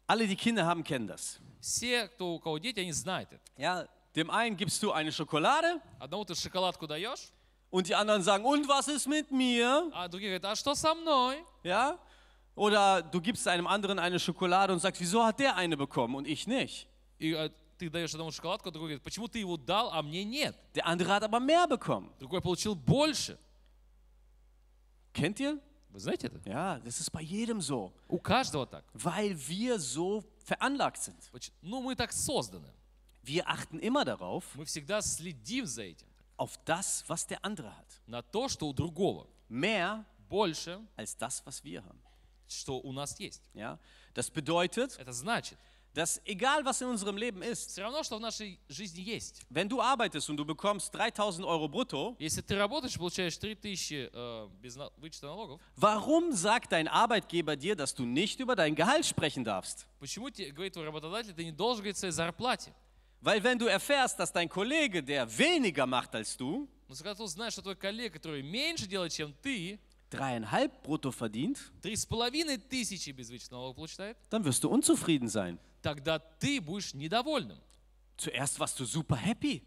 Alle, 0.07 0.27
die 0.27 0.37
Kinder 0.37 0.65
haben, 0.65 0.83
kennen 0.83 1.07
das. 1.07 1.39
Все, 1.61 2.09
кто, 2.09 2.35
у 2.35 2.39
кого 2.41 2.59
дети, 2.59 2.81
они 2.81 2.93
знают 2.93 3.31
это. 3.33 3.43
Ja? 3.57 3.87
Dem 4.15 4.31
einen 4.31 4.57
gibst 4.57 4.83
du 4.83 4.91
eine 4.93 5.13
Schokolade 5.13 5.81
Одному 5.99 6.25
ты 6.25 6.35
шоколадку 6.35 6.87
даешь, 6.87 7.31
und 7.71 7.87
die 7.87 7.95
anderen 7.95 8.23
sagen, 8.23 8.45
und 8.45 8.67
was 8.67 8.89
ist 8.89 9.07
mit 9.07 9.31
mir? 9.31 9.91
а 9.93 10.09
другие 10.09 10.31
говорят, 10.31 10.53
а 10.53 10.57
что 10.57 10.75
со 10.75 10.95
мной? 10.95 11.45
Ja? 11.63 11.99
Oder 12.55 13.03
du 13.03 13.21
gibst 13.21 13.47
einem 13.47 13.67
anderen 13.67 13.99
eine 13.99 14.19
Schokolade 14.19 14.73
und 14.73 14.81
sagst, 14.81 15.01
wieso 15.01 15.25
hat 15.25 15.39
der 15.39 15.55
eine 15.57 15.77
bekommen 15.77 16.15
und 16.17 16.27
ich 16.27 16.47
nicht? 16.47 16.89
И 17.21 17.33
э, 17.33 17.51
ты 17.79 17.89
даешь 17.89 18.13
одному 18.15 18.31
шоколадку, 18.33 18.69
а 18.69 18.73
другой 18.73 18.89
говорит, 18.91 19.03
почему 19.05 19.29
ты 19.29 19.39
его 19.39 19.57
дал, 19.57 19.91
а 19.93 20.03
мне 20.03 20.25
нет? 20.25 20.57
Der 20.75 20.85
andere 20.87 21.13
hat 21.15 21.23
aber 21.23 21.39
mehr 21.41 21.67
bekommen. 21.69 22.11
Другой 22.19 22.41
получил 22.41 22.75
больше. 22.75 23.39
Kennt 25.13 25.41
ihr? 25.41 25.61
Вы 25.91 26.01
знаете 26.01 26.27
это? 26.29 26.39
Ja, 26.49 26.79
das 26.81 27.01
ist 27.01 27.11
bei 27.11 27.23
jedem 27.23 27.61
so, 27.61 27.93
У 28.09 28.19
каждого 28.19 28.67
так. 28.67 28.85
weil 28.93 29.35
wir 29.49 29.79
so 29.81 30.23
veranlagt 30.45 31.03
sind. 31.03 31.17
Поч- 31.33 31.51
Ну, 31.63 31.81
мы 31.83 31.97
так 31.97 32.13
созданы. 32.13 32.73
Wir 33.23 33.47
achten 33.49 33.79
immer 33.79 34.05
darauf, 34.05 34.45
Мы 34.55 34.65
всегда 34.65 35.01
следим 35.01 35.65
за 35.67 35.83
этим. 35.85 36.07
auf 36.37 36.57
das, 36.65 37.05
was 37.09 37.27
der 37.27 37.45
andere 37.45 37.69
hat. 37.77 38.01
На 38.07 38.23
то, 38.23 38.49
что 38.49 38.69
у 38.69 38.73
другого 38.73 39.27
Mehr 39.49 40.05
больше, 40.29 40.79
als 40.97 41.17
das, 41.17 41.45
was 41.47 41.65
wir 41.65 41.83
haben. 41.83 42.01
что 42.53 42.79
у 42.81 42.93
нас 42.93 43.19
есть. 43.21 43.43
Ja? 43.55 43.79
Das 44.15 44.31
bedeutet, 44.31 44.97
Это 44.99 45.13
значит, 45.13 45.59
dass 45.95 46.21
egal 46.27 46.65
was 46.65 46.81
in 46.81 46.89
unserem 46.89 47.17
Leben 47.17 47.43
ist, 47.43 47.71
все 47.71 47.83
равно, 47.83 48.03
что 48.05 48.19
в 48.19 48.21
нашей 48.21 48.61
жизни 48.69 49.01
есть. 49.01 49.43
wenn 49.51 49.69
du 49.69 49.81
arbeitest 49.81 50.29
und 50.31 50.37
du 50.37 50.45
bekommst 50.45 50.93
3000 50.95 51.45
Euro 51.45 51.67
brutto, 51.69 52.15
Если 52.19 52.41
ты 52.41 52.57
работаешь, 52.57 52.95
получаешь 52.97 53.37
3000 53.39 54.11
э, 54.13 54.49
без 54.61 54.77
на- 54.77 54.91
вычета 54.97 55.27
налогов, 55.27 55.61
warum 55.77 56.33
sagt 56.33 56.73
dein 56.73 56.89
Arbeitgeber 56.89 57.57
dir, 57.57 57.75
dass 57.75 57.95
du 57.95 58.05
nicht 58.05 58.39
über 58.41 58.55
dein 58.55 58.75
Gehalt 58.75 59.07
sprechen 59.07 59.45
darfst? 59.45 59.87
почему 59.99 60.31
тебе 60.31 60.51
говорит 60.53 60.75
твой 60.75 60.85
работодатель, 60.87 61.35
ты 61.35 61.45
не 61.45 61.53
должен 61.53 61.81
говорить 61.83 61.97
о 61.97 62.01
своей 62.01 62.13
зарплате? 62.13 62.73
Weil 63.21 63.43
wenn 63.43 63.59
du 63.59 63.67
erfährst, 63.67 64.19
dass 64.21 64.31
dein 64.33 64.49
Kollege, 64.49 65.03
der 65.03 65.27
weniger 65.37 65.87
macht 65.87 66.15
als 66.15 66.37
du, 66.37 66.69
Но 66.89 66.95
когда 66.95 67.15
ты 67.17 67.27
знаешь, 67.27 67.53
что 67.55 67.63
твой 67.63 67.75
коллега, 67.77 68.15
который 68.19 68.43
меньше 68.43 68.87
делает, 68.87 69.13
чем 69.13 69.35
ты, 69.43 69.79
dreieinhalb 70.13 70.73
brutto 70.83 71.11
verdient, 71.11 71.59
три 71.83 71.95
с 71.97 72.07
половиной 72.07 72.57
тысячи 72.59 73.11
без 73.11 73.29
вычета 73.31 73.55
налогов 73.55 73.77
получает, 73.77 74.17
dann 74.31 74.45
wirst 74.45 74.63
du 74.65 74.69
unzufrieden 74.71 75.29
sein. 75.29 75.59
тогда 75.83 76.19
ты 76.19 76.61
будешь 76.61 76.95
недовольным. 76.95 77.59
Zuerst 78.17 78.59
warst 78.59 78.79
du 78.81 78.85
super 78.85 79.17
happy. 79.17 79.63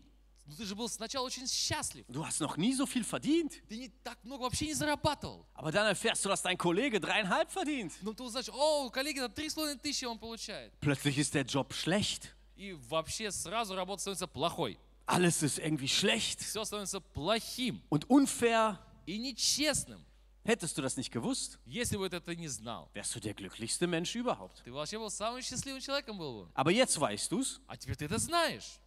Ну 0.47 0.55
ты 0.57 0.65
же 0.65 0.75
был 0.75 0.89
сначала 0.89 1.25
очень 1.25 1.47
счастлив. 1.47 2.03
Du 2.10 2.25
hast 2.25 2.41
noch 2.41 2.57
nie 2.57 2.73
so 2.73 2.86
viel 2.86 3.03
verdient. 3.05 3.62
Ты 3.69 3.77
не 3.77 3.89
так 4.03 4.17
много 4.23 4.41
вообще 4.41 4.65
не 4.65 4.73
зарабатывал. 4.73 5.45
Aber 5.53 5.71
dann 5.71 5.86
erfährst 5.88 6.25
du, 6.25 6.29
dass 6.29 6.41
dein 6.41 6.57
Kollege 6.57 6.99
dreieinhalb 6.99 7.49
verdient. 7.51 7.93
Но 8.01 8.13
ты 8.13 8.23
узнаешь, 8.23 8.49
о, 8.49 8.86
у 8.86 8.89
коллеги 8.89 9.19
на 9.19 9.29
три 9.29 9.47
с 9.49 9.53
половиной 9.53 9.79
тысячи 9.79 10.03
он 10.05 10.17
получает. 10.19 10.73
Plötzlich 10.81 11.17
ist 11.19 11.34
der 11.36 11.45
Job 11.45 11.71
schlecht. 11.73 12.29
И 12.57 12.73
вообще 12.89 13.31
сразу 13.31 13.75
работа 13.75 14.01
становится 14.01 14.27
плохой. 14.27 14.77
Alles 15.07 15.41
ist 15.43 15.60
irgendwie 15.60 15.88
schlecht 15.88 16.41
Все 16.41 16.65
становится 16.65 16.99
плохим 16.99 17.81
und 17.89 18.10
unfair. 18.10 18.77
и 19.05 19.17
нечестным. 19.17 20.03
Hättest 20.45 20.75
du 20.77 20.81
das 20.81 20.97
nicht 20.97 21.12
gewusst, 21.12 21.60
Если 21.65 21.97
бы 21.97 22.10
ты 22.10 22.15
это 22.17 22.36
не 22.36 22.47
знал, 22.47 22.89
wärst 22.93 23.13
du 23.15 23.19
der 23.19 23.34
glücklichste 23.36 23.86
Mensch 23.86 24.15
überhaupt. 24.15 24.63
ты 24.65 24.71
вообще 24.71 24.97
был 24.97 25.10
самым 25.12 25.41
счастливым 25.41 25.79
человеком 25.81 26.17
был 26.17 26.45
бы. 26.45 26.51
Aber 26.55 26.71
jetzt 26.71 26.99
weißt 26.99 27.31
du's 27.31 27.60
А 27.67 27.77
теперь 27.77 27.95
ты 27.95 28.05
это 28.05 28.17
знаешь. 28.17 28.79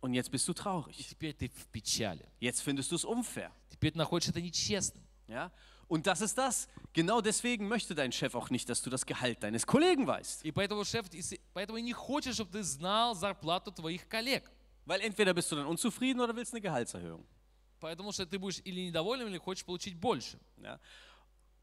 und 0.00 0.14
jetzt 0.14 0.30
bist 0.30 0.46
du 0.48 0.52
И 0.52 0.54
traurig. 0.54 0.96
теперь 1.08 1.34
ты 1.34 1.48
в 1.50 1.66
печали. 1.68 2.26
Jetzt 2.40 2.62
findest 2.62 2.90
du 2.90 2.96
es 2.96 3.04
unfair. 3.04 3.50
Теперь 3.70 3.92
ты 3.92 3.98
находишь 3.98 4.28
это 4.30 4.40
нечестным. 4.40 5.04
Ja? 5.28 5.50
Und 5.86 6.06
das 6.06 6.22
ist 6.22 6.38
das. 6.38 6.66
Genau 6.94 7.20
deswegen 7.20 7.68
möchte 7.68 7.94
dein 7.94 8.10
Chef 8.10 8.34
auch 8.34 8.48
nicht, 8.48 8.66
dass 8.70 8.80
du 8.80 8.88
das 8.88 9.04
Gehalt 9.04 9.42
deines 9.42 9.66
Kollegen 9.66 10.06
weißt. 10.06 10.44
И 10.46 10.50
поэтому 10.50 10.82
шеф, 10.86 11.12
и- 11.12 11.40
поэтому 11.52 11.76
и 11.78 11.82
не 11.82 11.92
хочет, 11.92 12.34
чтобы 12.34 12.50
ты 12.52 12.62
знал 12.62 13.14
зарплату 13.14 13.70
твоих 13.70 14.08
коллег. 14.08 14.50
Weil 14.86 15.02
entweder 15.02 15.34
bist 15.34 15.50
du 15.52 15.56
dann 15.56 15.66
unzufrieden 15.66 16.20
oder 16.22 16.34
willst 16.34 16.54
eine 16.54 16.62
Gehaltserhöhung. 16.62 17.26
Потому 17.79 18.11
что 18.11 18.25
ты 18.25 18.37
будешь 18.37 18.61
или 18.65 18.81
недоволен, 18.87 19.27
или 19.27 19.37
хочешь 19.37 19.63
получить 19.65 19.95
больше. 19.95 20.39
Ja? 20.57 20.79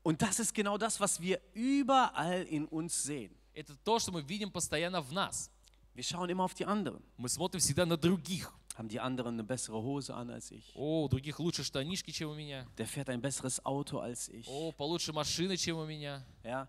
Und 0.02 0.22
das 0.22 0.38
ist 0.38 0.54
genau 0.54 0.78
das, 0.78 1.00
was 1.00 1.20
wir 1.20 1.40
überall 1.52 2.44
in 2.44 2.66
uns 2.66 3.02
sehen. 3.02 3.34
Это 3.54 3.74
то, 3.84 3.98
что 3.98 4.12
мы 4.12 4.22
видим 4.22 4.50
постоянно 4.50 5.00
в 5.00 5.12
нас. 5.12 5.50
Wir 5.94 6.04
schauen 6.04 6.28
immer 6.28 6.44
auf 6.44 6.54
die 6.54 6.64
anderen. 6.66 7.02
Мы 7.16 7.28
смотрим 7.28 7.60
всегда 7.60 7.86
на 7.86 7.96
других. 7.96 8.52
Haben 8.76 8.88
die 8.88 9.00
anderen 9.00 9.36
eine 9.36 9.44
bessere 9.44 9.82
Hose 9.82 10.14
an 10.14 10.28
als 10.30 10.50
ich? 10.50 10.72
О, 10.74 11.04
у 11.04 11.08
других 11.08 11.38
лучше 11.38 11.64
штанишки, 11.64 12.10
чем 12.10 12.30
у 12.30 12.34
меня. 12.34 12.66
Der 12.76 12.86
fährt 12.86 13.08
ein 13.08 13.20
besseres 13.22 13.64
Auto 13.64 13.98
als 13.98 14.28
ich. 14.28 14.46
О, 14.46 14.72
получше 14.72 15.12
машины, 15.14 15.56
чем 15.56 15.78
у 15.78 15.86
меня. 15.86 16.22
Ja? 16.44 16.68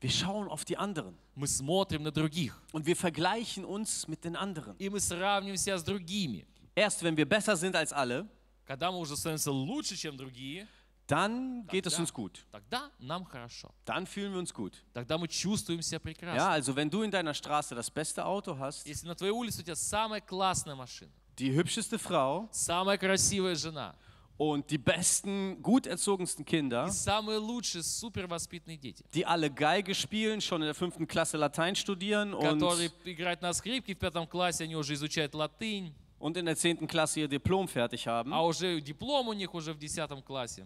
Wir 0.00 0.10
schauen 0.10 0.48
auf 0.48 0.64
die 0.64 0.76
anderen 0.76 1.18
Мы 1.34 1.48
смотрим 1.48 2.04
на 2.04 2.12
других. 2.12 2.54
und 2.72 2.86
wir 2.86 2.94
vergleichen 2.94 3.64
uns 3.64 4.06
mit 4.06 4.22
den 4.24 4.36
anderen. 4.36 4.76
И 4.78 4.88
мы 4.88 5.00
сравниваем 5.00 5.56
себя 5.56 5.76
с 5.76 5.82
другими. 5.82 6.46
Erst 6.76 7.02
wenn 7.02 7.16
wir 7.16 7.28
besser 7.28 7.56
sind 7.56 7.74
als 7.74 7.92
alle, 7.92 8.28
Когда 8.67 8.91
мы 8.91 8.99
уже 8.99 9.15
становимся 9.17 9.51
лучше, 9.51 9.95
чем 9.97 10.15
другие, 10.17 10.67
dann 11.07 11.67
geht 11.67 11.85
es 11.85 11.93
Тогда- 11.95 12.03
uns 12.03 12.13
gut. 12.13 12.39
тогда 12.51 12.91
нам 12.99 13.25
хорошо. 13.25 13.73
Dann 13.85 14.05
fühlen 14.07 14.31
wir 14.31 14.39
uns 14.39 14.53
gut. 14.53 14.73
Тогда 14.93 15.17
мы 15.17 15.27
чувствуем 15.27 15.81
себя 15.81 15.97
Ja, 15.97 15.99
прекрасно. 15.99 16.49
also 16.51 16.75
wenn 16.75 16.89
du 16.89 17.03
in 17.03 17.11
deiner 17.11 17.33
Straße 17.33 17.75
das 17.75 17.91
beste 17.91 18.23
Auto 18.25 18.57
hast, 18.57 18.87
Если 18.87 19.05
на 19.07 19.15
твоей 19.15 19.31
улице 19.33 19.59
у 19.61 19.63
тебя 19.63 19.75
самая 19.75 20.21
классная 20.21 20.75
машина, 20.75 21.11
die 21.37 21.51
hübscheste 21.53 21.99
Frau 21.99 22.47
самая 22.53 22.97
красивая 22.97 23.55
жена 23.55 23.95
und 24.37 24.69
die 24.71 24.77
besten, 24.77 25.61
gut 25.61 25.85
erzogensten 25.87 26.45
Kinder, 26.45 26.87
и 26.87 26.91
самые 26.91 27.37
лучшие 27.37 27.83
супервоспитанные 27.83 28.77
дети, 28.77 29.03
die 29.13 29.25
alle 29.25 29.51
Geige 29.51 29.93
spielen, 29.93 30.39
schon 30.39 30.61
in 30.61 30.67
der 30.67 30.73
fünften 30.75 31.05
Klasse 31.05 31.35
Latein 31.37 31.75
studieren 31.75 32.31
которые 32.31 32.87
und, 32.89 32.93
играют 36.17 36.17
на 36.17 36.17
скрипке 36.17 36.17
в 36.17 36.17
пятом 36.17 36.17
классе, 36.17 36.17
они 36.17 36.17
уже 36.17 36.17
изучают 36.17 36.17
латынь, 36.17 36.17
und 36.19 36.37
in 36.37 36.45
der 36.45 36.55
zehnten 36.55 36.87
Klasse 36.87 37.19
ihr 37.19 37.27
Diplom 37.27 37.67
fertig 37.67 38.07
haben. 38.07 38.33
а 38.33 38.45
уже 38.45 38.79
диплом 38.81 39.27
у 39.27 39.33
них 39.33 39.53
уже 39.53 39.73
в 39.73 39.77
десятом 39.79 40.21
классе. 40.21 40.65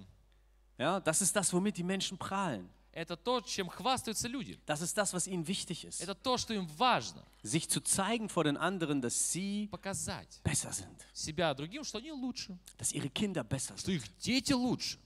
Ja, 0.77 0.99
das 0.99 1.21
ist 1.21 1.35
das, 1.35 1.51
womit 1.53 1.77
die 1.77 1.83
Menschen 1.83 2.17
prahlen. 2.17 2.69
Это 2.93 3.15
то, 3.15 3.41
чем 3.41 3.67
хвастаются 3.69 4.27
люди. 4.27 4.59
Das 4.65 4.81
ist 4.81 4.97
das, 4.97 5.13
was 5.13 5.27
ihnen 5.27 5.47
wichtig 5.47 5.85
ist. 5.85 6.01
Это 6.01 6.15
то, 6.15 6.35
что 6.37 6.53
им 6.55 6.65
важно. 6.77 7.23
Sich 7.43 7.69
zu 7.69 7.79
zeigen 7.81 8.27
vor 8.27 8.43
den 8.43 8.57
anderen, 8.57 9.01
dass 9.01 9.31
sie 9.31 9.67
Показать 9.71 10.39
besser 10.43 10.71
sind, 10.73 10.97
себя 11.13 11.53
другим, 11.53 11.83
что 11.83 11.99
они 11.99 12.11
лучше, 12.11 12.57
dass 12.77 12.91
ihre 12.91 13.09
Kinder 13.09 13.43
besser 13.43 13.77
что 13.77 13.91
sind. 13.91 13.97
их 13.97 14.17
дети 14.17 14.53
лучше. 14.53 14.97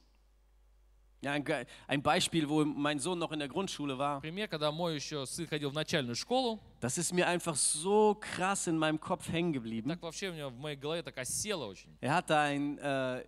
Ja, 1.25 1.33
ein, 1.33 1.43
Ge- 1.45 1.65
ein 1.87 2.01
Beispiel, 2.01 2.49
wo 2.49 2.65
mein 2.65 2.97
Sohn 2.97 3.19
noch 3.19 3.31
in 3.31 3.37
der 3.37 3.47
Grundschule 3.47 3.95
war, 3.95 4.15
Например, 4.15 4.47
когда 4.47 4.71
мой 4.71 4.95
еще 4.95 5.23
сын 5.27 5.45
ходил 5.47 5.69
в 5.69 5.73
начальную 5.75 6.15
школу, 6.15 6.59
das 6.79 6.97
ist 6.97 7.13
mir 7.13 7.27
einfach 7.27 7.55
so 7.55 8.15
krass 8.19 8.65
in 8.65 8.75
meinem 8.77 8.99
Kopf 8.99 9.29
hängen 9.29 9.53
geblieben. 9.53 9.89
так 9.89 10.01
вообще 10.01 10.29
у 10.29 10.33
меня 10.33 10.49
в 10.49 10.57
моей 10.57 10.75
голове 10.77 11.03
так 11.03 11.15
осело 11.19 11.65
очень. 11.65 11.95
Er 12.01 12.15
hat 12.15 12.29
da 12.31 12.41
einen 12.45 12.79
äh, 12.79 13.23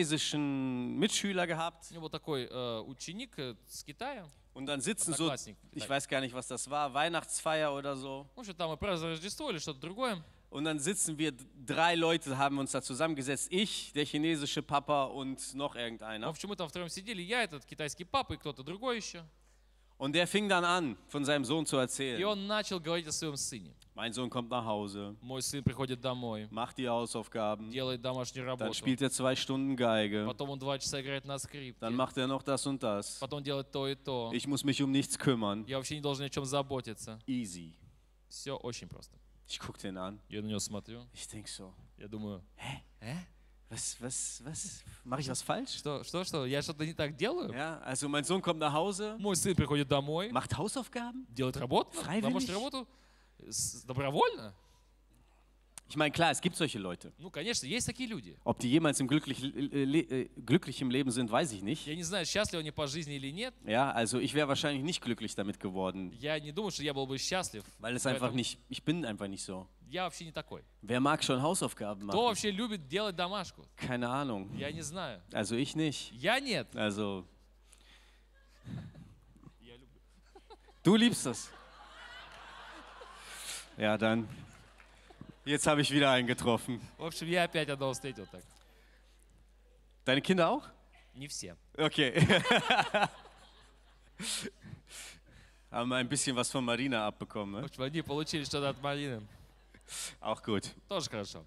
chinesischen 0.00 0.98
Mitschüler 0.98 1.46
gehabt 1.46 1.86
У 1.90 1.94
него 1.94 2.02
был 2.04 2.10
такой 2.10 2.46
э, 2.50 2.80
ученик 2.86 3.38
э, 3.38 3.54
с 3.66 3.84
Китая, 3.84 4.26
und 4.54 4.66
dann 4.66 4.80
sitzen 4.80 5.12
so, 5.12 5.24
Одноклассник. 5.24 5.56
ich 5.72 5.88
weiß 5.88 6.08
gar 6.08 6.20
nicht, 6.20 6.34
was 6.34 6.48
das 6.48 6.68
war, 6.70 6.92
Weihnachtsfeier 6.94 7.72
oder 7.74 7.94
so. 7.96 8.26
ну 8.36 8.44
что 8.44 8.54
там 8.54 8.72
и 8.72 8.76
праздновали 8.76 9.14
Рождество 9.14 9.50
или 9.50 9.58
что-то 9.58 9.80
другое. 9.80 10.22
Und 10.50 10.64
dann 10.64 10.78
sitzen 10.78 11.18
wir, 11.18 11.32
drei 11.66 11.96
Leute 11.96 12.38
haben 12.38 12.58
uns 12.58 12.70
da 12.72 12.80
zusammengesetzt. 12.80 13.48
Ich, 13.50 13.92
der 13.92 14.04
chinesische 14.06 14.62
Papa 14.62 15.04
und 15.04 15.54
noch 15.54 15.74
В 15.74 15.78
irgendeiner. 15.78 16.28
общем, 16.28 16.48
мы 16.48 16.56
там 16.56 16.68
втроем 16.68 16.88
сидели, 16.88 17.20
я, 17.20 17.42
этот 17.42 17.64
китайский 17.66 18.04
папа 18.04 18.34
и 18.34 18.36
кто-то 18.36 18.62
другой 18.62 18.96
еще. 18.98 19.24
Und 19.98 20.12
der 20.14 20.26
fing 20.26 20.46
dann 20.48 20.62
an, 20.64 20.96
von 21.08 21.24
seinem 21.24 21.44
Sohn 21.44 21.64
zu 21.64 21.76
И 21.76 21.80
erzählen. 21.80 22.22
он 22.24 22.46
начал 22.46 22.78
говорить 22.80 23.06
о 23.08 23.12
своем 23.12 23.36
сыне. 23.36 23.74
Mein 23.94 24.12
Sohn 24.12 24.28
kommt 24.28 24.50
nach 24.50 24.64
Hause, 24.64 25.16
Мой 25.22 25.40
сын 25.42 25.64
приходит 25.64 26.00
домой, 26.02 26.46
macht 26.50 26.76
die 26.76 26.86
Hausaufgaben, 26.86 27.70
делает 27.70 28.02
домашнюю 28.02 28.44
dann 28.46 28.58
работу. 28.58 28.74
spielt 28.74 29.00
er 29.00 29.10
zwei 29.10 29.34
Stunden 29.34 29.74
Geige, 29.74 30.26
Потом 30.26 30.50
он 30.50 30.58
два 30.58 30.78
часа 30.78 31.00
играет 31.00 31.24
на 31.24 31.38
скрипке. 31.38 31.80
dann 31.80 31.94
macht 31.96 32.16
er 32.18 32.26
noch 32.26 32.42
das 32.42 32.66
und 32.66 32.82
das. 32.82 33.18
Потом 33.20 33.42
делает 33.42 33.70
то 33.72 33.88
и 33.88 33.94
то. 33.94 34.30
Ich 34.34 34.46
muss 34.46 34.64
mich 34.64 34.82
um 34.82 34.90
nichts 34.92 35.18
kümmern. 35.18 35.64
Я 35.66 35.78
вообще 35.78 35.96
не 35.96 36.02
должен 36.02 36.22
ни 36.24 36.26
о 36.26 36.30
чем 36.30 36.44
заботиться. 36.44 37.18
Easy. 37.26 37.72
Все 38.28 38.54
очень 38.54 38.88
просто. 38.88 39.16
Ich 39.50 39.58
guck 39.60 39.78
den 39.78 39.96
an. 39.96 40.18
Я 40.28 40.42
на 40.42 40.46
него 40.46 40.58
смотрю, 40.58 41.06
Ich 41.14 41.26
denk 41.28 41.46
so, 41.48 41.72
я 41.98 42.08
думаю, 42.08 42.42
э? 43.00 43.14
was, 43.70 43.96
was, 44.00 44.42
was, 44.44 44.82
mache 45.04 45.20
ich 45.20 45.28
was 45.28 45.40
falsch? 45.42 45.76
Что, 45.78 46.02
что, 46.04 46.24
что, 46.24 46.46
я 46.46 46.62
что-то 46.62 46.84
не 46.84 46.94
так 46.94 47.16
делаю? 47.16 47.52
Ja, 47.52 47.80
also 47.84 48.08
mein 48.08 48.24
Sohn 48.24 48.42
kommt 48.42 48.58
nach 48.58 48.72
Hause, 48.72 49.16
Мой 49.18 49.36
сын 49.36 49.54
приходит 49.54 49.88
домой, 49.88 50.30
macht 50.32 50.56
Hausaufgaben. 50.56 51.26
делает 51.28 51.56
работу, 51.58 51.92
Freiwillig? 52.00 52.22
домашнюю 52.22 52.54
работу, 52.54 52.88
с- 53.48 53.82
добровольно. 53.84 54.52
Ich 55.90 55.96
meine, 55.96 56.10
klar, 56.10 56.32
es 56.32 56.40
gibt 56.40 56.56
solche 56.56 56.80
Leute. 56.80 57.12
Ну, 57.18 57.30
конечно, 57.30 57.64
есть 57.64 57.86
такие 57.86 58.08
люди. 58.08 58.36
Ob 58.42 58.58
die 58.58 58.68
jemals 58.68 58.98
im 58.98 59.06
glücklich, 59.06 59.40
äh, 59.40 59.84
le- 59.84 60.00
äh, 60.00 60.28
glücklich 60.44 60.80
im 60.82 60.90
Leben 60.90 61.12
sind, 61.12 61.30
weiß 61.30 61.52
ich 61.52 61.62
nicht. 61.62 61.86
Я 61.86 61.94
не 61.94 62.02
знаю, 62.02 62.26
счастливы 62.26 62.60
они 62.62 62.72
по 62.72 62.88
жизни 62.88 63.14
или 63.14 63.30
нет. 63.30 63.54
Ja, 63.64 63.92
also 63.92 64.18
ich 64.18 64.34
wäre 64.34 64.48
wahrscheinlich 64.48 64.82
nicht 64.82 65.00
glücklich 65.00 65.36
damit 65.36 65.60
geworden, 65.60 66.10
Я 66.20 66.40
не 66.40 66.50
думаю, 66.50 66.72
что 66.72 66.82
я 66.82 66.92
был 66.92 67.06
бы 67.06 67.16
счастлив. 67.18 67.62
weil 67.78 67.94
es 67.94 68.02
в 68.04 68.08
einfach 68.08 68.30
этом. 68.30 68.34
nicht, 68.36 68.58
ich 68.68 68.82
bin 68.82 69.04
einfach 69.04 69.28
nicht 69.28 69.44
so. 69.44 69.68
Я 69.88 70.02
вообще 70.02 70.24
не 70.24 70.32
такой. 70.32 70.64
Wer 70.82 70.98
mag 70.98 71.22
schon 71.22 71.40
Hausaufgaben 71.40 72.08
Кто 72.08 72.18
machen? 72.18 72.24
вообще 72.34 72.50
любит 72.50 72.88
делать 72.88 73.14
домашку? 73.14 73.64
Keine 73.76 74.08
Ahnung. 74.08 74.50
Я 74.58 74.72
не 74.72 74.82
знаю. 74.82 75.22
Also 75.32 75.54
ich 75.54 75.76
nicht. 75.76 76.10
Я 76.12 76.40
нет. 76.40 76.66
Also. 76.74 77.24
Du 80.82 80.96
liebst 80.96 81.26
das. 81.26 81.48
Ja, 83.76 83.96
dann. 83.98 84.28
Jetzt 85.44 85.66
habe 85.66 85.80
ich 85.80 85.90
wieder 85.90 86.10
einen 86.10 86.26
getroffen. 86.26 86.80
В 86.98 87.04
общем, 87.04 87.28
я 87.28 87.44
опять 87.44 87.68
одного 87.68 87.92
встретил 87.92 88.26
так. 88.26 88.42
Deine 90.04 90.20
Kinder 90.20 90.48
auch? 90.48 90.62
Не 91.14 91.28
все. 91.28 91.56
Okay. 91.76 92.12
Haben 95.70 95.88
wir 95.90 95.96
ein 95.96 96.08
bisschen 96.08 96.34
was 96.36 96.50
von 96.50 96.64
Marina 96.64 97.06
abbekommen. 97.06 97.54
В 97.56 97.60
Ne? 97.60 97.64
общем, 97.66 97.82
они 97.82 98.02
получили 98.02 98.44
что-то 98.44 98.70
от 98.70 98.80
Марины. 98.82 99.22
Auch 100.20 100.42
gut. 100.42 100.74
Тоже 100.88 101.08
хорошо. 101.10 101.44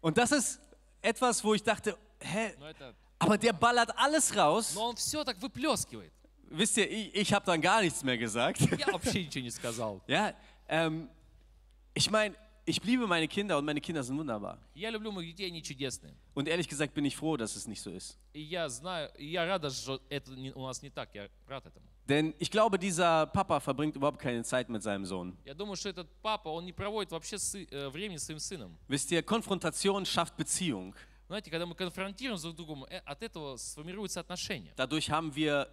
Und 0.00 0.16
das 0.16 0.32
ist 0.32 0.60
etwas, 1.02 1.42
wo 1.44 1.54
ich 1.54 1.62
dachte, 1.62 1.96
hä, 2.20 2.54
Но, 2.58 2.66
это... 2.68 2.94
aber 3.18 3.38
der 3.38 3.52
ballert 3.52 3.90
alles 3.96 4.34
raus. 4.34 4.74
Но 4.74 4.88
он 4.90 4.96
все 4.96 5.22
так 5.24 5.36
выплескивает. 5.40 6.12
Wisst 6.52 6.78
ihr, 6.78 6.90
ich, 6.90 7.14
ich 7.14 7.32
habe 7.32 7.46
dann 7.46 7.60
gar 7.60 7.80
nichts 7.80 8.02
mehr 8.02 8.18
gesagt. 8.18 8.60
Я 8.60 8.88
вообще 8.92 9.24
ничего 9.24 9.44
не 9.44 9.50
сказал. 9.50 10.00
Ja, 10.08 10.34
ähm, 10.68 11.08
ich 11.94 12.10
meine, 12.10 12.34
ich 12.66 12.82
liebe 12.84 13.06
meine 13.06 13.26
Kinder 13.26 13.58
und 13.58 13.64
meine 13.64 13.80
Kinder 13.80 14.02
sind 14.02 14.16
wunderbar. 14.18 14.58
Я 14.74 14.90
люблю 14.90 15.10
моих 15.10 15.34
детей, 15.34 15.46
они 15.48 15.62
чудесные. 15.62 16.14
Und 16.34 16.46
ehrlich 16.46 16.68
gesagt 16.68 16.94
bin 16.94 17.04
ich 17.04 17.16
froh, 17.16 17.36
dass 17.36 17.56
es 17.56 17.66
nicht 17.66 17.82
so 17.82 17.90
ist. 17.90 18.16
И 18.32 18.40
я 18.42 18.68
знаю, 18.68 19.10
и 19.18 19.26
я 19.26 19.44
рада, 19.46 19.70
что 19.70 20.00
это 20.08 20.30
не- 20.36 20.52
у 20.52 20.66
нас 20.66 20.82
не 20.82 20.90
так. 20.90 21.14
Я 21.14 21.28
рад 21.48 21.66
этому. 21.66 21.86
Denn 22.06 22.34
ich 22.38 22.50
glaube, 22.50 22.78
dieser 22.78 23.26
Papa 23.26 23.60
verbringt 23.60 23.94
überhaupt 23.96 24.18
keine 24.18 24.42
Zeit 24.44 24.68
mit 24.68 24.82
seinem 24.82 25.04
Sohn. 25.04 25.36
Я 25.44 25.54
думаю, 25.54 25.76
что 25.76 25.88
этот 25.88 26.08
папа, 26.22 26.48
он 26.48 26.64
не 26.64 26.72
проводит 26.72 27.10
вообще 27.12 27.36
сы- 27.36 27.66
э, 27.70 27.88
времени 27.88 28.16
с 28.18 28.24
своим 28.24 28.38
сыном. 28.40 28.76
Wisst 28.88 29.10
ihr, 29.12 29.22
Konfrontation 29.22 30.04
schafft 30.04 30.36
Beziehung. 30.36 30.94
Знаете, 31.28 31.50
когда 31.50 31.64
мы 31.66 31.74
конфронтируем 31.76 32.40
друг 32.40 32.52
с 32.52 32.56
другом, 32.56 32.84
э, 32.90 32.98
от 33.06 33.22
этого 33.22 33.56
сформируются 33.56 34.20
отношения. 34.20 34.72
Dadurch 34.76 35.08
haben 35.08 35.34
wir 35.34 35.68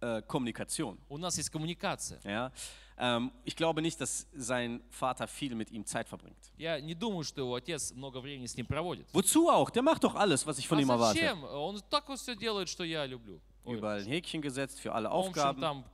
äh, 0.00 0.22
Kommunikation. 0.26 0.98
У 1.08 1.16
нас 1.18 1.36
есть 1.38 1.50
коммуникация. 1.50 2.20
Ja? 2.24 2.52
Ähm, 2.98 3.32
ich 3.44 3.56
glaube 3.56 3.82
nicht, 3.82 4.00
dass 4.00 4.26
sein 4.36 4.80
Vater 4.90 5.26
viel 5.26 5.54
mit 5.56 5.70
ihm 5.72 5.84
Zeit 5.84 6.08
verbringt. 6.08 6.36
Я 6.56 6.80
не 6.80 6.94
думаю, 6.94 7.24
что 7.24 7.40
его 7.40 7.54
отец 7.56 7.92
много 7.92 8.20
времени 8.20 8.46
с 8.46 8.56
ним 8.56 8.66
проводит. 8.66 9.06
Wozu 9.12 9.48
auch? 9.50 9.70
Der 9.70 9.82
macht 9.82 10.04
doch 10.04 10.14
alles, 10.14 10.46
was 10.46 10.58
ich 10.58 10.68
von 10.68 10.78
А 10.78 10.80
ihm 10.82 10.90
erwarte. 10.90 11.18
зачем? 11.18 11.42
Он 11.44 11.80
так 11.90 12.08
вот 12.08 12.20
все 12.20 12.36
делает, 12.36 12.68
что 12.68 12.84
я 12.84 13.04
люблю. 13.06 13.40
Ой, 13.64 13.78
Überall 13.78 13.98
ein 14.00 14.06
Häkchen 14.06 14.40
gesetzt 14.42 14.78
für 14.80 14.92
alle 14.92 15.08
в 15.10 15.12
общем, 15.14 15.30
Aufgaben. 15.32 15.60
там 15.60 15.84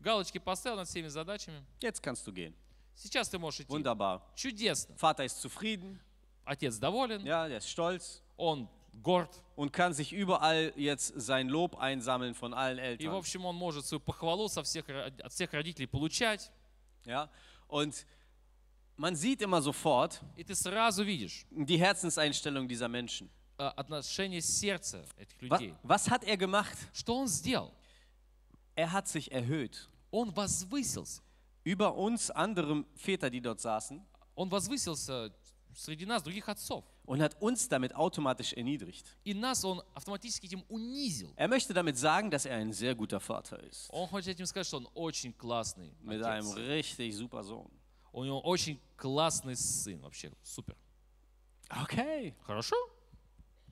галочки 0.00 0.38
поставил 0.38 0.76
над 0.76 0.88
всеми 0.88 1.08
задачами. 1.08 1.64
Jetzt 1.80 2.02
kannst 2.02 2.26
du 2.26 2.32
gehen. 2.32 2.52
Сейчас 2.94 3.30
ты 3.30 3.38
можешь 3.38 3.60
идти. 3.60 3.72
Wunderbar. 3.72 4.20
Чудесно. 4.36 4.94
Vater 4.96 5.24
ist 5.24 5.40
zufrieden, 5.40 5.98
Отец 6.44 6.76
доволен, 6.78 7.24
ja, 7.24 7.48
der 7.48 7.58
ist 7.58 7.68
stolz 7.70 8.20
он 8.36 8.68
горд. 9.02 9.42
und 9.56 9.72
kann 9.72 9.92
sich 9.94 10.12
überall 10.12 10.72
jetzt 10.76 11.12
sein 11.20 11.48
Lob 11.48 11.76
einsammeln 11.76 12.34
von 12.34 12.54
allen 12.54 12.78
И, 12.78 12.80
в 12.80 12.84
Eltern. 12.84 13.14
общем, 13.14 13.44
он 13.44 13.56
может 13.56 13.84
свою 13.86 14.00
похвалу 14.00 14.48
со 14.48 14.62
всех, 14.62 14.88
ро- 14.88 15.20
от 15.22 15.32
всех 15.32 15.52
родителей 15.52 15.86
получать. 15.86 16.50
Ja? 17.04 17.28
Und 17.68 18.06
man 18.96 19.14
sieht 19.16 19.40
immer 19.42 19.60
sofort 19.62 20.20
И 20.36 20.44
ты 20.44 20.54
сразу 20.54 21.02
видишь 21.04 21.44
die 21.50 21.78
Herzenseinstellung 21.78 22.68
dieser 22.68 22.88
Menschen. 22.88 23.28
э, 23.58 23.64
отношение 23.76 24.40
сердца 24.40 25.04
этих 25.18 25.36
Was, 25.50 25.60
людей. 25.60 25.74
was 25.82 26.08
hat 26.10 26.24
er 26.24 26.36
gemacht? 26.36 26.76
Что 26.92 27.16
он 27.16 27.28
сделал? 27.28 27.72
Er 28.74 28.90
hat 28.92 29.06
sich 29.08 29.30
erhöht 29.32 29.88
Он 30.10 30.30
возвысился. 30.30 31.20
über 31.64 31.94
uns 31.96 32.30
andere 32.30 32.84
Väter, 32.96 33.30
die 33.30 33.40
dort 33.40 33.60
saßen, 33.60 34.02
Он 34.34 34.48
возвысился 34.50 35.32
среди 35.76 36.04
нас, 36.06 36.22
других 36.22 36.48
отцов. 36.48 36.84
und 37.06 37.20
hat 37.22 37.34
uns 37.40 37.68
damit 37.68 37.94
automatisch 37.94 38.52
erniedrigt. 38.52 39.04
И 39.24 39.34
нас 39.34 39.64
он 39.64 39.82
автоматически 39.94 40.46
этим 40.46 40.64
унизил. 40.68 41.32
Er 41.36 41.48
möchte 41.48 41.72
damit 41.74 41.96
sagen, 41.98 42.30
dass 42.30 42.44
er 42.46 42.56
ein 42.56 42.72
sehr 42.72 42.94
guter 42.94 43.20
Vater 43.20 43.58
ist. 43.62 43.88
Он 43.90 44.06
хочет 44.08 44.28
этим 44.28 44.46
сказать, 44.46 44.66
что 44.66 44.76
он 44.78 44.88
очень 44.94 45.32
классный 45.32 45.94
Mit 46.02 46.22
einem 46.22 46.46
отец. 46.50 46.56
richtig 46.56 47.16
super 47.16 47.42
Sohn. 47.42 47.70
У 48.12 48.24
него 48.24 48.40
очень 48.40 48.78
классный 48.96 49.56
сын, 49.56 50.00
вообще 50.02 50.30
супер. 50.42 50.76
Okay, 51.70 52.34
Хорошо? 52.46 52.76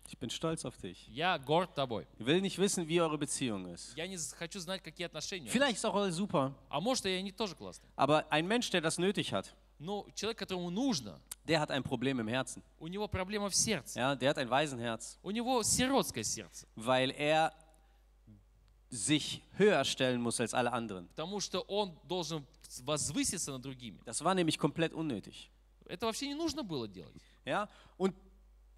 ich 0.09 0.18
bin 0.18 0.31
stolz 0.31 0.64
auf 0.64 0.76
dich. 0.79 1.07
Я 1.09 1.38
горд 1.38 1.74
тобой. 1.74 2.07
Ich 2.18 2.24
will 2.26 2.40
nicht 2.40 2.59
wissen, 2.59 2.88
wie 2.88 3.00
eure 3.00 3.18
Beziehung 3.18 3.66
ist. 3.66 3.94
Я 3.96 4.09
не 4.09 4.16
з- 4.16 4.35
хочу 4.35 4.59
знать, 4.59 4.83
какие 4.83 5.07
отношения. 5.07 5.44
у 5.44 5.46
вас. 5.48 5.53
Vielleicht 5.55 5.76
ist 5.76 5.85
auch 5.85 5.94
alles 5.94 6.16
super, 6.16 6.53
А 6.70 6.81
может, 6.81 7.05
и 7.07 7.11
они 7.11 7.31
тоже 7.31 7.55
классные. 7.55 7.88
aber 7.96 8.24
ein 8.33 8.46
Mensch, 8.48 8.70
der 8.70 8.81
das 8.81 8.98
nötig 8.98 9.33
hat, 9.33 9.55
Но 9.79 10.07
человек, 10.15 10.39
которому 10.39 10.69
нужно, 10.69 11.19
der 11.45 11.59
hat 11.59 11.69
ein 11.69 11.83
Problem 11.83 12.19
im 12.19 12.27
Herzen. 12.27 12.63
у 12.79 12.88
него 12.88 13.07
проблема 13.07 13.49
в 13.49 13.55
сердце. 13.55 13.99
Ja, 13.99 14.15
der 14.15 14.29
hat 14.29 14.38
ein 14.38 14.49
Waisenherz, 14.49 15.17
У 15.23 15.31
него 15.31 15.61
сиротское 15.63 16.23
сердце. 16.23 16.65
weil 16.75 17.11
er 17.11 17.51
sich 18.89 19.41
höher 19.57 19.83
stellen 19.83 20.21
muss 20.21 20.39
als 20.39 20.53
alle 20.53 20.71
anderen. 20.71 21.07
Потому 21.09 21.39
что 21.39 21.61
он 21.61 21.97
должен 22.07 22.45
возвыситься 22.83 23.51
над 23.51 23.61
другими. 23.61 23.99
Das 24.05 24.23
war 24.23 24.33
nämlich 24.33 24.57
komplett 24.57 24.93
unnötig. 24.93 25.49
Это 25.88 26.05
вообще 26.07 26.27
не 26.27 26.35
нужно 26.35 26.63
было 26.63 26.88
делать. 26.88 27.21
Ja, 27.45 27.69
und 27.97 28.15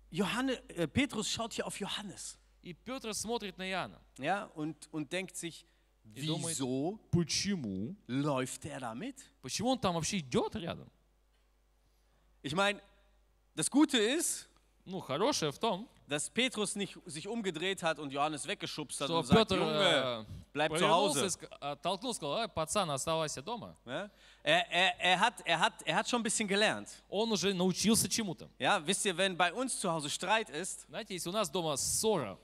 Johannes, 0.10 0.58
äh, 0.70 0.88
Petrus 0.88 1.30
schaut 1.30 1.54
hier 1.54 1.66
auf 1.68 1.80
Johannes. 1.80 2.38
И 2.64 2.74
Петр 2.74 3.14
смотрит 3.14 3.58
на 3.58 3.70
Иоанна. 3.70 4.02
Ja, 4.18 4.46
und, 4.56 4.88
und 4.92 5.12
denkt 5.12 5.38
sich, 5.38 5.66
wieso 6.07 6.99
почему? 7.11 7.95
läuft 8.07 8.65
der 8.65 8.81
da 8.81 8.95
mit? 8.95 9.17
Почему 9.41 9.71
он 9.71 9.79
там 9.79 9.95
вообще 9.95 10.19
идет 10.19 10.55
рядом? 10.57 10.91
Ich 12.43 12.55
meine, 12.55 12.81
das 13.55 13.71
Gute 13.71 13.99
ist, 13.99 14.49
Ну, 14.85 14.99
хорошее 15.01 15.53
в 15.53 15.59
том, 15.61 15.89
dass 16.09 16.29
Petrus 16.29 16.75
nicht 16.75 16.99
sich 17.07 17.29
umgedreht 17.29 17.85
hat 17.85 18.01
und 18.01 18.13
Johannes 18.13 18.45
weggeschubst 18.49 19.01
hat 19.01 19.07
что 19.07 19.19
und 19.21 19.25
sagt, 19.27 19.39
Петр 19.49 19.57
Junge, 19.61 19.79
э, 19.79 20.25
bleib 20.53 20.73
zu 20.73 20.81
повернулся, 20.85 21.21
и 21.21 21.23
Hause. 21.23 21.39
ска- 21.39 21.57
оттолкнул, 21.61 22.13
сказал, 22.13 22.39
«Эй, 22.43 22.49
пацан, 22.49 22.91
оставайся 22.91 23.43
дома. 23.43 23.77
Ja? 23.87 24.11
Er, 24.43 24.67
er, 24.73 24.99
er, 25.01 25.21
hat, 25.21 25.35
er, 25.47 25.61
hat, 25.61 25.83
er 25.85 25.95
hat 25.95 26.09
schon 26.09 26.19
ein 26.21 26.25
bisschen 26.25 26.49
gelernt. 26.49 26.89
Он 27.09 27.31
уже 27.31 27.55
научился 27.55 28.09
чему-то. 28.09 28.51
Ja, 28.59 28.85
wisst 28.85 29.05
ihr, 29.07 29.17
wenn 29.17 29.37
bei 29.37 29.53
uns 29.53 29.79
zu 29.79 29.89
Hause 29.89 30.11
Streit 30.11 30.51
ist, 30.51 30.85
Знаете, 30.89 31.15
если 31.15 31.29
у 31.29 31.33
нас 31.33 31.49
дома 31.49 31.77
ссора, 31.77 32.37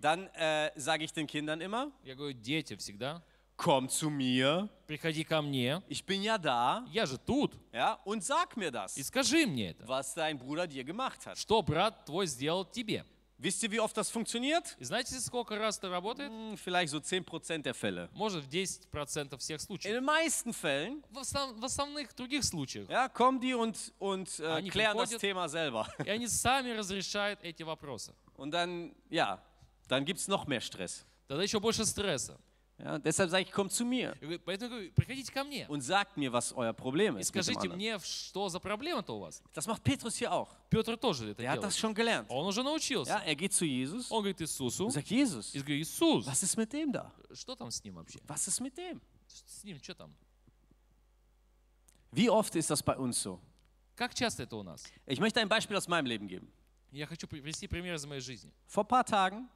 dann 0.00 0.26
äh, 0.34 0.70
sage 0.76 1.04
ich 1.04 1.12
den 1.12 1.26
Kindern 1.26 1.60
immer, 1.60 1.90
я 2.04 2.14
говорю, 2.14 2.32
дети 2.34 2.74
всегда, 2.76 3.22
komm 3.56 3.88
zu 3.88 4.08
mir, 4.10 4.68
приходи 4.86 5.22
ко 5.24 5.42
мне, 5.42 5.82
ich 5.88 6.04
bin 6.04 6.22
ja 6.22 6.38
da, 6.38 6.84
я 6.90 7.04
же 7.06 7.18
тут, 7.18 7.52
ja, 7.72 7.98
und 8.04 8.22
sag 8.24 8.56
mir 8.56 8.70
das, 8.70 8.96
и 8.96 9.02
скажи 9.02 9.46
мне 9.46 9.70
это. 9.72 9.86
was 9.86 10.14
dein 10.14 10.38
Bruder 10.38 10.66
dir 10.66 10.84
gemacht 10.84 11.26
hat. 11.26 11.36
Что 11.38 11.60
брат 11.62 12.04
твой 12.06 12.26
сделал 12.26 12.64
тебе? 12.64 13.04
Wisst 13.42 13.62
ihr, 13.62 13.70
wie 13.70 13.80
oft 13.80 13.96
das 13.96 14.10
funktioniert? 14.10 14.76
И 14.78 14.84
знаете, 14.84 15.18
сколько 15.18 15.56
раз 15.58 15.78
это 15.78 15.88
работает? 15.88 16.30
Hm, 16.30 16.58
vielleicht 16.58 16.90
so 16.92 16.98
10% 17.00 17.62
der 17.62 17.72
Fälle. 17.72 18.10
Может, 18.12 18.44
в 18.44 18.48
10% 18.48 19.38
всех 19.38 19.56
In 19.60 19.64
случаев. 19.66 19.94
den 19.94 20.04
meisten 20.04 20.52
Fällen 20.52 21.02
В, 21.10 21.16
основ- 21.20 21.58
в 21.58 21.64
основных 21.64 22.14
других 22.14 22.44
случаях. 22.44 22.86
ja, 22.90 23.08
kommen 23.08 23.40
die 23.40 23.54
und, 23.54 23.94
und 23.98 24.40
äh, 24.40 24.46
Они 24.46 24.68
klären 24.68 24.94
das 24.96 25.08
приходят. 25.08 25.20
Thema 25.22 25.48
selber. 25.48 25.86
И 26.04 26.10
они 26.10 26.28
сами 26.28 26.70
разрешают 26.72 27.38
эти 27.42 27.62
вопросы. 27.62 28.14
Und 28.36 28.50
dann, 28.50 28.94
ja, 29.08 29.40
dann 29.89 30.05
gibt 30.05 30.19
es 30.19 30.27
noch 30.27 30.47
mehr 30.47 30.61
Stress. 30.61 31.05
Тогда 31.27 31.43
еще 31.43 31.59
больше 31.59 31.85
стресса. 31.85 32.39
Ja, 32.77 32.99
deshalb 32.99 33.29
sage 33.29 33.43
ich, 33.45 33.51
kommt 33.53 33.71
zu 33.71 33.85
mir 33.85 34.17
И 34.19 34.25
говорит, 34.25 34.43
Поэтому 34.43 34.69
я 34.69 34.77
говорю, 34.79 34.91
приходите 34.93 35.31
ко 35.31 35.45
мне 35.45 35.65
und 35.69 35.79
sagt 35.79 36.17
mir, 36.17 36.33
was 36.33 36.51
euer 36.51 36.73
Problem 36.73 37.15
и 37.17 37.21
ist. 37.21 37.33
Mit 37.33 37.35
dem 37.35 37.43
скажите 37.43 37.59
anderen. 37.69 37.75
мне, 37.77 37.99
что 37.99 38.49
за 38.49 38.59
проблема-то 38.59 39.15
у 39.15 39.19
вас. 39.21 39.41
Das 39.53 39.65
macht 39.65 39.81
Petrus 39.81 40.17
hier 40.17 40.29
auch. 40.33 40.49
Петр 40.69 40.97
тоже 40.97 41.31
это 41.31 41.41
Er 41.41 41.51
hat 41.51 41.63
das 41.63 41.73
делает. 41.73 41.77
schon 41.77 41.93
gelernt. 41.95 42.29
Он 42.29 42.45
уже 42.45 42.63
научился. 42.63 43.11
Ja, 43.11 43.19
er 43.23 43.35
geht 43.35 43.53
zu 43.53 43.63
Jesus 43.63 44.11
Он 44.11 44.17
говорит 44.23 44.41
Иисусу, 44.41 44.87
und 44.87 44.91
sagt, 44.91 45.07
Jesus, 45.07 45.55
и 45.55 45.59
говорит, 45.59 45.83
Иисус, 45.87 46.25
was 46.27 46.43
ist 46.43 46.57
mit 46.57 46.73
dem 46.73 46.91
da? 46.91 47.11
что 47.33 47.55
там 47.55 47.71
с 47.71 47.81
ним 47.81 47.95
вообще? 47.95 48.19
Was 48.27 48.45
ist 48.49 48.59
mit 48.59 48.75
dem? 48.77 48.99
С 49.27 49.63
ним 49.63 49.79
что 49.81 49.95
там? 49.95 50.13
Wie 52.11 52.29
oft 52.29 52.55
ist 52.55 52.69
das 52.69 52.81
bei 52.83 52.97
uns 52.97 53.21
so? 53.21 53.39
Как 53.95 54.13
часто 54.13 54.43
это 54.43 54.57
у 54.57 54.63
нас? 54.63 54.83
Ich 55.05 55.19
möchte 55.21 55.39
ein 55.39 55.47
Beispiel 55.47 55.77
aus 55.77 55.87
meinem 55.87 56.05
Leben 56.05 56.27
geben. 56.27 56.51
Я 56.91 57.07
хочу 57.07 57.25
привести 57.27 57.67
пример 57.67 57.95
из 57.95 58.05
моей 58.05 58.21
жизни. 58.21 58.51
Vor 58.67 58.83
ein 58.83 58.87
paar 58.87 59.05
Tagen 59.05 59.47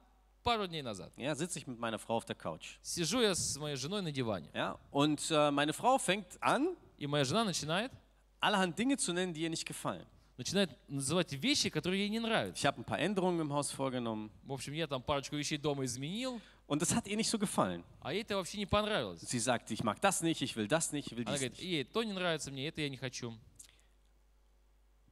Пару 0.44 0.66
дней 0.66 0.80
назад 0.82 1.12
ja, 1.18 1.34
sitze 1.34 1.58
ich 1.58 1.66
mit 1.66 1.78
meiner 1.78 1.98
Frau 1.98 2.16
auf 2.16 2.24
der 2.24 2.34
Couch. 2.36 2.78
сижу 2.82 3.20
я 3.20 3.34
с 3.34 3.56
моей 3.58 3.76
женой 3.76 4.00
на 4.02 4.10
диване, 4.10 4.48
Ja, 4.54 4.78
und 4.90 5.30
äh, 5.30 5.50
meine 5.50 5.72
Frau 5.72 5.98
fängt 5.98 6.38
an, 6.42 6.76
и 6.98 7.06
моя 7.06 7.24
жена 7.24 7.44
начинает, 7.44 7.92
allerhand 8.40 8.78
Dinge 8.78 8.96
zu 8.96 9.12
nennen, 9.12 9.34
die 9.34 9.42
ihr 9.42 9.50
nicht 9.50 9.66
gefallen. 9.66 10.06
начинает 10.38 10.70
называть 10.88 11.32
вещи, 11.34 11.68
которые 11.68 12.04
ей 12.04 12.08
не 12.08 12.18
нравятся. 12.20 12.58
Ich 12.58 12.64
habe 12.66 12.78
ein 12.80 12.84
paar 12.84 12.98
Änderungen 12.98 13.40
im 13.40 13.52
Haus 13.52 13.70
vorgenommen 13.70 14.30
В 14.44 14.52
общем, 14.54 14.72
я 14.72 14.86
там 14.86 15.02
парочку 15.02 15.36
вещей 15.36 15.58
дома 15.58 15.84
изменил, 15.84 16.40
und 16.66 16.80
das 16.80 16.94
hat 16.94 17.06
ihr 17.06 17.16
nicht 17.18 17.28
so 17.28 17.38
gefallen. 17.38 17.84
а 18.00 18.14
ей 18.14 18.22
это 18.22 18.36
вообще 18.36 18.56
не 18.56 18.64
понравилось. 18.66 19.20
Sie 19.20 19.38
sagt, 19.38 19.70
ich 19.70 19.84
mag 19.84 20.00
das 20.00 20.22
nicht, 20.22 20.40
ich 20.40 20.56
will 20.56 20.66
das 20.68 20.90
nicht, 20.92 21.12
ich 21.12 21.18
will 21.18 21.26
Она 21.26 21.36
dies 21.36 21.40
говорит, 21.40 21.58
nicht. 21.58 21.64
ей 21.68 21.84
то 21.84 22.02
не 22.02 22.14
нравится 22.14 22.50
мне, 22.50 22.66
это 22.68 22.80
я 22.80 22.88
не 22.88 22.96
хочу. 22.96 23.36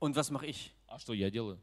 Und 0.00 0.14
was 0.16 0.30
mache 0.30 0.46
ich? 0.46 0.72
А 0.86 0.98
что 0.98 1.12
я 1.12 1.30
делаю? 1.30 1.58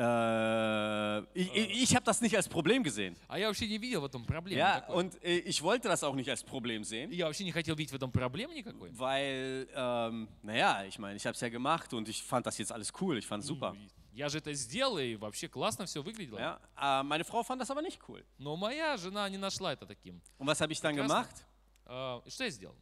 Äh, 0.00 1.20
ich 1.34 1.54
ich, 1.54 1.82
ich 1.84 1.94
habe 1.94 2.04
das 2.04 2.20
nicht 2.20 2.36
als 2.36 2.48
Problem 2.48 2.82
gesehen. 2.82 3.16
А 3.28 3.38
я 3.38 3.46
вообще 3.48 3.66
не 3.66 3.78
видел 3.78 4.02
в 4.02 4.04
этом 4.04 4.24
проблемы 4.24 4.58
Ja, 4.58 4.76
никакой. 4.76 4.94
und 4.96 5.24
äh, 5.24 5.38
ich 5.38 5.62
wollte 5.62 5.88
das 5.88 6.04
auch 6.04 6.14
nicht 6.14 6.28
als 6.28 6.42
Problem 6.44 6.84
sehen, 6.84 7.10
Я 7.12 7.26
вообще 7.26 7.44
не 7.44 7.52
хотел 7.52 7.74
видеть 7.76 7.92
в 7.92 7.94
этом 7.96 8.10
проблемы 8.12 8.54
никакой. 8.54 8.90
weil, 8.92 9.66
ähm, 9.74 10.28
naja, 10.42 10.84
ich 10.84 10.98
meine, 10.98 11.16
ich 11.16 11.24
habe 11.26 11.34
es 11.34 11.40
ja 11.40 11.48
gemacht 11.48 11.92
und 11.94 12.08
ich 12.08 12.22
fand 12.22 12.44
das 12.46 12.58
jetzt 12.58 12.72
alles 12.72 12.92
cool, 13.00 13.16
ich 13.18 13.26
fand 13.26 13.42
es 13.42 13.48
super. 13.48 13.74
Я 14.12 14.28
же 14.30 14.38
это 14.38 14.52
сделал, 14.54 14.98
и 14.98 15.14
вообще 15.16 15.46
классно 15.48 15.84
все 15.86 16.02
выглядело. 16.02 16.38
Ja, 16.38 16.58
äh, 16.78 17.02
meine 17.02 17.24
Frau 17.24 17.42
fand 17.42 17.60
das 17.60 17.70
aber 17.70 17.82
nicht 17.82 17.98
cool. 18.08 18.22
Но 18.38 18.56
моя 18.56 18.96
жена 18.96 19.28
не 19.28 19.36
нашла 19.38 19.72
это 19.74 19.86
таким. 19.86 20.20
Und 20.38 20.46
was 20.46 20.60
habe 20.60 20.72
ich 20.72 20.80
dann 20.80 20.94
Прекрасно. 20.94 21.22
gemacht? 21.24 21.46
А, 21.86 22.22
и 22.24 22.30
что 22.30 22.44
я 22.44 22.50
сделал? 22.50 22.74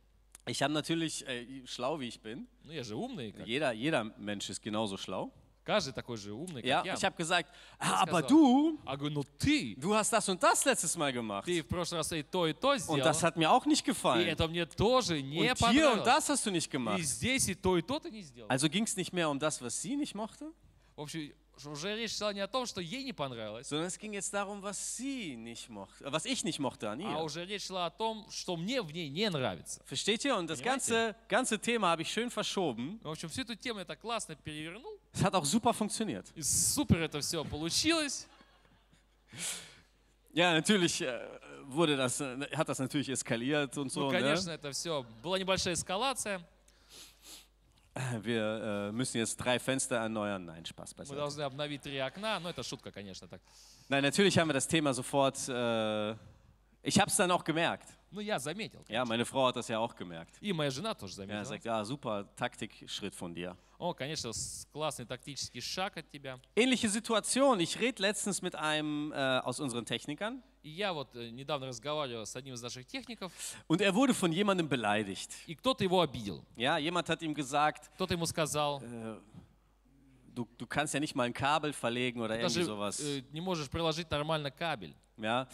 Ich 0.47 0.63
habe 0.63 0.73
natürlich, 0.75 1.27
äh, 1.27 1.65
schlau 1.67 1.99
wie 2.01 2.09
ich 2.09 2.21
bin, 2.21 2.47
Ну, 2.65 2.73
я 2.73 2.83
же 2.85 2.95
умный. 2.97 3.33
как- 3.33 3.47
jeder, 3.47 3.73
jeder 3.73 4.05
Mensch 4.19 4.49
ist 4.51 4.63
genauso 4.63 4.97
schlau. 4.97 5.33
Каждый 5.69 5.95
такой 5.95 6.19
же 6.19 6.31
умный, 6.33 6.63
Ja, 6.63 6.79
как 6.83 6.87
я. 6.87 6.95
ich 6.95 7.05
habe 7.05 7.17
gesagt, 7.17 7.49
ah, 7.79 8.03
aber 8.03 8.19
сказал. 8.21 8.29
du, 8.29 8.79
А 8.85 8.97
говорю, 8.99 9.15
ну 9.15 9.25
ты, 9.39 9.75
du 9.79 9.95
hast 9.95 10.13
das 10.13 10.29
und 10.29 10.43
das 10.43 10.63
letztes 10.67 10.95
Mal 10.95 11.11
gemacht. 11.11 11.47
ты 11.47 11.63
в 11.63 11.67
прошлый 11.69 11.99
раз 12.01 12.13
и 12.13 12.23
то, 12.23 12.47
и 12.47 12.53
то 12.53 12.73
Und 12.73 12.81
сделал. 12.81 13.01
das 13.03 13.23
hat 13.23 13.37
mir 13.39 13.51
auch 13.51 13.65
nicht 13.65 13.83
И 13.87 13.91
gefallen. 13.91 14.29
это 14.29 14.47
мне 14.47 14.67
тоже 14.67 15.23
не 15.23 15.39
Und 15.39 15.45
hier 15.71 15.91
und 15.91 16.03
понравилось. 16.03 16.05
das 16.05 16.29
hast 16.29 16.45
du 16.45 16.51
nicht 16.51 16.67
И 16.69 16.71
gemacht. 16.71 17.01
здесь 17.03 17.49
и 17.49 17.55
то, 17.55 17.79
и 17.79 17.83
то 17.83 17.99
ты 17.99 18.11
не 18.11 18.21
сделал. 18.23 18.51
Also 18.51 18.69
ging 18.69 18.85
es 18.85 18.95
nicht 18.97 19.15
mehr 19.15 19.31
um 19.31 19.39
das, 19.39 19.63
was 19.63 19.81
sie 19.81 19.97
nicht 19.97 20.15
mochte, 20.15 20.53
В 20.97 21.01
общем, 21.01 21.33
что 21.57 21.71
уже 21.71 21.97
речь 21.97 22.15
шла 22.15 22.33
не 22.35 22.41
о 22.41 22.47
том, 22.49 22.67
что 22.67 22.81
ей 22.83 23.03
не 23.05 23.13
понравилось, 23.15 23.67
sondern 23.69 23.87
es 23.87 23.97
ging 23.99 24.13
jetzt 24.13 24.35
darum, 24.35 24.61
was 24.61 24.97
sie 24.99 25.35
nicht 25.37 25.71
mochte, 25.71 26.05
äh, 26.05 26.13
was 26.13 26.27
ich 26.27 26.45
nicht 26.45 26.59
mochte 26.59 26.91
an 26.91 27.01
а 27.01 27.05
ihr. 27.21 27.25
уже 27.25 27.43
речь 27.47 27.65
шла 27.69 27.87
о 27.87 27.91
том, 27.91 28.27
что 28.31 28.57
мне 28.59 28.83
в 28.83 28.93
ней 28.93 29.09
не 29.09 29.31
нравится. 29.31 29.81
Versteht 29.87 30.25
ihr? 30.27 30.37
Und 30.37 30.49
das 30.51 30.61
Понимаете? 30.61 30.91
ganze, 30.93 31.17
ganze 31.29 31.59
Thema 31.59 31.89
habe 31.89 32.03
ich 32.03 32.13
schön 32.13 32.29
verschoben. 32.29 33.01
В 33.03 33.09
общем, 33.09 33.31
всю 33.31 33.43
эту 33.43 33.55
тему 33.57 33.79
я 33.79 33.85
так 33.87 33.99
классно 34.01 34.35
перевернул, 34.37 34.98
Es 35.13 35.23
hat 35.23 35.35
auch 35.35 35.45
super 35.45 35.73
funktioniert. 35.73 36.27
и 36.35 36.43
супер 36.43 36.99
это 37.03 37.21
все 37.21 37.45
получилось. 37.45 38.27
Ja, 40.33 40.53
natürlich 40.53 41.01
äh, 41.01 41.21
wurde 41.67 41.97
das, 41.97 42.21
äh, 42.21 42.49
hat 42.57 42.69
das 42.69 42.79
natürlich 42.81 43.09
eskaliert 43.09 43.77
und 43.79 43.91
so. 43.91 44.01
Ну, 44.01 44.11
Ne? 44.13 44.21
конечно, 44.21 44.51
это 44.51 44.73
все. 44.73 45.05
Была 45.23 45.39
небольшая 45.39 45.75
эскалация. 45.75 46.41
Wir 48.23 48.89
äh, 48.89 48.93
müssen 48.93 49.19
jetzt 49.19 49.37
drei 49.37 49.61
Fenster 49.61 49.97
erneuern. 49.97 50.45
Nein, 50.45 50.65
Spaß 50.67 50.95
Мы 50.97 51.05
beiseite. 51.05 51.17
должны 51.17 51.43
обновить 51.43 51.83
три 51.83 51.99
окна. 52.01 52.41
Ну, 52.41 52.49
это 52.49 52.65
шутка, 52.65 52.91
конечно, 52.91 53.29
так. 53.29 53.41
Nein, 53.89 54.03
natürlich 54.03 54.37
haben 54.37 54.49
wir 54.49 54.55
das 54.55 54.67
Thema 54.67 54.93
sofort. 54.93 55.49
Äh, 55.49 56.17
ich 56.83 56.99
habe 56.99 57.09
es 57.09 57.15
dann 57.17 57.31
auch 57.31 57.45
gemerkt. 57.45 57.89
Ну, 58.11 58.21
я 58.21 58.39
заметил. 58.39 58.85
Ja, 58.89 59.05
meine 59.05 59.25
Frau 59.25 59.47
hat 59.49 59.57
das 59.57 59.69
ja 59.69 59.79
auch 59.79 59.95
gemerkt. 59.97 60.37
И 60.41 60.53
моя 60.53 60.71
жена 60.71 60.95
тоже 60.95 61.13
Ja, 61.15 61.17
заметила. 61.27 61.45
sagt, 61.45 61.65
ja, 61.65 61.85
super 61.85 62.27
Taktikschritt 62.37 63.15
von 63.15 63.35
dir. 63.35 63.57
О, 63.79 63.93
конечно, 63.93 64.33
с- 64.33 64.67
классный 64.73 65.05
тактический 65.05 65.61
шаг 65.61 65.97
от 65.97 66.09
тебя. 66.11 66.39
Ähnliche 66.55 66.89
Situation. 66.89 67.59
Ich 67.61 67.79
rede 67.81 68.01
letztens 68.03 68.41
mit 68.41 68.55
einem 68.55 69.13
äh, 69.13 69.41
aus 69.41 69.59
unseren 69.61 69.85
Technikern 69.85 70.43
И 70.63 70.71
я 70.71 70.93
вот 70.95 71.15
э, 71.17 71.29
недавно 71.31 71.67
разговаривал 71.67 72.25
с 72.25 72.35
одним 72.37 72.55
из 72.55 72.63
наших 72.63 72.87
техников, 72.87 73.33
und 73.67 73.81
er 73.83 73.95
wurde 73.95 74.15
von 74.15 74.33
jemandem 74.33 74.69
beleidigt. 74.69 75.31
и 75.47 75.55
кто-то 75.57 75.83
его 75.85 76.01
обидел. 76.01 76.45
Ja, 76.57 76.79
jemand 76.79 77.09
hat 77.09 77.21
ihm 77.21 77.35
gesagt, 77.35 77.91
Кто-то 77.97 78.15
ему 78.15 78.27
сказал, 78.27 78.81
du, 80.35 80.47
du 80.57 80.67
kannst 80.67 80.95
ja 80.95 81.01
nicht 81.01 81.15
mal 81.15 81.25
ein 81.25 81.33
Kabel 81.35 81.73
verlegen 81.73 82.21
oder 82.21 82.37
irgendwie 82.39 82.61
даже 82.61 82.65
sowas. 82.65 83.01
э, 83.01 83.23
не 83.33 83.41
можешь 83.41 83.69
приложить 83.69 84.11
нормально 84.11 84.51
кабель. 84.51 84.95
Ja, 85.19 85.47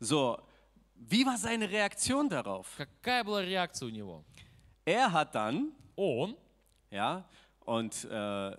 so. 0.00 0.40
Wie 0.98 1.24
war 1.26 1.36
seine 1.36 1.68
Reaktion 1.70 2.28
darauf? 2.28 2.66
Какая 2.76 3.22
была 3.24 3.42
реакция 3.42 3.86
у 3.86 3.90
него? 3.90 4.24
Er 4.86 5.12
hat 5.12 5.34
dann, 5.34 5.72
Он, 5.96 6.36
ja, 6.90 7.24
und 7.60 8.04
äh, 8.10 8.56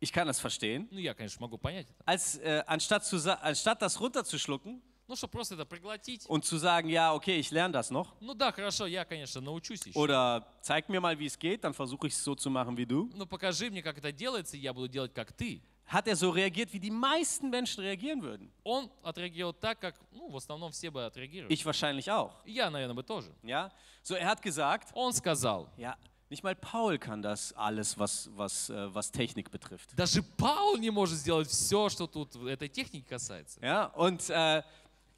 ich 0.00 0.12
kann 0.12 0.26
das 0.26 0.38
verstehen, 0.40 0.88
ну 0.90 0.98
я, 0.98 1.14
конечно, 1.14 1.40
могу 1.40 1.56
понять 1.58 1.88
это, 1.90 2.02
als 2.06 2.36
äh, 2.38 2.62
anstatt, 2.66 3.04
zu, 3.04 3.18
sa- 3.18 3.34
anstatt 3.42 3.80
das 3.82 3.98
runterzuschlucken 4.00 4.80
ну, 5.06 5.16
чтобы 5.16 5.32
просто 5.32 5.54
это 5.54 5.66
проглотить. 5.66 6.24
und 6.28 6.44
zu 6.46 6.56
sagen, 6.56 6.88
ja, 6.88 7.12
okay, 7.12 7.38
ich 7.38 7.50
lerne 7.50 7.72
das 7.72 7.90
noch, 7.90 8.14
Ну 8.20 8.32
да, 8.34 8.52
хорошо, 8.52 8.86
я, 8.86 9.04
конечно, 9.04 9.40
научусь 9.40 9.84
еще. 9.86 9.98
oder 9.98 10.46
zeig 10.62 10.88
mir 10.88 11.00
mal, 11.00 11.18
wie 11.18 11.26
es 11.26 11.38
geht, 11.38 11.62
dann 11.64 11.74
versuche 11.74 12.06
ich 12.06 12.14
es 12.14 12.22
so 12.24 12.34
zu 12.34 12.48
machen 12.50 12.76
wie 12.76 12.86
du, 12.86 13.10
Ну 13.14 13.26
покажи 13.26 13.68
мне, 13.70 13.82
как 13.82 13.98
это 13.98 14.12
делается, 14.12 14.56
и 14.56 14.60
я 14.60 14.72
буду 14.72 14.88
делать, 14.88 15.12
как 15.12 15.32
ты. 15.32 15.62
hat 15.88 16.08
er 16.08 16.16
so 16.16 16.30
reagiert, 16.30 16.72
wie 16.72 16.80
die 16.80 16.90
meisten 16.90 17.50
Menschen 17.50 17.82
reagieren 17.84 18.22
würden. 18.22 18.50
Он 18.62 18.90
отреагировал 19.02 19.52
так, 19.52 19.78
как, 19.80 19.94
ну, 20.12 20.28
в 20.30 20.36
основном 20.36 20.72
все 20.72 20.90
бы 20.90 21.04
отреагировали. 21.04 21.52
Ich 21.52 21.64
wahrscheinlich 21.64 22.10
auch. 22.10 22.32
И 22.44 22.52
Я, 22.52 22.70
наверное, 22.70 22.94
бы 22.94 23.02
тоже. 23.02 23.30
Ja, 23.42 23.70
so 24.02 24.14
er 24.14 24.26
hat 24.26 24.40
gesagt, 24.42 24.88
Он 24.94 25.12
сказал, 25.12 25.68
ja, 25.76 25.96
nicht 26.30 26.42
mal 26.42 26.54
Paul 26.54 26.98
kann 26.98 27.20
das 27.22 27.52
alles, 27.52 27.98
was, 27.98 28.30
was, 28.34 28.70
äh, 28.70 28.94
was 28.94 29.12
Technik 29.12 29.50
betrifft. 29.50 29.94
даже 29.94 30.22
Паул 30.22 30.78
не 30.78 30.90
может 30.90 31.18
сделать 31.18 31.48
все, 31.48 31.88
что 31.90 32.06
тут 32.06 32.34
этой 32.36 32.68
техники 32.68 33.06
касается. 33.06 33.60
Ja, 33.60 33.86
und 33.94 34.28
äh, 34.30 34.62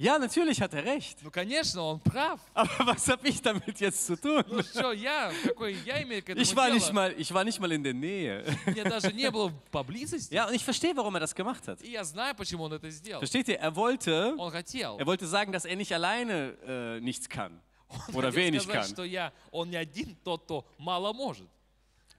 ja, 0.00 0.18
natürlich 0.18 0.61
hat 0.61 0.74
er 0.74 0.85
recht. 0.85 1.18
Ну, 1.22 1.30
конечно, 1.30 1.80
он 1.82 2.00
прав. 2.00 2.38
Aber 2.54 2.68
was 2.87 3.09
habe 3.09 3.26
ich 3.28 3.40
damit 3.40 3.80
jetzt 3.80 4.06
zu 4.06 4.14
tun? 4.16 4.44
Ну 4.46 4.62
что, 4.62 4.92
я, 4.92 5.32
какой 5.44 5.74
я 5.87 6.02
имею 6.02 6.22
к 6.22 6.28
этому 6.28 6.42
Ich 6.42 6.54
war, 6.54 6.68
nicht 6.70 6.87
дело? 6.88 6.92
mal, 6.94 7.14
ich 7.16 7.32
war 7.32 7.44
nicht 7.44 7.59
mal 7.61 7.72
in 7.72 7.82
der 7.82 7.94
Nähe. 7.94 8.44
Мне 8.66 8.85
даже 8.85 9.11
не 9.14 9.30
было 9.30 9.50
поблизости. 9.70 10.35
Ja, 10.35 10.46
und 10.48 10.54
ich 10.54 10.64
verstehe, 10.64 10.94
warum 10.94 11.14
er 11.14 11.20
das 11.20 11.35
gemacht 11.35 11.66
hat. 11.66 11.80
И 11.80 11.90
я 11.92 12.04
знаю, 12.04 12.35
почему 12.35 12.64
он 12.64 12.74
это 12.74 12.90
сделал. 12.90 13.20
Versteht 13.20 13.48
ihr? 13.48 13.59
Er 13.59 13.74
wollte, 13.74 14.35
Он 14.37 14.50
хотел. 14.52 14.98
er 14.98 15.06
wollte 15.06 15.26
sagen, 15.26 15.50
dass 15.52 15.64
er 15.64 15.76
nicht 15.76 15.92
alleine 15.94 16.56
äh, 16.66 17.00
nichts 17.00 17.26
kann. 17.28 17.62
Он 18.09 18.16
Oder 18.16 18.28
хотел 18.32 18.44
wenig 18.52 18.62
сказать, 18.64 18.82
kann. 18.82 18.90
что 18.90 19.04
я, 19.04 19.32
он 19.50 19.70
не 19.70 19.76
один 19.76 20.14
тот, 20.24 20.44
кто 20.44 20.66
мало 20.76 21.14
может. 21.14 21.48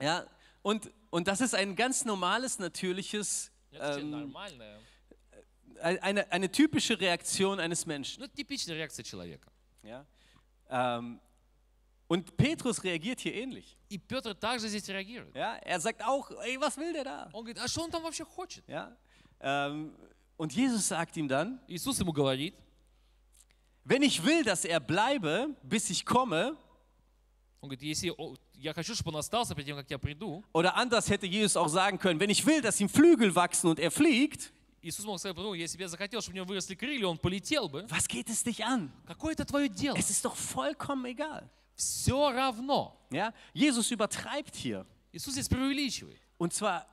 Ja, 0.00 0.24
und, 0.62 0.90
und 1.10 1.28
das 1.28 1.40
ist 1.40 1.54
ein 1.54 1.76
ganz 1.76 2.04
normales, 2.04 2.58
natürliches, 2.58 3.52
Это 3.70 4.00
ähm, 4.00 4.10
нормальная. 4.10 4.80
eine, 5.82 6.30
eine 6.32 6.50
typische 6.50 6.98
Reaktion 6.98 7.60
eines 7.60 7.86
Menschen. 7.86 8.20
Ну, 8.20 8.26
это 8.26 8.36
типичная 8.36 8.76
реакция 8.76 9.04
человека. 9.04 9.50
Ja? 9.82 10.06
Ähm, 10.68 11.20
und 12.08 12.36
Petrus 12.36 12.82
reagiert 12.82 13.20
hier 13.20 13.34
ähnlich. 13.34 13.76
И 13.88 13.98
Петр 13.98 14.34
также 14.34 14.68
здесь 14.68 14.88
реагирует. 14.88 15.34
Ja? 15.34 15.56
Er 15.56 15.80
sagt 15.80 16.02
auch, 16.02 16.30
ey, 16.42 16.58
was 16.58 16.76
will 16.76 16.92
der 16.92 17.04
da? 17.04 17.30
Он 17.32 17.44
говорит, 17.44 17.58
а 17.58 17.68
что 17.68 17.82
он 17.82 17.90
там 17.90 18.02
вообще 18.02 18.24
хочет? 18.24 18.66
Ja? 18.66 18.96
Ähm, 19.40 19.94
und 20.36 20.52
Jesus 20.52 20.88
sagt 20.88 21.16
ihm 21.16 21.28
dann, 21.28 21.60
Иисус 21.66 21.98
ему 21.98 22.12
говорит, 22.12 22.54
wenn 23.84 24.02
ich 24.02 24.24
will, 24.24 24.44
dass 24.44 24.64
er 24.64 24.80
bleibe, 24.80 25.54
bis 25.62 25.90
ich 25.90 26.04
komme, 26.04 26.56
он 27.60 27.70
говорит, 27.70 27.82
если 27.82 28.10
о, 28.10 28.36
я 28.54 28.72
хочу, 28.72 28.94
чтобы 28.94 29.10
он 29.10 29.16
остался 29.16 29.54
перед 29.54 29.66
тем, 29.66 29.76
как 29.76 29.90
я 29.90 29.98
приду, 29.98 30.44
oder 30.52 30.76
anders 30.76 31.08
hätte 31.08 31.26
Jesus 31.26 31.56
auch 31.56 31.68
sagen 31.68 31.98
können, 31.98 32.20
wenn 32.20 32.30
ich 32.30 32.44
will, 32.46 32.60
dass 32.60 32.80
ihm 32.80 32.88
Flügel 32.88 33.34
wachsen 33.34 33.68
und 33.68 33.80
er 33.80 33.90
fliegt, 33.90 34.52
Иисус 34.82 35.04
мог 35.04 35.18
сказать, 35.18 35.36
ну, 35.36 35.54
если 35.54 35.76
бы 35.76 35.82
я 35.82 35.88
захотел, 35.88 36.20
чтобы 36.20 36.34
у 36.34 36.36
него 36.36 36.46
выросли 36.46 36.74
крылья, 36.74 37.06
он 37.08 37.18
полетел 37.18 37.68
бы. 37.68 37.84
was 37.88 38.06
geht 38.06 38.28
es 38.30 38.44
dich 38.44 38.62
an? 38.62 38.90
Какое 39.06 39.32
это 39.32 39.44
твое 39.44 39.68
дело? 39.68 39.96
Es 39.96 40.10
ist 40.10 40.24
doch 40.24 40.36
vollkommen 40.36 41.04
egal. 41.06 41.48
Все 41.74 42.30
равно. 42.30 42.96
Ja? 43.10 43.34
Jesus 43.54 43.90
übertreibt 43.90 44.54
hier. 44.54 44.86
Иисус 45.12 45.34
здесь 45.34 45.48
преувеличивает. 45.48 46.20
Und 46.38 46.52
zwar, 46.52 46.86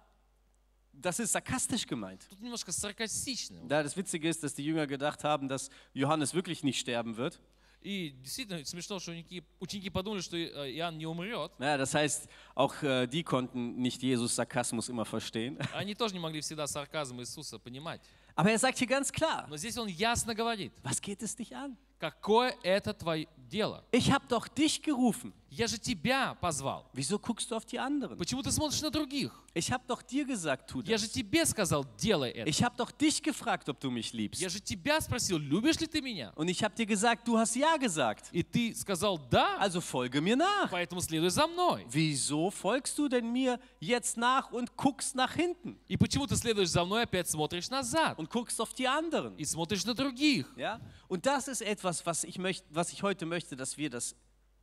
das 0.93 1.19
ist 1.19 1.31
sarkastisch 1.31 1.85
gemeint. 1.85 2.27
Тут 2.29 2.41
немножко 2.41 2.71
саркастично. 2.71 3.59
Ja, 3.69 3.83
das 3.83 3.95
Witzige 3.95 4.29
ist, 4.29 4.43
dass 4.43 4.55
die 4.55 4.63
Jünger 4.63 4.87
gedacht 4.87 5.23
haben, 5.23 5.47
dass 5.47 5.69
Johannes 5.93 6.33
wirklich 6.33 6.63
nicht 6.63 6.79
sterben 6.79 7.17
wird. 7.17 7.39
И 7.82 8.10
действительно 8.22 8.62
смешно, 8.64 8.98
что 8.98 9.12
ученики, 9.12 9.42
ученики 9.58 9.88
подумали, 9.88 10.20
что 10.20 10.36
э, 10.36 10.70
Иоанн 10.72 10.98
не 10.98 11.06
умрет. 11.06 11.50
Ja, 11.58 11.78
das 11.78 11.94
heißt, 11.94 12.28
auch 12.54 12.82
äh, 12.82 13.06
die 13.06 13.22
konnten 13.22 13.80
nicht 13.80 14.02
Jesus 14.02 14.34
Sarkasmus 14.34 14.90
immer 14.90 15.06
verstehen. 15.06 15.58
Они 15.74 15.94
тоже 15.94 16.12
не 16.12 16.20
могли 16.20 16.40
всегда 16.42 16.66
сарказм 16.66 17.20
Иисуса 17.20 17.58
понимать. 17.58 18.02
Aber 18.36 18.50
er 18.50 18.58
sagt 18.58 18.78
hier 18.78 18.86
ganz 18.86 19.10
klar, 19.10 19.46
Но 19.48 19.56
здесь 19.56 19.76
он 19.78 19.88
ясно 19.88 20.34
говорит, 20.34 20.72
was 20.82 21.00
geht 21.00 21.22
es 21.22 21.34
dich 21.34 21.54
an? 21.56 21.76
Какое 22.00 22.56
это 22.62 22.92
твое 22.94 23.28
дело. 23.48 23.84
Ich 23.92 24.10
habe 24.10 24.26
doch 24.28 24.48
dich 24.48 24.82
gerufen. 24.82 25.32
Я 25.52 25.66
же 25.66 25.78
тебя 25.78 26.34
позвал. 26.40 26.88
Wieso 26.92 27.18
guckst 27.18 27.50
du 27.50 27.56
auf 27.56 27.64
die 27.66 27.76
anderen? 27.76 28.16
Почему 28.16 28.40
ты 28.40 28.52
смотришь 28.52 28.80
на 28.82 28.90
других? 28.90 29.32
Ich 29.52 29.72
habe 29.72 29.82
doch 29.88 30.00
dir 30.00 30.24
gesagt, 30.24 30.70
tu 30.70 30.80
Я 30.82 30.96
же 30.96 31.06
das. 31.06 31.12
тебе 31.12 31.44
сказал, 31.44 31.84
делай 32.00 32.30
это. 32.30 32.48
Ich 32.48 32.62
habe 32.62 32.76
doch 32.76 32.92
dich 32.92 33.20
gefragt, 33.20 33.68
ob 33.68 33.80
du 33.80 33.90
mich 33.90 34.12
liebst. 34.12 34.40
Я 34.40 34.48
же 34.48 34.60
тебя 34.60 35.00
sпросил, 35.00 35.38
любишь 35.38 35.80
ли 35.80 35.88
ты 35.88 36.00
меня? 36.00 36.32
Und 36.36 36.46
ich 36.48 36.62
habe 36.62 36.72
dir 36.76 36.86
gesagt, 36.86 37.26
du 37.26 37.36
hast 37.36 37.56
ja 37.56 37.76
gesagt. 37.78 38.28
И 38.30 38.44
ты 38.44 38.72
сказал, 38.76 39.18
да, 39.28 39.58
Also 39.58 39.80
folge 39.80 40.20
mir 40.20 40.36
nach. 40.36 40.70
поэтому 40.70 41.00
следуй 41.00 41.30
за 41.30 41.48
мной. 41.48 41.84
Wieso 41.90 42.52
folgst 42.52 42.96
du 42.96 43.08
denn 43.08 43.32
mir 43.32 43.58
jetzt 43.80 44.16
nach 44.16 44.52
und 44.52 44.76
guckst 44.76 45.16
nach 45.16 45.34
hinten 45.34 45.76
И 45.88 45.96
почему 45.96 46.28
ты 46.28 46.36
следуешь 46.36 46.70
за 46.70 46.84
мной, 46.84 47.02
опять 47.02 47.28
смотришь 47.28 47.68
назад 47.70 48.16
und 48.20 48.30
guckst 48.30 48.60
auf 48.60 48.72
die 48.72 48.86
anderen? 48.86 49.34
и 49.36 49.44
смотришь 49.44 49.84
на 49.84 49.94
других? 49.94 50.46
Ja? 50.56 50.80
Und 51.09 51.25
das 51.25 51.47
ist 51.47 51.61
etwas, 51.61 52.05
was 52.05 52.23
ich, 52.23 52.37
möcht, 52.37 52.63
was 52.69 52.91
ich 52.93 53.03
heute 53.03 53.25
möchte, 53.25 53.55
dass 53.55 53.77
wir 53.77 53.89
das 53.89 54.15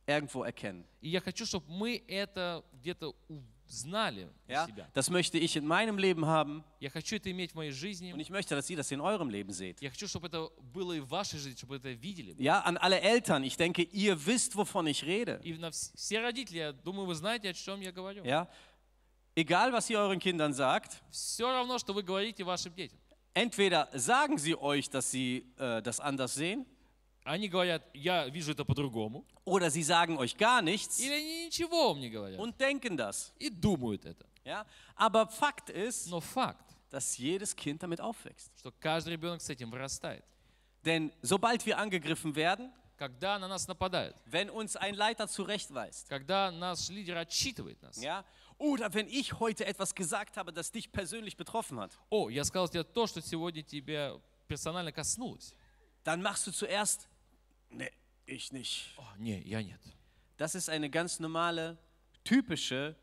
irgendwo 0.05 0.43
erkennen. 0.43 0.85
И 1.01 1.09
я 1.09 1.21
хочу, 1.21 1.45
чтобы 1.45 1.65
мы 1.71 2.03
это 2.07 2.63
где-то 2.73 3.15
знали 3.67 4.25
у 4.47 4.51
Ja? 4.51 4.67
себя. 4.67 4.87
Das 4.93 5.09
möchte 5.09 5.37
ich 5.37 5.55
in 5.55 5.65
meinem 5.65 5.97
Leben 5.97 6.25
haben 6.25 6.63
Я 6.81 6.89
хочу 6.89 7.15
это 7.15 7.31
иметь 7.31 7.51
в 7.53 7.55
моей 7.55 7.71
und 7.71 7.75
жизни. 7.77 8.13
ich 8.17 8.29
möchte, 8.29 8.53
dass 8.55 8.69
ihr 8.69 8.75
das 8.77 8.91
in 8.91 8.99
eurem 8.99 9.29
Leben 9.29 9.51
seht. 9.53 9.81
Я 9.81 9.89
хочу, 9.89 10.07
чтобы 10.07 10.27
это 10.27 10.49
было 10.73 10.93
и 10.93 10.99
в 10.99 11.07
вашей 11.09 11.39
жизни, 11.39 11.57
чтобы 11.57 11.77
это 11.77 11.89
видели. 11.91 12.35
Ja, 12.37 12.59
an 12.61 12.77
alle 12.77 12.99
Eltern, 12.99 13.43
ich 13.43 13.55
denke, 13.55 13.81
ihr 13.83 14.17
wisst, 14.25 14.55
wovon 14.57 14.85
ich 14.87 15.03
rede. 15.05 15.39
И 15.43 15.53
на 15.53 15.67
вс- 15.69 15.91
все 15.95 16.19
родители, 16.19 16.57
я 16.57 16.73
думаю, 16.73 17.07
вы 17.07 17.15
знаете, 17.15 17.49
о 17.49 17.53
чем 17.53 17.79
я 17.81 17.91
говорю. 17.93 18.23
Ja? 18.25 18.47
Egal, 19.35 19.71
was 19.71 19.89
ihr 19.89 19.97
euren 19.99 20.19
Kindern 20.19 20.53
sagt, 20.53 21.01
Все 21.09 21.49
равно, 21.51 21.79
что 21.79 21.93
вы 21.93 22.03
говорите 22.03 22.43
вашим 22.43 22.73
детям. 22.75 22.99
entweder 23.33 23.89
sagen 23.93 24.37
sie 24.37 24.55
euch, 24.55 24.89
dass 24.89 25.11
sie 25.11 25.51
äh, 25.57 25.81
das 25.81 25.99
anders 25.99 26.33
sehen, 26.35 26.65
Они 27.25 27.47
говорят, 27.47 27.81
я 27.93 28.27
вижу 28.27 28.51
это 28.51 28.65
по-другому. 28.65 29.25
oder 29.45 29.69
sie 29.71 29.81
sagen 29.83 30.17
euch 30.17 30.35
gar 30.37 30.61
nichts 30.61 30.99
Или 30.99 31.13
они 31.13 31.45
ничего 31.45 31.93
мне 31.93 32.09
говорят. 32.09 32.37
und 32.39 32.59
denken 32.59 32.97
das. 32.97 33.31
И 33.39 33.49
думают 33.49 34.05
это. 34.05 34.25
Ja? 34.43 34.65
Aber 34.95 35.27
Fakt 35.27 35.69
ist, 35.69 36.09
Но 36.09 36.19
факт, 36.19 36.75
dass 36.89 37.17
jedes 37.17 37.55
Kind 37.55 37.81
damit 37.81 38.01
aufwächst. 38.01 38.51
что 38.59 38.71
каждый 38.79 39.11
ребенок 39.13 39.41
с 39.41 39.49
этим 39.49 39.71
вырастает. 39.71 40.23
Denn 40.85 41.13
sobald 41.21 41.65
wir 41.65 41.77
angegriffen 41.77 42.35
werden, 42.35 42.71
Когда 42.97 43.39
на 43.39 43.47
нас 43.47 43.67
нападают, 43.67 44.15
wenn 44.25 44.49
uns 44.49 44.75
ein 44.75 44.93
Leiter 44.93 45.27
zurechtweist, 45.27 46.07
когда 46.09 46.51
наш 46.51 46.89
лидер 46.89 47.17
отчитывает 47.17 47.81
нас. 47.81 47.97
ja, 48.01 48.23
oder 48.57 48.93
wenn 48.93 49.07
ich 49.07 49.39
heute 49.39 49.65
etwas 49.65 49.93
gesagt 49.95 50.37
habe, 50.37 50.53
das 50.53 50.71
dich 50.71 50.91
persönlich 50.91 51.35
betroffen 51.37 51.79
hat, 51.79 51.97
О, 52.09 52.29
я 52.29 52.43
сказал 52.43 52.67
тебе 52.69 52.83
то, 52.83 53.07
что 53.07 53.21
сегодня 53.21 53.63
тебя 53.63 54.19
персонально 54.47 54.91
коснулось. 54.91 55.53
dann 56.03 56.21
machst 56.21 56.45
du 56.47 56.51
zuerst, 56.51 57.07
nee, 57.69 57.89
ich 58.25 58.51
nicht. 58.51 58.93
О, 58.97 59.03
не, 59.17 59.41
я 59.41 59.61
нет. 59.61 59.79
Das 60.37 60.55
ist 60.55 60.69
eine 60.69 60.89
ganz 60.89 61.19
normale, 61.19 61.77
typische 62.23 62.95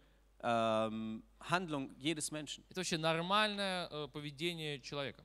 ähm, 0.42 1.22
Handlung 1.40 1.94
jedes 1.98 2.30
Menschen. 2.30 2.64
Это 2.70 2.80
вообще 2.80 2.98
нормальное 2.98 3.88
э, 3.90 4.08
поведение 4.08 4.80
человека. 4.80 5.24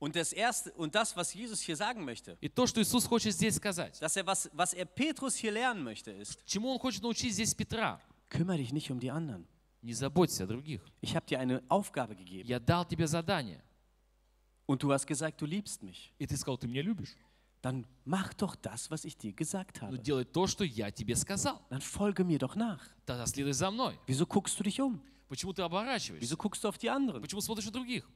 Und 0.00 0.16
das 0.16 0.32
erste 0.32 0.72
und 0.72 0.94
das, 0.94 1.16
was 1.16 1.32
Jesus 1.32 1.60
hier 1.62 1.76
sagen 1.76 2.04
möchte, 2.04 2.36
И 2.40 2.48
то, 2.48 2.66
что 2.66 2.80
Иисус 2.82 3.06
хочет 3.06 3.32
здесь 3.32 3.56
сказать, 3.56 3.98
dass 4.00 4.16
er 4.16 4.26
was, 4.26 4.50
was 4.52 4.74
er 4.74 4.84
Petrus 4.84 5.36
hier 5.36 5.52
lernen 5.52 5.82
möchte, 5.82 6.10
ist: 6.10 6.44
чему 6.46 6.72
Он 6.72 6.78
хочет 6.78 7.02
научить 7.02 7.32
здесь 7.32 7.54
Петра, 7.54 8.00
Kümmere 8.28 8.58
dich 8.58 8.72
nicht 8.72 8.90
um 8.90 8.98
die 9.00 9.10
anderen. 9.10 9.46
не 9.82 9.92
заботься 9.92 10.44
о 10.44 10.46
других. 10.46 10.80
Ich 11.02 11.14
habe 11.14 11.26
dir 11.26 11.38
eine 11.40 11.62
Aufgabe 11.68 12.16
gegeben 12.16 12.48
Я 12.48 12.58
дал 12.58 12.84
тебе 12.86 13.06
задание, 13.06 13.62
und 14.66 14.82
du 14.82 14.90
hast 14.92 15.06
gesagt, 15.06 15.40
du 15.42 15.46
liebst 15.46 15.82
mich. 15.82 16.12
и 16.18 16.26
ты 16.26 16.36
сказал, 16.36 16.56
ты 16.58 16.66
меня 16.66 16.82
любишь. 16.82 17.14
Dann 17.62 17.86
mach 18.04 18.34
doch 18.34 18.56
das, 18.56 18.90
was 18.90 19.04
ich 19.04 19.16
dir 19.16 19.32
gesagt 19.32 19.78
Ну 19.82 19.88
habe. 19.88 19.98
делай 19.98 20.24
то, 20.24 20.46
что 20.46 20.64
я 20.64 20.90
тебе 20.90 21.14
сказал. 21.16 21.60
Dann 21.70 21.80
folge 21.80 22.24
mir 22.24 22.38
doch 22.38 22.56
nach. 22.56 22.80
Тогда 23.06 23.26
следуй 23.26 23.52
за 23.52 23.70
мной. 23.70 23.98
Wieso 24.06 24.26
guckst 24.26 24.58
du 24.58 24.64
dich 24.64 24.80
um? 24.80 25.00
Почему 25.28 25.52
ты 25.54 25.62
оборачиваешься? 25.62 26.20
Wieso 26.20 26.36
guckst 26.36 26.62
du 26.64 26.68
auf 26.68 26.78
die 26.78 26.88
anderen? 26.90 27.20
Почему 27.22 27.40
смотришь 27.40 27.64
на 27.66 27.72
других? 27.72 28.08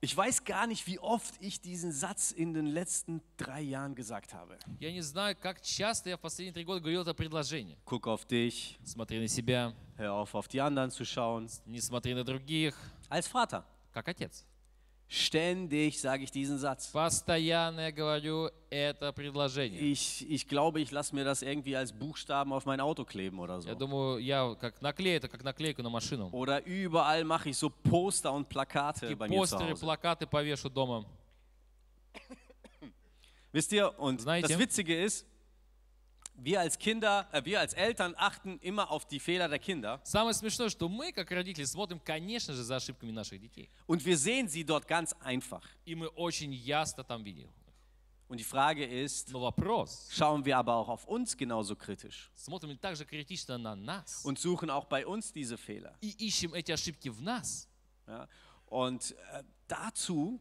Ich 0.00 0.14
weiß 0.14 0.44
gar 0.44 0.66
nicht, 0.66 0.86
wie 0.86 0.98
oft 0.98 1.34
ich 1.40 1.62
diesen 1.62 1.90
Satz 1.90 2.30
in 2.30 2.52
den 2.52 2.66
letzten 2.66 3.22
drei 3.38 3.62
Jahren 3.62 3.94
gesagt 3.94 4.34
habe. 4.34 4.58
Я 4.78 4.92
не 4.92 5.00
знаю, 5.00 5.34
как 5.34 5.62
часто 5.62 6.10
я 6.10 6.18
в 6.18 6.20
последние 6.20 6.52
три 6.52 6.62
года 6.64 6.80
говорил 6.80 7.00
это 7.00 7.14
предложение. 7.14 7.78
Guck 7.86 8.06
auf 8.06 8.26
dich, 8.26 8.78
Смотри 8.84 9.18
на 9.18 9.28
себя, 9.28 9.72
hör 9.96 10.12
auf, 10.12 10.34
auf 10.34 10.46
die 10.48 10.60
anderen 10.60 10.90
zu 10.90 11.06
schauen. 11.06 11.48
не 11.64 11.80
смотри 11.80 12.12
на 12.12 12.22
других, 12.22 12.76
Als 13.08 13.26
Vater, 13.26 13.64
как 13.94 14.06
отец. 14.08 14.44
ständig 15.08 16.00
sage 16.00 16.24
ich 16.24 16.30
diesen 16.30 16.58
Satz. 16.58 16.88
Постоянно 16.90 17.80
я 17.80 17.92
говорю 17.92 18.50
это 18.70 19.12
предложение. 19.12 19.80
Ich, 19.80 20.28
ich 20.28 20.48
glaube, 20.48 20.80
ich 20.80 20.90
lasse 20.90 21.14
mir 21.14 21.24
das 21.24 21.42
irgendwie 21.42 21.76
als 21.76 21.92
Buchstaben 21.92 22.52
auf 22.52 22.64
mein 22.66 22.80
Auto 22.80 23.04
kleben 23.04 23.38
oder 23.38 23.54
Я 23.60 23.74
so. 23.74 23.78
думаю, 23.78 24.18
я 24.18 24.54
как 24.60 24.80
наклею 24.82 25.16
это, 25.18 25.28
как 25.28 25.44
наклейку 25.44 25.82
на 25.82 25.90
машину. 25.90 26.30
Oder 26.32 26.64
überall 26.66 27.22
mache 27.24 27.50
ich 27.50 27.56
so 27.58 27.70
Poster 27.70 28.32
und 28.32 28.48
Plakate 28.48 29.06
И 29.10 29.14
bei 29.14 29.28
mir 29.28 29.34
zu 29.34 29.56
постеры, 29.56 29.72
Hause. 29.72 29.80
плакаты 29.84 30.26
повешу 30.26 30.68
дома. 30.68 31.04
Wisst 33.52 33.72
ihr, 33.72 33.96
und 34.00 34.20
Знаете? 34.20 34.48
das 34.48 34.58
Witzige 34.58 35.00
ist, 35.00 35.24
wir 36.38 36.60
als 36.60 36.78
Kinder, 36.78 37.28
äh, 37.32 37.44
wir 37.44 37.60
als 37.60 37.74
Eltern 37.74 38.14
achten 38.16 38.58
immer 38.58 38.90
auf 38.90 39.06
die 39.06 39.20
Fehler 39.20 39.48
der 39.48 39.58
Kinder 39.60 40.00
Самое 40.04 40.34
смешное, 40.34 40.68
что 40.68 40.88
мы, 40.88 41.12
как 41.12 41.30
родители, 41.30 41.64
смотрим, 41.64 42.00
конечно 42.00 42.52
же, 42.54 42.62
за 42.64 42.76
ошибками 42.76 43.12
наших 43.12 43.40
детей. 43.40 43.70
und 43.86 44.04
wir 44.04 44.16
sehen 44.18 44.48
sie 44.48 44.64
dort 44.64 44.86
ganz 44.88 45.12
einfach. 45.20 45.62
И 45.86 45.94
мы 45.94 46.08
очень 46.08 46.52
ясно 46.52 47.04
там 47.04 47.22
видим. 47.24 47.48
Und 48.26 48.38
die 48.38 48.44
Frage 48.44 48.84
ist, 48.84 49.30
Но 49.30 49.40
вопрос, 49.40 50.08
schauen 50.10 50.44
wir 50.44 50.56
aber 50.56 50.74
auch 50.74 50.88
auf 50.88 51.04
uns 51.06 51.36
genauso 51.36 51.76
kritisch 51.76 52.30
смотрим 52.34 52.70
ли 52.70 52.76
также 52.78 53.04
критично 53.04 53.58
на 53.58 53.76
нас 53.76 54.24
und 54.24 54.38
suchen 54.38 54.70
auch 54.70 54.86
bei 54.86 55.06
uns 55.06 55.30
diese 55.32 55.56
Fehler. 55.58 55.94
и 56.00 56.08
ищем 56.26 56.52
эти 56.54 56.72
ошибки 56.72 57.10
в 57.10 57.20
нас. 57.22 57.68
Ja? 58.08 58.26
Und 58.66 59.14
äh, 59.32 59.44
dazu 59.68 60.40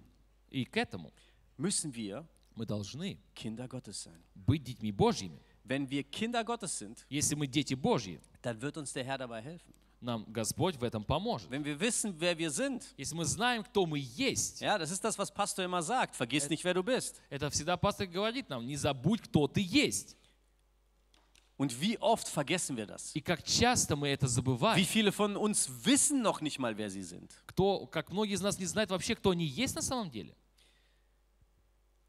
И 0.50 0.66
к 0.66 0.78
этому 0.78 1.12
müssen 1.58 1.94
wir 1.94 2.26
мы 2.56 2.66
должны 2.66 3.20
Kinder 3.36 3.68
Gottes 3.68 4.02
sein. 4.04 4.24
быть 4.34 4.64
детьми 4.64 4.92
Божьими. 4.92 5.40
Wenn 5.69 5.89
wir 5.91 6.03
Kinder 6.03 6.43
Gottes 6.45 6.79
sind, 6.79 7.05
Если 7.11 7.35
мы 7.35 7.47
дети 7.47 7.75
Божьи, 7.75 8.19
dann 8.43 8.61
wird 8.61 8.77
uns 8.79 8.93
der 8.93 9.05
Herr 9.05 9.19
dabei 9.19 9.43
helfen. 9.43 9.75
нам 10.01 10.25
Господь 10.33 10.77
в 10.77 10.85
этом 10.85 11.03
поможет. 11.05 11.51
Wenn 11.51 11.65
wir 11.65 11.79
wissen, 11.81 12.15
wer 12.19 12.39
wir 12.39 12.51
sind, 12.51 12.85
Если 12.97 13.15
мы 13.15 13.25
знаем, 13.25 13.65
кто 13.65 13.85
мы 13.85 13.99
есть, 13.99 14.61
ja, 14.61 14.79
das 14.79 14.91
ist 14.93 15.03
das, 15.05 15.19
was 15.19 15.31
Pastor 15.33 15.65
immer 15.65 15.83
sagt. 15.83 16.15
Vergiss 16.17 16.49
nicht, 16.49 16.65
wer 16.65 16.73
du 16.75 16.83
bist. 16.83 17.21
это 17.31 17.51
всегда 17.51 17.77
пастор 17.77 18.07
говорит 18.07 18.49
нам, 18.49 18.65
не 18.67 18.77
забудь, 18.77 19.21
кто 19.23 19.47
ты 19.49 19.61
есть. 19.61 20.17
Und 21.59 21.81
wie 21.81 21.99
oft 21.99 22.29
vergessen 22.29 22.77
wir 22.77 22.87
das? 22.87 23.11
И 23.15 23.21
как 23.21 23.43
часто 23.43 23.97
мы 23.97 24.09
это 24.11 24.27
Wie 24.27 24.31
забываем. 24.31 24.85
viele 24.87 25.11
von 25.11 25.37
uns 25.37 25.69
wissen 25.85 26.23
noch 26.23 26.41
nicht 26.41 26.61
mal, 26.61 26.77
wer 26.79 26.89
sie 26.89 27.03
sind? 27.03 27.33
Кто, 27.47 27.87
как 27.87 28.13
многие 28.13 28.35
из 28.35 28.41
нас 28.41 28.59
не 28.61 28.67
знают 28.67 28.91
вообще, 28.91 29.17
кто 29.17 29.31
они 29.31 29.45
есть 29.45 29.75
на 29.75 29.83
самом 29.83 30.09
деле. 30.11 30.37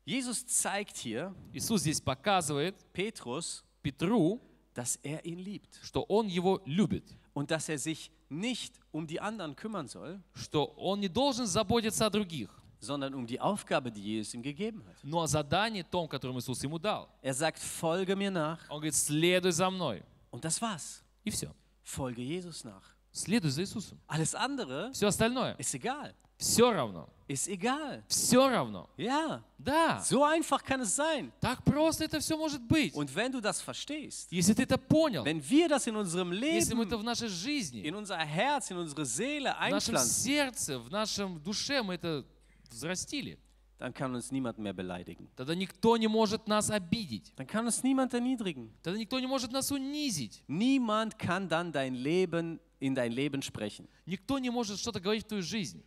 Jesus 0.08 0.44
zeigt 0.46 0.96
hier 0.98 1.34
Иисус 1.52 1.80
здесь 1.82 2.00
показывает 2.00 2.74
Petrus, 2.92 3.64
Петру, 3.82 4.40
dass 4.74 4.96
er 5.02 5.24
ihn 5.24 5.38
liebt 5.38 5.78
что 5.82 6.02
он 6.02 6.28
его 6.28 6.60
любит, 6.66 7.04
und 7.32 7.50
dass 7.50 7.68
er 7.68 7.78
sich 7.78 8.10
nicht 8.28 8.74
um 8.92 9.06
die 9.06 9.20
anderen 9.20 9.54
kümmern 9.56 9.88
soll, 9.88 10.20
что 10.34 10.64
он 10.76 11.00
не 11.00 11.08
должен 11.08 11.46
заботиться 11.46 12.06
о 12.06 12.10
других, 12.10 12.50
sondern 12.80 13.14
um 13.14 13.26
die 13.26 13.40
Aufgabe, 13.40 13.90
die 13.90 14.02
Jesus 14.02 14.34
ihm 14.34 14.42
gegeben 14.42 14.84
hat. 14.86 14.96
но 15.02 15.22
о 15.22 15.26
задании 15.26 15.82
том, 15.82 16.06
которое 16.08 16.36
Иисус 16.38 16.62
ему 16.62 16.78
дал. 16.78 17.08
Er 17.22 17.32
sagt, 17.32 17.58
folge 17.58 18.14
mir 18.14 18.30
nach 18.30 18.58
Он 18.68 18.76
говорит, 18.80 18.94
следуй 18.94 19.52
за 19.52 19.70
мной. 19.70 20.02
und 20.30 20.44
das 20.44 20.60
war's. 20.60 21.02
И 21.24 21.30
все. 21.30 21.50
Folge 21.82 22.20
Jesus 22.22 22.64
nach. 22.64 22.82
Следуй 23.12 23.50
за 23.50 23.62
Иисусом. 23.62 23.98
Alles 24.08 24.34
andere 24.34 24.90
Все 24.92 25.06
остальное. 25.06 25.54
ist 25.56 25.74
egal. 25.74 26.14
Все 26.39 26.71
равно. 26.71 27.09
Ist 27.27 27.47
egal. 27.47 28.01
Все 28.07 28.49
равно. 28.49 28.89
Ja, 28.97 29.43
Да. 29.59 30.01
so 30.01 30.23
einfach 30.23 30.63
kann 30.63 30.81
es 30.81 30.95
sein. 30.95 31.31
Так 31.41 31.63
просто 31.63 32.05
это 32.05 32.19
все 32.19 32.35
может 32.37 32.61
быть. 32.61 32.95
Und 32.95 33.13
wenn 33.13 33.31
du 33.31 33.39
das 33.41 33.61
verstehst, 33.61 34.31
Если 34.31 34.53
ты 34.55 34.63
это 34.63 34.77
понял, 34.79 35.23
wenn 35.25 35.41
wir 35.47 35.67
das 35.67 35.85
in 35.85 35.95
unserem 35.95 36.31
если 36.33 36.73
мы 36.73 36.85
это 36.85 36.95
Leben, 36.95 37.01
в 37.01 37.03
нашей 37.03 37.27
жизни, 37.27 37.81
in 37.83 37.93
unser 37.93 38.17
Herz, 38.17 38.71
in 38.71 38.77
unsere 38.77 39.05
Seele 39.05 39.53
в 39.53 39.69
нашем 39.69 39.97
сердце, 39.97 40.79
в 40.79 40.89
нашем 40.89 41.39
душе 41.43 41.83
мы 41.83 41.95
это 41.95 42.25
взрастили, 42.71 43.37
dann 43.77 43.93
kann 43.93 44.15
uns 44.15 44.31
niemand 44.31 44.57
mehr 44.57 44.73
beleidigen. 44.73 45.27
тогда 45.35 45.53
никто 45.53 45.97
не 45.97 46.07
может 46.07 46.47
нас 46.47 46.71
обидеть. 46.71 47.31
Dann 47.37 47.45
kann 47.47 47.65
uns 47.65 47.83
niemand 47.83 48.13
erniedrigen. 48.13 48.71
Тогда 48.81 48.97
никто 48.97 49.19
не 49.19 49.27
может 49.27 49.51
нас 49.51 49.71
унизить. 49.71 50.41
Niemand 50.47 51.19
kann 51.19 51.47
dann 51.49 51.71
dein 51.71 51.93
Leben 51.93 52.59
in 52.79 52.95
dein 52.95 53.11
Leben 53.11 53.41
sprechen. 53.43 53.87
Никто 54.07 54.39
не 54.39 54.49
может 54.49 54.79
что-то 54.79 54.99
говорить 54.99 55.25
в 55.25 55.27
твою 55.27 55.43
жизнь. 55.43 55.83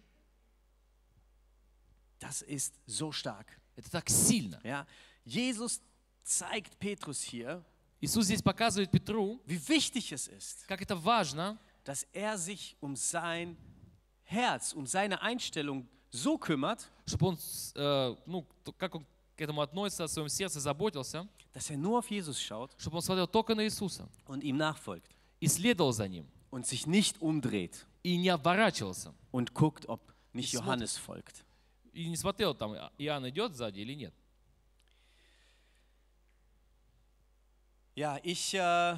Das 2.22 2.42
ist 2.42 2.74
so 2.88 3.12
stark. 3.12 3.48
Это 3.76 3.90
так 3.92 4.10
сильно. 4.10 4.60
Ja? 4.64 4.86
Jesus 5.26 5.82
zeigt 6.24 6.78
Petrus 6.80 7.22
hier, 7.22 7.64
Иисус 8.02 8.26
здесь 8.26 8.42
показывает 8.44 8.92
Петру, 8.92 9.42
wie 9.46 9.60
wichtig 9.68 10.12
es 10.12 10.28
ist, 10.28 10.68
как 10.68 10.82
это 10.82 10.96
важно, 10.96 11.58
dass 11.84 12.06
er 12.14 12.38
sich 12.38 12.76
um 12.80 12.96
sein 12.96 13.58
Herz, 14.24 14.74
um 14.74 14.86
seine 14.86 15.22
Einstellung 15.22 15.88
so 16.12 16.38
kümmert, 16.38 16.92
чтобы 17.08 17.28
он, 17.28 17.38
с- 17.38 17.74
э, 17.76 18.16
ну, 18.26 18.46
то- 18.64 18.74
как 18.74 18.96
он 18.96 19.06
к 19.36 19.42
этому 19.42 19.62
относится, 19.62 20.04
о 20.04 20.08
своем 20.08 20.30
сердце 20.30 20.60
заботился, 20.60 21.28
dass 21.54 21.70
er 21.72 21.78
nur 21.78 22.00
auf 22.00 22.10
Jesus 22.12 22.40
schaut 22.42 22.72
чтобы 22.78 22.98
он 22.98 23.02
смотрел 23.04 23.28
только 23.28 23.56
на 23.56 23.64
Иисуса 23.66 24.08
und 24.28 24.44
ihm 24.44 24.58
nachfolgt 24.58 25.10
и 25.40 25.48
следовал 25.48 25.92
за 25.94 26.08
ним, 26.08 26.28
und 26.52 26.66
sich 26.68 26.86
nicht 26.88 27.20
umdreht 27.22 27.86
и 28.04 28.18
не 28.18 28.30
оборачивался, 28.30 29.14
und 29.32 29.54
guckt, 29.54 29.88
ob 29.88 30.02
nicht 30.34 30.54
Ich 30.54 30.60
смотрит. 30.60 30.66
Johannes 30.68 30.98
folgt. 30.98 31.44
И 31.93 32.09
не 32.09 32.17
смотрел, 32.17 32.55
там 32.55 32.73
а, 32.73 32.93
Иоанн 32.99 33.29
идет 33.29 33.55
сзади 33.55 33.81
или 33.81 33.95
нет. 33.95 34.15
Ja, 37.95 38.19
ich, 38.23 38.55
äh, 38.55 38.97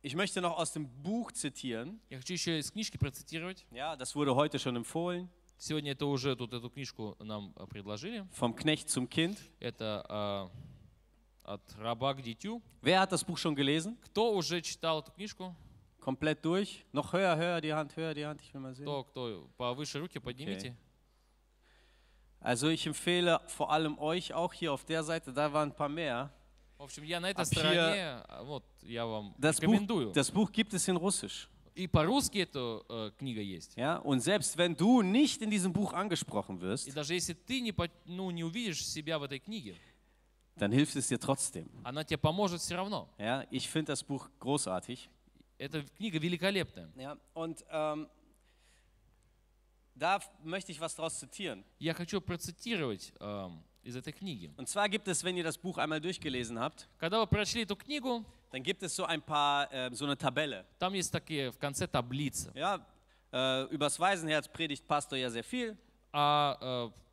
ich 0.00 0.14
möchte 0.14 0.40
noch 0.40 0.56
aus 0.56 0.72
dem 0.72 0.88
Buch 1.02 1.30
zitieren. 1.32 2.00
Я 2.08 2.16
хочу 2.16 2.32
еще 2.32 2.58
из 2.58 2.70
книжки 2.70 2.96
процитировать. 2.96 3.66
Ja, 3.70 3.96
das 3.96 4.14
wurde 4.14 4.34
heute 4.34 4.58
schon 4.58 4.76
empfohlen. 4.76 5.28
Сегодня 5.58 5.92
это 5.92 6.06
уже 6.06 6.34
тут 6.36 6.52
эту 6.52 6.70
книжку 6.70 7.16
нам 7.20 7.52
э, 7.56 7.66
предложили. 7.66 8.26
Vom 8.32 8.54
Knecht 8.54 8.88
zum 8.88 9.06
Kind. 9.08 9.38
Это 9.60 10.50
э, 11.44 11.52
от 11.52 11.74
раба 11.76 12.14
к 12.14 12.22
дитю. 12.22 12.62
Wer 12.80 13.00
hat 13.00 13.12
das 13.12 13.22
Buch 13.24 13.36
schon 13.36 13.54
gelesen? 13.54 13.98
Кто 14.06 14.34
уже 14.34 14.62
читал 14.62 15.00
эту 15.00 15.12
книжку? 15.12 15.54
Komplett 16.00 16.42
durch? 16.44 16.84
Noch 16.92 17.12
höher, 17.12 17.36
höher 17.36 17.60
die 17.60 17.72
Hand, 17.72 17.94
höher 17.96 18.14
die 18.14 18.24
Hand, 18.24 18.40
ich 18.40 18.52
will 18.54 18.60
mal 18.60 18.74
sehen. 18.74 18.84
Кто, 18.84 19.04
кто 19.04 19.50
повыше 19.58 19.98
руки 19.98 20.18
поднимите. 20.18 20.76
Also 22.43 22.69
ich 22.69 22.85
empfehle 22.87 23.41
vor 23.47 23.69
allem 23.71 23.97
euch 23.99 24.33
auch 24.33 24.53
hier 24.53 24.71
auf 24.71 24.85
der 24.85 25.03
Seite, 25.03 25.33
da 25.33 25.51
waren 25.51 25.69
ein 25.69 25.75
paar 25.75 25.89
mehr. 25.89 26.29
В 26.77 26.83
общем, 26.83 27.03
я 27.03 27.19
на 27.19 27.29
этой 27.29 27.41
Об 27.41 27.47
hier- 27.49 27.59
стороне, 27.59 28.23
а, 28.29 28.43
вот, 28.43 28.63
я 28.83 29.05
вам 29.05 29.35
Das 29.37 29.55
Buch, 29.59 29.63
рекомендую. 29.63 30.11
das 30.13 30.31
Buch 30.31 30.49
gibt 30.51 30.73
es 30.73 30.87
in 30.87 30.95
Russisch. 30.95 31.49
И 31.75 31.87
по-русски 31.87 32.39
эта 32.39 32.81
э, 32.89 33.11
книга 33.17 33.41
есть. 33.41 33.75
Ja? 33.77 33.97
Und 33.97 34.21
selbst 34.21 34.57
wenn 34.57 34.75
du 34.75 35.01
nicht 35.01 35.41
in 35.41 35.49
diesem 35.49 35.71
Buch 35.73 35.93
angesprochen 35.93 36.57
И 36.57 36.61
wirst, 36.61 36.93
даже 36.95 37.13
если 37.13 37.33
ты 37.33 37.59
не, 37.61 37.71
по- 37.73 37.89
ну, 38.05 38.31
не 38.31 38.43
увидишь 38.43 38.85
себя 38.85 39.17
в 39.19 39.23
этой 39.23 39.39
книге, 39.39 39.75
dann 40.57 40.71
hilft 40.71 40.95
es 40.95 41.07
dir 41.09 41.19
trotzdem. 41.19 41.69
она 41.83 42.03
тебе 42.05 42.17
поможет 42.17 42.61
все 42.61 42.75
равно. 42.75 43.09
Ja? 43.17 43.43
Ich 43.51 43.69
finde 43.69 43.91
das 43.93 44.03
Buch 44.03 44.29
großartig. 44.39 45.09
Эта 45.57 45.83
книга 45.97 46.17
великолепная. 46.19 46.89
Ja? 46.95 47.17
Und 47.33 47.63
ähm, 47.69 48.07
da 49.95 50.17
f- 50.17 50.29
möchte 50.43 50.71
ich 50.71 50.79
was 50.79 50.95
daraus 50.95 51.19
zitieren. 51.19 51.63
Я 51.79 51.93
хочу 51.93 52.21
процитировать 52.21 53.11
эм, 53.19 53.61
из 53.83 53.95
этой 53.95 54.13
книги. 54.13 54.51
Und 54.57 54.67
zwar 54.67 54.87
gibt 54.89 55.07
es, 55.07 55.23
wenn 55.23 55.35
ihr 55.37 55.43
das 55.43 55.57
Buch 55.57 55.77
einmal 55.77 55.99
durchgelesen 56.01 56.59
habt, 56.59 56.87
Когда 56.99 57.19
вы 57.19 57.27
прочли 57.27 57.63
эту 57.63 57.75
книгу, 57.75 58.23
dann 58.51 58.63
gibt 58.63 58.81
es 58.83 58.95
so 58.95 59.05
ein 59.05 59.21
paar, 59.21 59.71
ähm, 59.71 59.93
so 59.93 60.05
eine 60.05 60.17
Tabelle. 60.17 60.65
там 60.79 60.93
есть 60.93 61.11
такие 61.11 61.51
в 61.51 61.57
конце 61.59 61.87
таблицы. 61.87 62.51
Ja? 62.55 62.85
Äh, 63.31 63.65
übers 63.69 63.99
Waisenherz 63.99 64.47
predigt 64.47 64.87
Pastor 64.87 65.17
ja 65.17 65.29
sehr 65.29 65.43
viel. 65.43 65.77
А 66.11 66.57
э, 66.59 66.89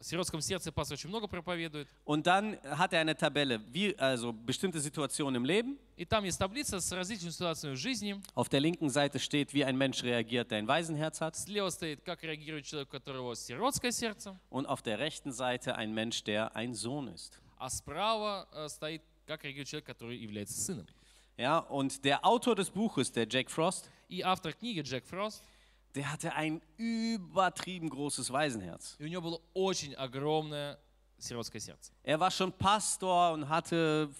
сиротском 0.00 0.40
сердце 0.40 0.72
пастор 0.72 0.94
очень 0.94 1.08
много 1.08 1.26
проповедует. 1.26 1.88
Und 2.04 2.26
dann 2.26 2.58
hat 2.62 2.92
er 2.92 3.00
eine 3.00 3.16
Tabelle, 3.16 3.60
wie, 3.72 3.98
also 3.98 4.32
bestimmte 4.32 4.80
Situationen 4.80 5.42
im 5.42 5.44
Leben. 5.44 5.78
И 5.96 6.04
там 6.04 6.24
есть 6.24 6.38
таблица 6.38 6.80
с 6.80 6.92
различными 6.92 7.30
ситуациями 7.30 7.74
в 7.74 7.78
жизни. 7.78 8.20
Auf 8.34 8.48
der 8.48 8.60
linken 8.60 8.90
Seite 8.90 9.18
steht, 9.18 9.54
wie 9.54 9.64
ein 9.64 9.76
Mensch 9.76 10.02
reagiert, 10.02 10.50
der 10.50 10.58
ein 10.58 10.68
Waisenherz 10.68 11.20
hat. 11.20 11.36
Слева 11.36 11.70
стоит, 11.70 12.02
как 12.04 12.22
реагирует 12.22 12.66
человек, 12.66 12.88
у 12.88 12.92
которого 12.92 13.34
сиротское 13.34 13.90
сердце. 13.90 14.38
Und 14.50 14.66
auf 14.66 14.82
der 14.82 14.98
rechten 14.98 15.32
Seite 15.32 15.76
ein 15.76 15.92
Mensch, 15.92 16.22
der 16.24 16.54
ein 16.54 16.74
Sohn 16.74 17.08
ist. 17.08 17.40
А 17.58 17.70
справа 17.70 18.46
э, 18.52 18.68
стоит, 18.68 19.02
как 19.26 19.44
реагирует 19.44 19.68
человек, 19.68 19.86
который 19.86 20.18
является 20.18 20.60
сыном. 20.60 20.86
Ja, 21.38 21.58
und 21.58 22.04
der 22.04 22.24
Autor 22.24 22.54
des 22.54 22.70
Buches, 22.70 23.12
der 23.12 23.26
Jack 23.28 23.50
Frost, 23.50 23.90
И 24.08 24.20
автор 24.20 24.52
книги 24.52 24.82
Джек 24.82 25.04
Фрост, 25.06 25.42
der 25.94 26.12
hatte 26.12 26.34
ein 26.34 26.60
übertrieben 26.76 27.88
großes 27.88 28.30
Waisenherz. 28.32 28.96
и 28.98 29.04
у 29.04 29.08
него 29.08 29.22
было 29.22 29.40
очень 29.54 29.94
огромное 29.94 30.78
сиротское 31.18 31.60
сердце. 31.60 31.92
Er 32.02 32.18
war 32.20 32.30
schon 32.30 32.52
Pastor 32.52 33.32
und 33.32 33.48
hatte 33.48 34.10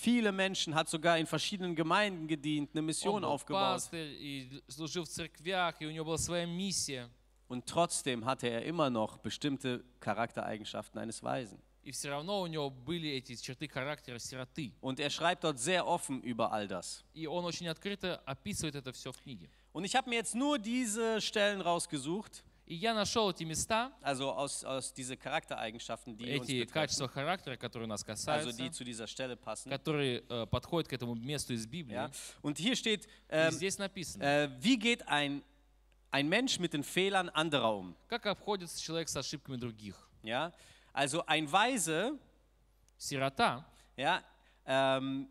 viele 0.00 0.32
Menschen, 0.32 0.74
hat 0.74 0.88
sogar 0.88 1.18
in 1.18 1.26
verschiedenen 1.26 1.74
Gemeinden 1.74 2.26
gedient, 2.26 2.70
eine 2.72 2.80
Он 2.80 2.86
Mission 2.86 3.20
был 3.22 3.28
aufgebaut. 3.28 3.74
пастырь 3.90 4.12
и 4.18 4.62
служил 4.68 5.04
в 5.04 5.08
церквях, 5.08 5.80
и 5.80 5.86
у 5.86 5.90
него 5.90 6.06
была 6.06 6.18
своя 6.18 6.46
миссия. 6.46 7.08
Und 7.48 7.64
trotzdem 7.66 8.24
hatte 8.24 8.48
er 8.48 8.64
immer 8.64 8.90
noch 8.90 9.18
bestimmte 9.18 9.84
Charaktereigenschaften 10.00 10.98
eines 10.98 11.22
Weisen. 11.22 11.58
И 11.84 11.92
все 11.92 12.08
равно 12.10 12.40
у 12.40 12.46
него 12.48 12.68
были 12.68 13.08
эти 13.10 13.36
черты 13.36 13.68
характера 13.68 14.18
сироты. 14.18 14.72
Und 14.80 14.98
er 14.98 15.08
schreibt 15.10 15.44
dort 15.44 15.60
sehr 15.60 15.86
offen 15.86 16.20
über 16.22 16.50
all 16.50 16.66
das. 16.66 17.04
И 17.14 17.26
он 17.28 17.44
очень 17.44 17.68
открыто 17.68 18.16
описывает 18.26 18.74
это 18.74 18.92
все 18.92 19.12
в 19.12 19.18
книге. 19.18 19.48
Und 19.72 19.84
ich 19.84 19.94
habe 19.94 20.08
mir 20.08 20.16
jetzt 20.16 20.34
nur 20.34 20.58
diese 20.58 21.20
Stellen 21.20 21.60
rausgesucht, 21.60 22.44
И 22.68 22.74
я 22.74 22.94
нашел 22.94 23.30
эти 23.30 23.44
места, 23.44 23.92
also 24.02 24.32
aus, 24.32 24.64
aus 24.64 24.92
diese 24.92 25.16
Charaktereigenschaften, 25.16 26.16
die 26.16 26.36
uns 26.36 26.48
эти 26.48 26.64
betreffen, 26.64 26.72
качества 26.72 27.08
характера, 27.08 27.56
которые 27.56 27.86
нас 27.86 28.00
also 28.00 28.06
касаются, 28.06 28.52
die 28.56 28.72
zu 28.72 28.82
dieser 28.82 29.06
Stelle 29.06 29.36
passen. 29.36 29.70
которые 29.70 30.24
э, 30.28 30.46
подходят 30.46 30.88
к 30.88 30.92
этому 30.92 31.14
месту 31.14 31.52
из 31.54 31.64
Библии. 31.68 31.94
Ja? 31.94 32.10
Und 32.42 32.58
hier 32.58 32.74
steht, 32.74 33.06
И 33.06 33.08
ähm, 33.28 33.52
здесь 33.52 33.78
написано, 33.78 34.24
äh, 34.24 34.50
wie 34.58 34.78
geht 34.80 35.06
ein, 35.06 35.44
ein 36.10 36.28
Mensch 36.28 36.58
mit 36.58 36.72
den 36.72 36.82
Fehlern 36.82 37.28
anderer 37.28 37.72
um? 37.72 37.94
как 38.08 38.26
обходится 38.26 38.82
человек 38.82 39.08
с 39.08 39.16
ошибками 39.16 39.58
других. 39.58 39.94
Ja? 40.24 40.52
Also 40.92 41.24
ein 41.26 41.50
Weise, 41.52 42.18
Сирота 42.98 43.64
ja, 43.96 44.24
ähm, 44.66 45.28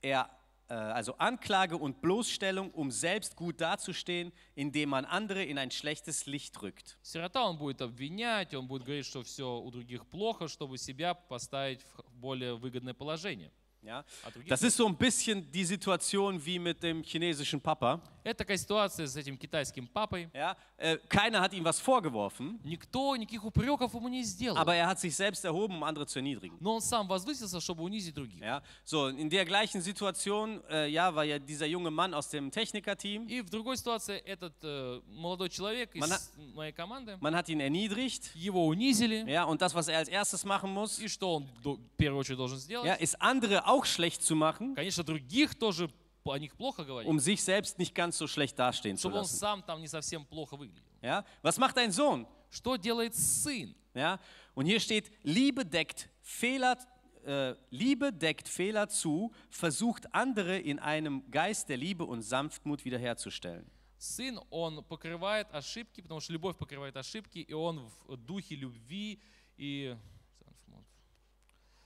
er, 0.00 0.20
äh, 0.22 0.28
also 0.74 1.14
Anklage 1.18 1.76
und 1.76 2.00
Bloßstellung, 2.00 2.70
um 2.72 2.90
selbst 2.90 3.36
gut 3.36 3.60
dazustehen, 3.60 4.32
indem 4.54 4.88
man 4.88 5.04
andere 5.04 5.44
in 5.44 5.58
ein 5.58 5.70
schlechtes 5.70 6.26
Licht 6.26 6.60
rückt. 6.62 6.98
Сирота, 7.02 7.44
он 7.44 7.58
будет 7.58 7.82
обвинять, 7.82 8.54
он 8.54 8.66
будет 8.66 8.84
говорить, 8.84 9.06
что 9.06 9.22
все 9.22 9.58
у 9.58 9.70
других 9.70 10.06
плохо, 10.06 10.48
чтобы 10.48 10.78
себя 10.78 11.14
поставить 11.14 11.82
в 11.82 11.96
х- 11.96 12.02
более 12.14 12.56
выгодное 12.56 12.94
положение. 12.94 13.52
Ja? 13.82 14.02
А 14.24 14.30
других 14.30 14.48
Das 14.50 14.62
ist 14.62 14.76
so 14.76 14.86
ein 14.86 14.96
bisschen 14.96 15.50
die 15.52 15.64
Situation 15.64 16.42
wie 16.44 16.58
mit 16.58 16.82
dem 16.82 17.02
chinesischen 17.02 17.60
Papa. 17.60 18.00
Это 18.26 18.38
такая 18.38 18.56
ситуация 18.56 19.06
с 19.06 19.14
этим 19.16 19.36
китайским 19.36 19.86
папой. 19.86 20.30
Ja? 20.32 20.56
Äh, 20.78 20.96
keiner 21.10 21.42
hat 21.42 21.52
ihm 21.52 21.62
was 21.62 21.78
vorgeworfen, 21.78 22.58
Никто 22.64 23.14
никаких 23.16 23.44
упреков 23.44 23.92
ему 23.92 24.08
не 24.08 24.22
сделал. 24.24 24.56
aber 24.56 24.74
er 24.74 24.86
hat 24.88 24.98
sich 24.98 25.14
selbst 25.14 25.44
erhoben, 25.44 25.76
um 25.76 25.84
andere 25.84 26.06
zu 26.06 26.20
erniedrigen. 26.20 26.56
Но 26.60 26.76
он 26.76 26.80
сам 26.80 27.06
возвысился, 27.06 27.60
чтобы 27.60 27.82
унизить 27.82 28.14
других. 28.14 28.40
Ja? 28.40 28.62
So, 28.84 29.08
in 29.08 29.28
der 29.28 29.44
gleichen 29.44 29.82
Situation 29.82 30.62
äh, 30.70 30.88
ja, 30.88 31.14
war 31.14 31.24
ja 31.24 31.38
dieser 31.38 31.66
junge 31.66 31.90
Mann 31.90 32.14
aus 32.14 32.30
dem 32.30 32.50
Technikerteam. 32.50 33.28
И 33.28 33.42
в 33.42 33.50
другой 33.50 33.76
ситуации 33.76 34.16
этот 34.24 34.54
э, 34.62 35.02
молодой 35.06 35.50
человек 35.50 35.94
из 35.94 36.00
Мана- 36.00 36.18
моей 36.54 36.72
команды, 36.72 37.18
Man 37.20 37.34
hat 37.36 37.50
ihn 37.50 37.60
erniedrigt. 37.60 38.34
его 38.34 38.66
унизили. 38.66 39.30
Ja, 39.30 39.44
und 39.44 39.60
das, 39.60 39.74
was 39.74 39.88
er 39.88 39.98
als 39.98 40.08
erstes 40.08 40.44
machen 40.46 40.72
muss, 40.72 40.98
И 40.98 41.08
что 41.08 41.34
он 41.34 41.46
до- 41.62 41.74
в 41.76 41.96
первую 41.98 42.20
очередь 42.20 42.38
должен 42.38 42.56
сделать? 42.58 42.86
ja, 42.86 42.94
ist 42.94 43.20
andere 43.20 43.66
auch 43.68 43.84
schlecht 43.84 44.22
zu 44.22 44.34
machen, 44.34 44.74
Конечно, 44.74 45.04
других 45.04 45.54
тоже 45.54 45.88
о 46.24 46.38
них 46.38 46.56
плохо 46.56 46.84
говорить, 46.84 47.08
um 47.08 47.18
sich 47.20 47.42
selbst 47.42 47.78
nicht 47.78 47.94
ganz 47.94 48.16
so 48.16 48.26
schlecht 48.26 48.58
dastehen 48.58 48.96
zu 48.96 49.02
чтобы 49.02 49.16
он 49.16 49.22
lassen. 49.24 49.38
сам 49.38 49.62
там 49.62 49.80
не 49.80 49.88
совсем 49.88 50.24
плохо 50.24 50.56
выглядел. 50.56 50.82
Ja? 51.02 51.24
Was 51.42 51.58
macht 51.58 51.76
ein 51.78 51.92
Sohn? 51.92 52.26
Что 52.50 52.76
делает 52.76 53.14
сын? 53.14 53.74
Ja? 53.94 54.18
Und 54.54 54.66
hier 54.66 54.80
steht, 54.80 55.10
Liebe 55.22 55.66
deckt 55.66 56.08
Fehler, 56.22 56.78
äh, 57.26 57.54
Liebe 57.70 58.12
deckt 58.12 58.48
Fehler 58.48 58.88
zu, 58.88 59.32
versucht 59.50 60.14
andere 60.14 60.58
in 60.58 60.78
einem 60.78 61.30
Geist 61.30 61.68
der 61.68 61.76
Liebe 61.76 62.04
und 62.04 62.22
Sanftmut 62.22 62.84
wiederherzustellen. 62.84 63.70
Сын, 63.98 64.38
он 64.50 64.82
покрывает 64.84 65.48
ошибки, 65.52 66.00
потому 66.00 66.20
что 66.20 66.32
любовь 66.32 66.56
покрывает 66.56 66.96
ошибки, 66.96 67.38
и 67.38 67.52
он 67.52 67.80
в 68.06 68.16
духе 68.16 68.54
любви 68.54 69.18
и 69.56 69.94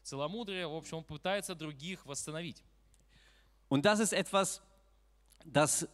целомудрия, 0.03 0.67
в 0.69 0.75
общем, 0.75 0.99
он 0.99 1.05
пытается 1.05 1.55
других 1.55 2.05
восстановить. 2.07 2.63
Und 3.69 3.85
das 3.85 4.01
ist 4.01 4.13
etwas, 4.13 4.63
das, 5.45 5.87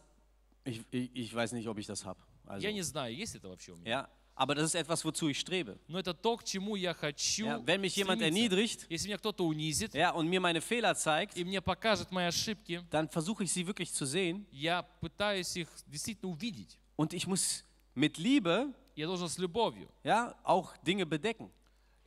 ich, 0.64 0.82
ich, 0.90 1.10
ich 1.14 1.34
weiß 1.34 1.52
nicht, 1.52 1.66
ob 1.68 1.78
ich 1.78 1.86
das 1.86 2.04
habe. 2.04 2.20
Also, 2.46 2.64
Я 2.66 2.72
не 2.72 2.82
знаю, 2.82 3.14
есть 3.14 3.34
это 3.34 3.48
вообще 3.48 3.72
у 3.72 3.76
меня. 3.76 3.90
ja, 3.90 4.08
aber 4.36 4.54
das 4.54 4.66
ist 4.66 4.74
etwas, 4.74 5.04
wozu 5.04 5.28
ich 5.28 5.38
strebe. 5.40 5.78
Но 5.88 5.98
это 5.98 6.12
то, 6.14 6.36
к 6.36 6.44
чему 6.44 6.76
я 6.76 6.92
хочу 6.94 7.46
Ja, 7.46 7.60
wenn 7.66 7.80
mich 7.80 7.96
jemand 7.96 8.20
стремиться. 8.20 8.24
erniedrigt 8.26 8.86
Если 8.90 9.08
меня 9.08 9.18
кто-то 9.18 9.44
унизит 9.46 9.94
ja, 9.94 10.10
und 10.12 10.28
mir 10.28 10.40
meine 10.40 10.60
Fehler 10.60 10.94
zeigt, 10.94 11.36
и 11.36 11.44
мне 11.44 11.60
покажет 11.60 12.10
мои 12.12 12.26
ошибки, 12.26 12.84
dann 12.90 13.08
versuche 13.08 13.44
ich 13.44 13.52
sie 13.52 13.66
wirklich 13.66 13.92
zu 13.92 14.04
sehen 14.06 14.46
я 14.52 14.82
пытаюсь 15.00 15.56
их 15.56 15.68
действительно 15.86 16.30
увидеть. 16.30 16.78
und 16.96 17.12
ich 17.14 17.26
muss 17.26 17.64
mit 17.94 18.18
Liebe 18.18 18.72
Я 18.96 19.06
должен 19.06 19.28
с 19.28 19.38
любовью 19.38 19.88
ja, 20.04 20.36
auch 20.44 20.76
Dinge 20.84 21.06
bedecken, 21.06 21.50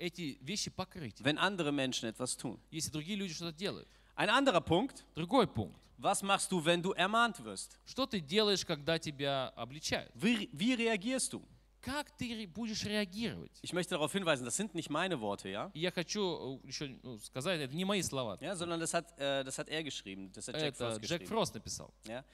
эти 0.01 0.37
вещи 0.41 0.69
покрыть, 0.69 1.15
wenn 1.23 1.37
andere 1.37 1.71
Menschen 1.71 2.07
etwas 2.09 2.35
tun. 2.37 2.59
если 2.71 2.91
другие 2.91 3.17
люди 3.17 3.33
что-то 3.33 3.57
делают. 3.57 3.87
Ein 4.15 4.29
anderer 4.29 4.61
Punkt, 4.61 5.03
Другой 5.15 5.47
пунkt. 5.47 5.75
was 5.97 6.21
machst 6.23 6.51
du, 6.51 6.63
wenn 6.63 6.81
du 6.81 6.91
ermahnt 6.93 7.43
wirst? 7.43 7.77
Что 7.85 8.05
ты 8.05 8.19
делаешь, 8.19 8.65
когда 8.65 8.97
тебя 8.99 9.49
обличают? 9.55 10.11
Wie, 10.15 10.49
wie 10.53 10.73
reagierst 10.73 11.33
du? 11.33 11.41
Как 11.81 12.09
ты 12.17 12.25
ре- 12.33 12.47
будешь 12.47 12.83
реагировать? 12.83 13.51
Ich 13.61 13.71
möchte 13.71 13.91
darauf 13.95 14.11
hinweisen, 14.11 14.43
das 14.43 14.55
sind 14.57 14.75
nicht 14.75 14.89
meine 14.89 15.19
Worte, 15.21 15.47
ja, 15.49 15.71
И 15.73 15.79
я 15.79 15.91
хочу 15.91 16.59
э, 16.63 16.67
еще 16.67 16.97
ну, 17.01 17.17
сказать, 17.19 17.61
это 17.61 17.73
не 17.75 17.85
мои 17.85 18.01
слова. 18.01 18.37
ja 18.41 18.55
sondern 18.55 18.79
das 18.79 18.93
hat, 18.93 19.17
äh, 19.19 19.43
das 19.43 19.57
hat 19.57 19.69
er 19.69 19.83
geschrieben, 19.83 20.31
das 20.33 20.47
hat 20.47 20.55
Jack 20.55 20.73
Это 20.73 20.77
Frost 20.89 21.01
Джек 21.01 21.01
geschrieben. 21.21 21.27
Фрост 21.27 21.53
написал. 21.55 21.93
Ja? 22.05 22.25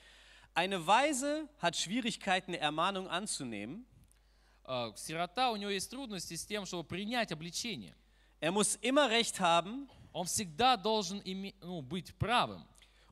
Eine 0.56 0.86
Weise 0.88 1.48
hat 1.60 1.76
Schwierigkeiten, 1.76 2.54
Ermahnung 2.54 3.08
anzunehmen. 3.08 3.86
А, 4.68 4.94
Сирота, 4.96 5.52
у 5.52 5.56
него 5.58 5.72
есть 5.72 5.90
трудности 5.90 6.36
с 6.36 6.46
тем, 6.46 6.66
чтобы 6.66 6.84
принять 6.88 7.32
обличение. 7.32 7.96
Er 8.40 8.52
muss 8.52 8.78
immer 8.82 9.10
Recht 9.10 9.40
haben 9.40 9.90
Он 10.14 10.26
всегда 10.28 10.78
должен 10.78 11.20
име- 11.22 11.56
ну, 11.62 11.82
быть 11.82 12.14
правым. 12.20 12.64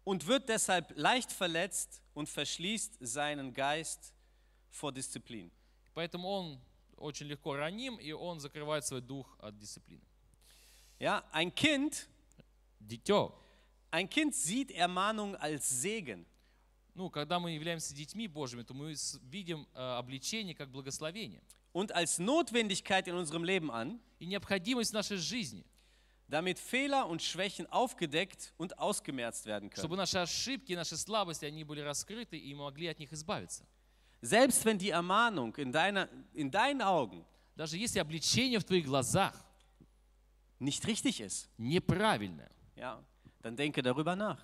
und 0.04 0.26
wird 0.28 0.48
deshalb 0.50 0.92
leicht 0.98 1.32
verletzt 1.32 2.02
und 2.14 2.28
verschließt 2.30 2.98
seinen 3.00 3.54
Geist 3.54 4.14
vor 4.70 4.92
Disziplin. 4.92 5.52
Поэтому 5.94 6.28
он 6.28 6.60
очень 6.98 7.28
легко 7.28 7.56
раним, 7.56 7.98
и 7.98 8.12
он 8.12 8.40
закрывает 8.40 8.86
свой 8.86 9.02
дух 9.02 9.36
от 9.40 9.58
дисциплины. 9.58 10.04
Ja, 11.00 11.24
ein 11.32 11.54
Kind, 11.54 12.08
Дитё. 12.80 13.34
ein 13.90 14.08
Kind 14.10 14.36
sieht 14.36 14.72
Ermahnung 14.72 15.36
als 15.36 15.68
Segen. 15.70 16.26
Ну, 16.97 17.11
когда 17.11 17.39
мы 17.39 17.51
являемся 17.51 17.95
детьми 17.95 18.27
Божьими, 18.27 18.63
то 18.63 18.73
мы 18.73 18.95
видим 19.31 19.69
э, 19.75 19.79
обличение 19.99 20.55
как 20.55 20.71
благословение 20.71 21.43
und 21.75 21.93
als 21.93 22.19
Notwendigkeit 22.19 23.07
in 23.07 23.15
unserem 23.15 23.45
Leben 23.45 23.71
an, 23.71 24.01
и 24.19 24.25
необходимость 24.25 24.95
нашей 24.95 25.19
жизни, 25.19 25.67
damit 26.27 26.59
Fehler 26.59 27.07
und 27.07 27.21
Schwächen 27.23 27.67
aufgedeckt 27.67 28.55
und 28.57 28.79
ausgemerzt 28.79 29.45
werden 29.45 29.69
können. 29.69 29.85
чтобы 29.85 29.99
наши 29.99 30.17
ошибки, 30.17 30.73
наши 30.73 30.97
слабости, 30.97 31.45
они 31.45 31.65
были 31.65 31.81
раскрыты 31.81 32.39
и 32.39 32.55
могли 32.55 32.87
от 32.87 32.99
них 32.99 33.13
избавиться. 33.13 33.67
Selbst 34.23 34.65
wenn 34.65 34.79
die 34.79 34.89
Ermahnung 34.89 35.55
in, 35.57 35.71
deiner, 35.71 36.09
in 36.33 36.51
deinen 36.51 36.81
Augen 36.81 37.27
Даже 37.57 37.77
если 37.77 37.99
обличение 37.99 38.59
в 38.59 38.65
твоих 38.65 38.87
глазах 38.87 39.35
nicht 40.59 40.87
richtig 40.87 41.21
ist, 41.21 41.51
неправильное, 41.59 42.51
ja, 42.75 43.05
dann 43.43 43.55
denke 43.55 43.83
darüber 43.83 44.17
nach. 44.17 44.41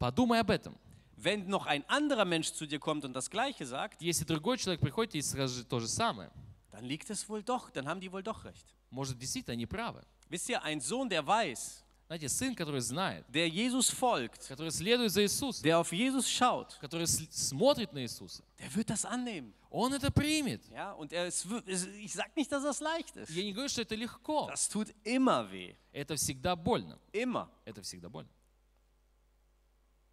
подумай 0.00 0.40
об 0.40 0.50
этом. 0.50 0.76
Wenn 1.22 1.48
noch 1.48 1.66
ein 1.66 1.84
anderer 1.88 2.24
Mensch 2.24 2.52
zu 2.52 2.66
dir 2.66 2.78
kommt 2.80 3.04
und 3.04 3.12
das 3.12 3.30
Gleiche 3.30 3.64
sagt, 3.64 4.02
Если 4.02 4.24
другой 4.24 4.58
человек 4.58 4.80
приходит 4.80 5.14
и 5.14 5.22
скажет 5.22 5.68
то 5.68 5.78
же 5.78 5.86
самое, 5.88 6.30
dann 6.72 6.84
liegt 6.84 7.08
es 7.10 7.28
wohl 7.28 7.42
doch, 7.42 7.70
dann 7.70 7.86
haben 7.86 8.00
die 8.00 8.10
wohl 8.10 8.22
doch 8.22 8.44
recht. 8.44 8.66
может, 8.90 9.18
действительно 9.18 9.52
они 9.54 9.66
правы. 9.66 10.02
Wisst 10.28 10.48
ihr, 10.48 10.62
ein 10.62 10.80
Sohn, 10.80 11.08
der 11.08 11.24
weiß, 11.26 11.78
Знаете, 12.08 12.28
сын, 12.28 12.54
который 12.54 12.80
знает, 12.80 13.24
der 13.28 13.48
Jesus 13.48 13.88
folgt, 13.88 14.46
который 14.48 14.70
следует 14.70 15.10
за 15.12 15.22
Иисусом, 15.22 15.62
der 15.62 15.78
auf 15.78 15.92
Jesus 15.92 16.28
schaut, 16.28 16.76
который 16.80 17.06
с- 17.06 17.26
смотрит 17.30 17.92
на 17.94 18.02
Иисуса, 18.02 18.42
der 18.58 18.74
wird 18.74 18.90
das 18.90 19.04
annehmen. 19.06 19.54
он 19.70 19.94
это 19.94 20.10
примет. 20.10 20.62
Ja, 20.70 20.92
und 20.92 21.12
er, 21.12 21.26
es, 21.28 21.48
wird- 21.48 21.66
es, 21.68 21.86
ich 21.86 22.12
sage 22.12 22.32
nicht, 22.36 22.50
dass 22.52 22.62
das 22.64 22.80
leicht 22.80 23.16
ist. 23.16 23.30
Я 23.30 23.44
не 23.44 23.52
говорю, 23.52 23.68
что 23.70 23.80
это 23.82 23.94
легко. 23.94 24.46
Das 24.50 24.68
tut 24.68 24.92
immer 25.04 25.50
weh. 25.50 25.74
Это 25.92 26.16
всегда 26.16 26.54
больно. 26.56 26.98
Immer. 27.12 27.48
Это 27.64 27.80
всегда 27.82 28.08
больно. 28.10 28.28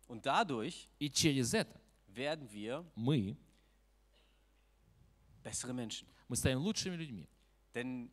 Und 0.09 0.25
dadurch 0.27 0.89
И 0.99 1.09
через 1.11 1.55
это 1.55 1.81
werden 2.09 2.49
wir 2.53 2.85
мы, 2.95 3.37
bessere 5.43 5.73
Menschen. 5.73 6.07
мы 6.29 6.37
станем 6.37 6.59
лучшими 6.61 6.97
людьми. 6.97 7.29
Denn 7.75 8.11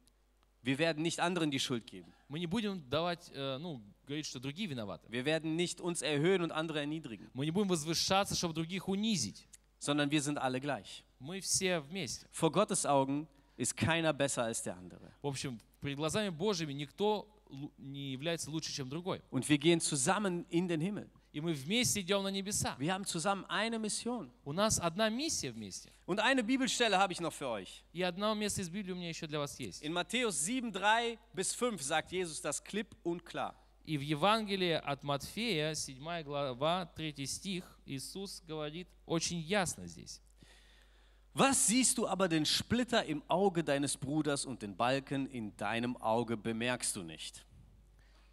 wir 0.63 0.77
werden 0.77 1.01
nicht 1.03 1.19
anderen 1.19 1.49
die 1.51 1.59
Schuld 1.59 1.85
geben. 1.87 2.11
Мы 2.27 2.39
не 2.39 2.45
будем 2.47 2.87
давать, 2.89 3.29
э, 3.33 3.57
ну, 3.57 3.81
говорить, 4.05 4.25
что 4.25 4.39
другие 4.39 4.67
виноваты. 4.69 5.07
Wir 5.09 5.25
werden 5.25 5.55
nicht 5.55 5.81
uns 5.81 6.01
erhöhen 6.01 6.41
und 6.41 6.51
andere 6.51 6.79
erniedrigen, 6.79 7.29
Мы 7.33 7.45
не 7.45 7.51
будем 7.51 7.67
возвышаться, 7.69 8.35
чтобы 8.35 8.53
других 8.53 8.87
унизить. 8.87 9.47
sondern 9.79 10.11
wir 10.11 10.21
sind 10.21 10.37
alle 10.37 10.59
gleich. 10.61 11.03
Мы 11.19 11.39
все 11.41 11.79
вместе. 11.79 12.27
Vor 12.31 12.51
Gottes 12.51 12.85
Augen 12.85 13.27
ist 13.57 13.75
keiner 13.75 14.13
besser 14.13 14.43
als 14.43 14.61
der 14.63 14.77
andere. 14.77 15.11
В 15.23 15.27
общем, 15.27 15.59
перед 15.81 15.97
глазами 15.97 16.29
Божьими 16.29 16.71
никто 16.73 17.27
лу- 17.49 17.71
не 17.77 18.11
является 18.11 18.49
лучше, 18.51 18.71
чем 18.71 18.89
другой. 18.89 19.21
Und 19.31 19.47
wir 19.49 19.57
gehen 19.57 19.79
zusammen 19.81 20.45
in 20.49 20.67
den 20.67 20.81
Himmel. 20.81 21.09
И 21.35 21.39
мы 21.39 21.53
вместе 21.53 22.01
идем 22.01 22.23
на 22.23 22.27
небеса. 22.27 22.75
Wir 22.77 22.93
haben 22.93 23.05
zusammen 23.05 23.45
eine 23.45 23.79
Mission. 23.79 24.29
У 24.43 24.51
нас 24.51 24.79
одна 24.79 25.09
миссия 25.09 25.51
вместе. 25.51 25.91
Und 26.05 26.19
eine 26.19 26.43
Bibelstelle 26.43 26.97
habe 26.97 27.13
ich 27.13 27.21
noch 27.21 27.31
für 27.31 27.47
euch. 27.47 27.83
И 27.93 28.01
одно 28.01 28.33
место 28.33 28.61
из 28.61 28.69
Библии 28.69 28.91
у 28.91 28.95
меня 28.95 29.09
еще 29.09 29.27
для 29.27 29.39
вас 29.39 29.57
есть. 29.57 29.81
In 29.81 29.93
Matthäus 29.93 30.43
7, 30.43 30.73
3 30.73 31.17
bis 31.33 31.53
5 31.53 31.81
sagt 31.81 32.11
Jesus 32.11 32.41
das 32.41 32.61
klipp 32.61 32.95
und 33.03 33.23
klar. 33.23 33.55
И 33.85 33.97
в 33.97 34.01
Евангелии 34.01 34.73
от 34.73 35.03
Матфея, 35.03 35.73
7 35.73 36.23
глава, 36.23 36.85
3 36.95 37.25
стих, 37.25 37.63
Иисус 37.85 38.41
говорит 38.45 38.89
очень 39.05 39.39
ясно 39.39 39.87
здесь. 39.87 40.19
Was 41.33 41.65
siehst 41.65 41.97
du 41.97 42.07
aber 42.07 42.27
den 42.27 42.45
Splitter 42.45 43.05
im 43.05 43.23
Auge 43.29 43.63
deines 43.63 43.95
Bruders 43.95 44.45
und 44.45 44.61
den 44.61 44.75
Balken 44.75 45.27
in 45.27 45.55
deinem 45.55 45.95
Auge 45.95 46.35
bemerkst 46.35 46.93
du 46.97 47.03
nicht? 47.03 47.45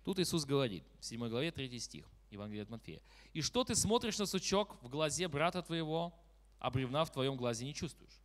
Тут 0.04 0.18
Иисус 0.18 0.44
говорит, 0.44 0.82
в 0.98 1.04
7 1.04 1.28
главе, 1.28 1.52
3 1.52 1.78
стих, 1.78 2.04
Евангелие 2.32 2.62
от 2.62 2.70
Матфея. 2.70 3.00
«И 3.32 3.42
что 3.42 3.64
ты 3.64 3.74
смотришь 3.74 4.18
на 4.18 4.26
сучок 4.26 4.76
в 4.82 4.88
глазе 4.88 5.28
брата 5.28 5.62
твоего, 5.62 6.14
а 6.59 6.70
бревна 6.70 7.04
в 7.04 7.11
твоем 7.11 7.36
глазе 7.36 7.64
не 7.64 7.74
чувствуешь?» 7.74 8.22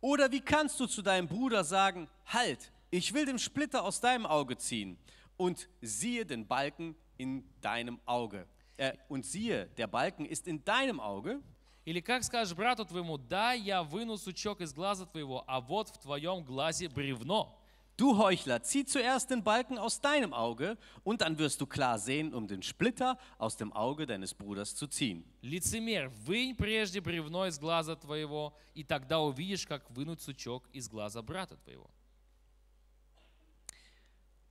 Oder 0.00 0.30
wie 0.30 0.42
kannst 0.42 0.78
du 0.78 0.86
zu 0.86 1.00
deinem 1.00 1.26
Bruder 1.26 1.64
sagen, 1.64 2.10
halt, 2.26 2.70
ich 2.90 3.14
will 3.14 3.24
den 3.24 3.38
Splitter 3.38 3.82
aus 3.82 4.00
deinem 4.00 4.26
Auge 4.26 4.58
ziehen 4.58 4.98
und 5.38 5.66
siehe 5.80 6.26
den 6.26 6.46
Balken 6.46 6.94
in 7.16 7.42
deinem 7.62 7.98
Auge. 8.04 8.46
Äh, 8.76 8.92
und 9.08 9.24
siehe, 9.24 9.66
der 9.78 9.86
Balken 9.86 10.26
ist 10.26 10.46
in 10.46 10.62
deinem 10.62 11.00
Auge. 11.00 11.40
Или 11.86 12.00
как 12.00 12.24
скажешь 12.24 12.54
брату 12.54 12.84
твоему, 12.84 13.18
да, 13.18 13.52
я 13.52 13.82
выну 13.82 14.16
сучок 14.16 14.60
из 14.60 14.72
глаза 14.72 15.04
твоего, 15.04 15.44
а 15.46 15.60
вот 15.60 15.88
в 15.90 15.98
твоем 15.98 16.42
глазе 16.42 16.88
бревно. 16.88 17.57
Du 17.98 18.18
Heuchler, 18.18 18.60
zieh 18.60 18.84
zuerst 18.84 19.30
den 19.30 19.44
Balken 19.44 19.78
aus 19.78 20.00
deinem 20.00 20.34
Auge 20.34 20.76
und 21.04 21.20
dann 21.20 21.38
wirst 21.38 21.60
du 21.60 21.66
klar 21.66 21.96
sehen, 21.98 22.34
um 22.34 22.48
den 22.48 22.60
Splitter 22.60 23.16
aus 23.38 23.56
dem 23.56 23.72
Auge 23.72 24.04
deines 24.04 24.34
Bruders 24.34 24.74
zu 24.74 24.88
ziehen. 24.88 25.24
Лицемер, 25.42 26.10
вынь 26.26 26.56
прежде 26.56 27.00
бревно 27.00 27.46
из 27.46 27.56
глаза 27.60 27.94
твоего, 27.94 28.52
и 28.74 28.82
тогда 28.82 29.20
увидишь, 29.20 29.64
как 29.64 29.88
вынуть 29.92 30.20
сучок 30.20 30.68
из 30.72 30.88
глаза 30.88 31.22
брата 31.22 31.56
твоего. 31.56 31.88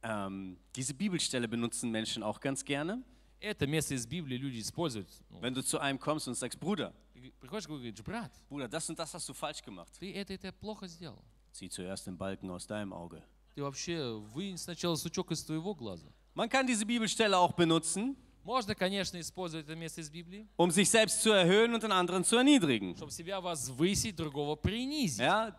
Ähm, 0.03 0.57
diese 0.75 0.93
Bibelstelle 0.93 1.47
benutzen 1.47 1.91
Menschen 1.91 2.23
auch 2.23 2.39
ganz 2.39 2.63
gerne. 2.63 3.03
Это 3.41 3.67
место 3.67 3.93
из 3.93 4.07
Библии 4.07 4.37
люди 4.37 4.59
используют. 4.59 5.09
Ну, 5.29 5.41
Wenn 5.41 5.53
du 5.53 5.61
zu 5.61 5.79
einem 5.79 5.99
kommst 5.99 6.29
und 6.29 6.35
sagst, 6.35 6.57
Bruder, 6.61 6.93
ты 7.13 7.31
приходишь 7.41 7.65
и 7.65 7.67
говоришь, 7.67 8.03
брат, 8.03 8.31
Bruder, 8.47 8.69
das 8.69 8.89
und 8.89 8.97
das 8.97 9.13
hast 9.13 9.27
du 9.27 9.33
falsch 9.33 9.61
gemacht. 9.61 9.91
ты 9.99 10.13
это 10.13 10.33
это 10.33 10.53
плохо 10.53 10.87
сделал. 10.87 11.21
Zieh 11.51 11.69
zuerst 11.69 12.07
den 12.07 12.17
Balken 12.17 12.49
aus 12.49 12.65
deinem 12.65 12.93
Auge. 12.93 13.21
Ты 13.57 13.61
вообще 13.63 14.13
вынь 14.33 14.57
сначала 14.57 14.95
сучок 14.95 15.31
из 15.31 15.43
твоего 15.43 15.75
глаза. 15.75 16.07
Man 16.35 16.49
kann 16.49 16.65
diese 16.65 16.85
Bibelstelle 16.85 17.37
auch 17.37 17.53
benutzen, 17.53 18.15
Можно, 18.43 18.75
конечно, 18.75 19.17
использовать 19.21 19.65
это 19.67 19.75
место 19.75 20.01
из 20.01 20.09
Библии, 20.09 20.45
um 20.57 20.69
sich 20.71 20.89
selbst 20.89 21.21
zu 21.21 21.29
erhöhen 21.31 21.73
und 21.73 21.81
den 21.83 21.91
anderen 21.93 22.23
zu 22.25 22.35
erniedrigen. 22.37 22.95
чтобы 22.95 23.11
себя 23.11 23.39
возвысить, 23.39 24.15
другого 24.15 24.55
принизить. 24.55 25.19
Ja, 25.19 25.55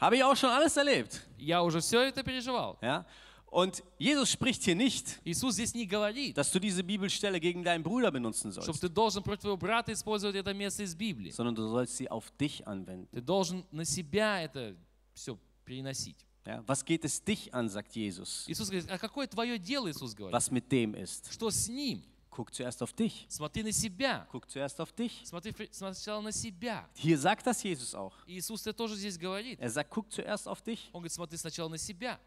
habe 0.00 0.16
ich 0.16 0.22
auch 0.24 0.36
schon 0.36 0.50
alles 0.50 0.76
erlebt. 0.76 1.22
Я 1.38 1.62
уже 1.62 1.80
все 1.80 2.02
это 2.02 2.22
переживал. 2.22 2.78
Ja, 2.82 3.04
und 3.50 3.82
Jesus 3.98 4.30
spricht 4.30 4.62
hier 4.64 4.74
nicht, 4.76 5.20
Иисус 5.24 5.54
здесь 5.54 5.74
не 5.74 5.86
говорит, 5.86 6.36
dass 6.36 6.52
du 6.52 6.58
diese 6.60 6.82
Bibelstelle 6.84 7.40
gegen 7.40 7.64
deinen 7.64 7.82
Bruder 7.82 8.10
benutzen 8.10 8.52
чтобы 8.52 8.64
sollst, 8.66 8.80
ты 8.82 8.88
должен 8.88 9.22
против 9.22 9.42
твоего 9.42 9.56
брата 9.56 9.92
использовать 9.92 10.36
это 10.36 10.52
место 10.52 10.82
из 10.82 10.94
Библии. 10.94 11.30
sondern 11.30 11.54
du 11.54 11.66
sollst 11.68 11.96
sie 11.96 12.08
auf 12.10 12.30
dich 12.38 12.66
anwenden. 12.66 13.08
Ты 13.12 13.20
должен 13.22 13.64
на 13.72 13.84
себя 13.84 14.42
это 14.42 14.76
все 15.14 15.38
переносить. 15.64 16.18
Ja, 16.46 16.62
was 16.66 16.84
geht 16.84 17.04
es 17.06 17.22
dich 17.24 17.52
an, 17.54 17.68
sagt 17.70 17.94
Jesus, 17.96 18.44
Иисус 18.46 18.68
говорит, 18.68 18.90
а 18.90 18.98
какое 18.98 19.26
твое 19.26 19.58
дело, 19.58 19.90
Иисус 19.90 20.14
говорит? 20.14 20.34
was 20.34 20.50
mit 20.50 20.70
dem 20.70 20.94
ist? 20.94 21.32
Что 21.32 21.50
с 21.50 21.68
ним? 21.68 22.02
Guck 22.30 22.52
zuerst 22.52 22.82
auf 22.82 22.92
dich. 22.92 23.26
Смотри 23.28 23.62
на 23.62 23.70
себя. 23.72 24.26
Guck 24.32 24.50
zuerst 24.50 24.78
auf 24.80 24.92
dich. 24.92 25.22
Смотри 25.24 25.52
фри- 25.52 25.68
сначала 25.72 26.20
на 26.20 26.32
себя. 26.32 26.84
Hier 26.96 27.16
sagt 27.16 27.46
das 27.46 27.62
Jesus 27.62 27.94
auch. 27.94 28.12
И 28.26 28.36
Иисус 28.38 28.60
это 28.66 28.72
тоже 28.74 28.96
здесь 28.96 29.16
говорит. 29.16 29.58
Er 29.60 29.70
sagt, 29.70 29.88
guck 29.90 30.10
zuerst 30.12 30.46
auf 30.48 30.60
dich. 30.60 30.80
Он 30.92 31.00
говорит, 31.00 31.12
смотри 31.12 31.38
сначала 31.38 31.68
на 31.68 31.78
себя. 31.78 32.18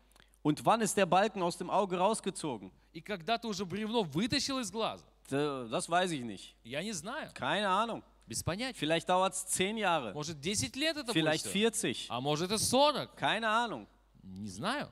Und 0.44 0.64
wann 0.66 0.80
ist 0.82 0.96
der 0.96 1.06
Balken 1.06 1.42
aus 1.44 1.58
dem 1.58 1.70
Auge 1.70 1.98
rausgezogen? 1.98 2.72
И 2.94 3.02
когда 3.02 3.38
ты 3.38 3.48
уже 3.48 3.66
бревно 3.66 4.04
вытащил 4.04 4.60
из 4.60 4.72
глаза, 4.72 5.04
D- 5.30 5.36
Das 5.70 5.90
weiß 5.90 6.12
ich 6.12 6.24
nicht. 6.24 6.56
я 6.64 6.82
не 6.82 6.94
знаю, 6.94 7.30
Keine 7.36 7.68
Ahnung. 7.70 8.02
без 8.26 8.42
понятия. 8.44 8.80
Vielleicht 8.80 9.10
dauert 9.10 9.34
es 9.34 9.46
zehn 9.46 9.76
Jahre. 9.78 10.14
Может 10.14 10.42
10 10.42 10.74
лет 10.78 10.96
это 10.96 11.12
будет 11.12 11.16
Vielleicht 11.22 11.46
всё. 11.46 11.52
40. 11.70 12.06
А 12.10 12.22
может 12.22 12.50
это 12.50 12.58
40. 12.58 13.10
Keine 13.18 13.50
Ahnung. 13.50 13.86
Не 14.24 14.50
знаю. 14.50 14.90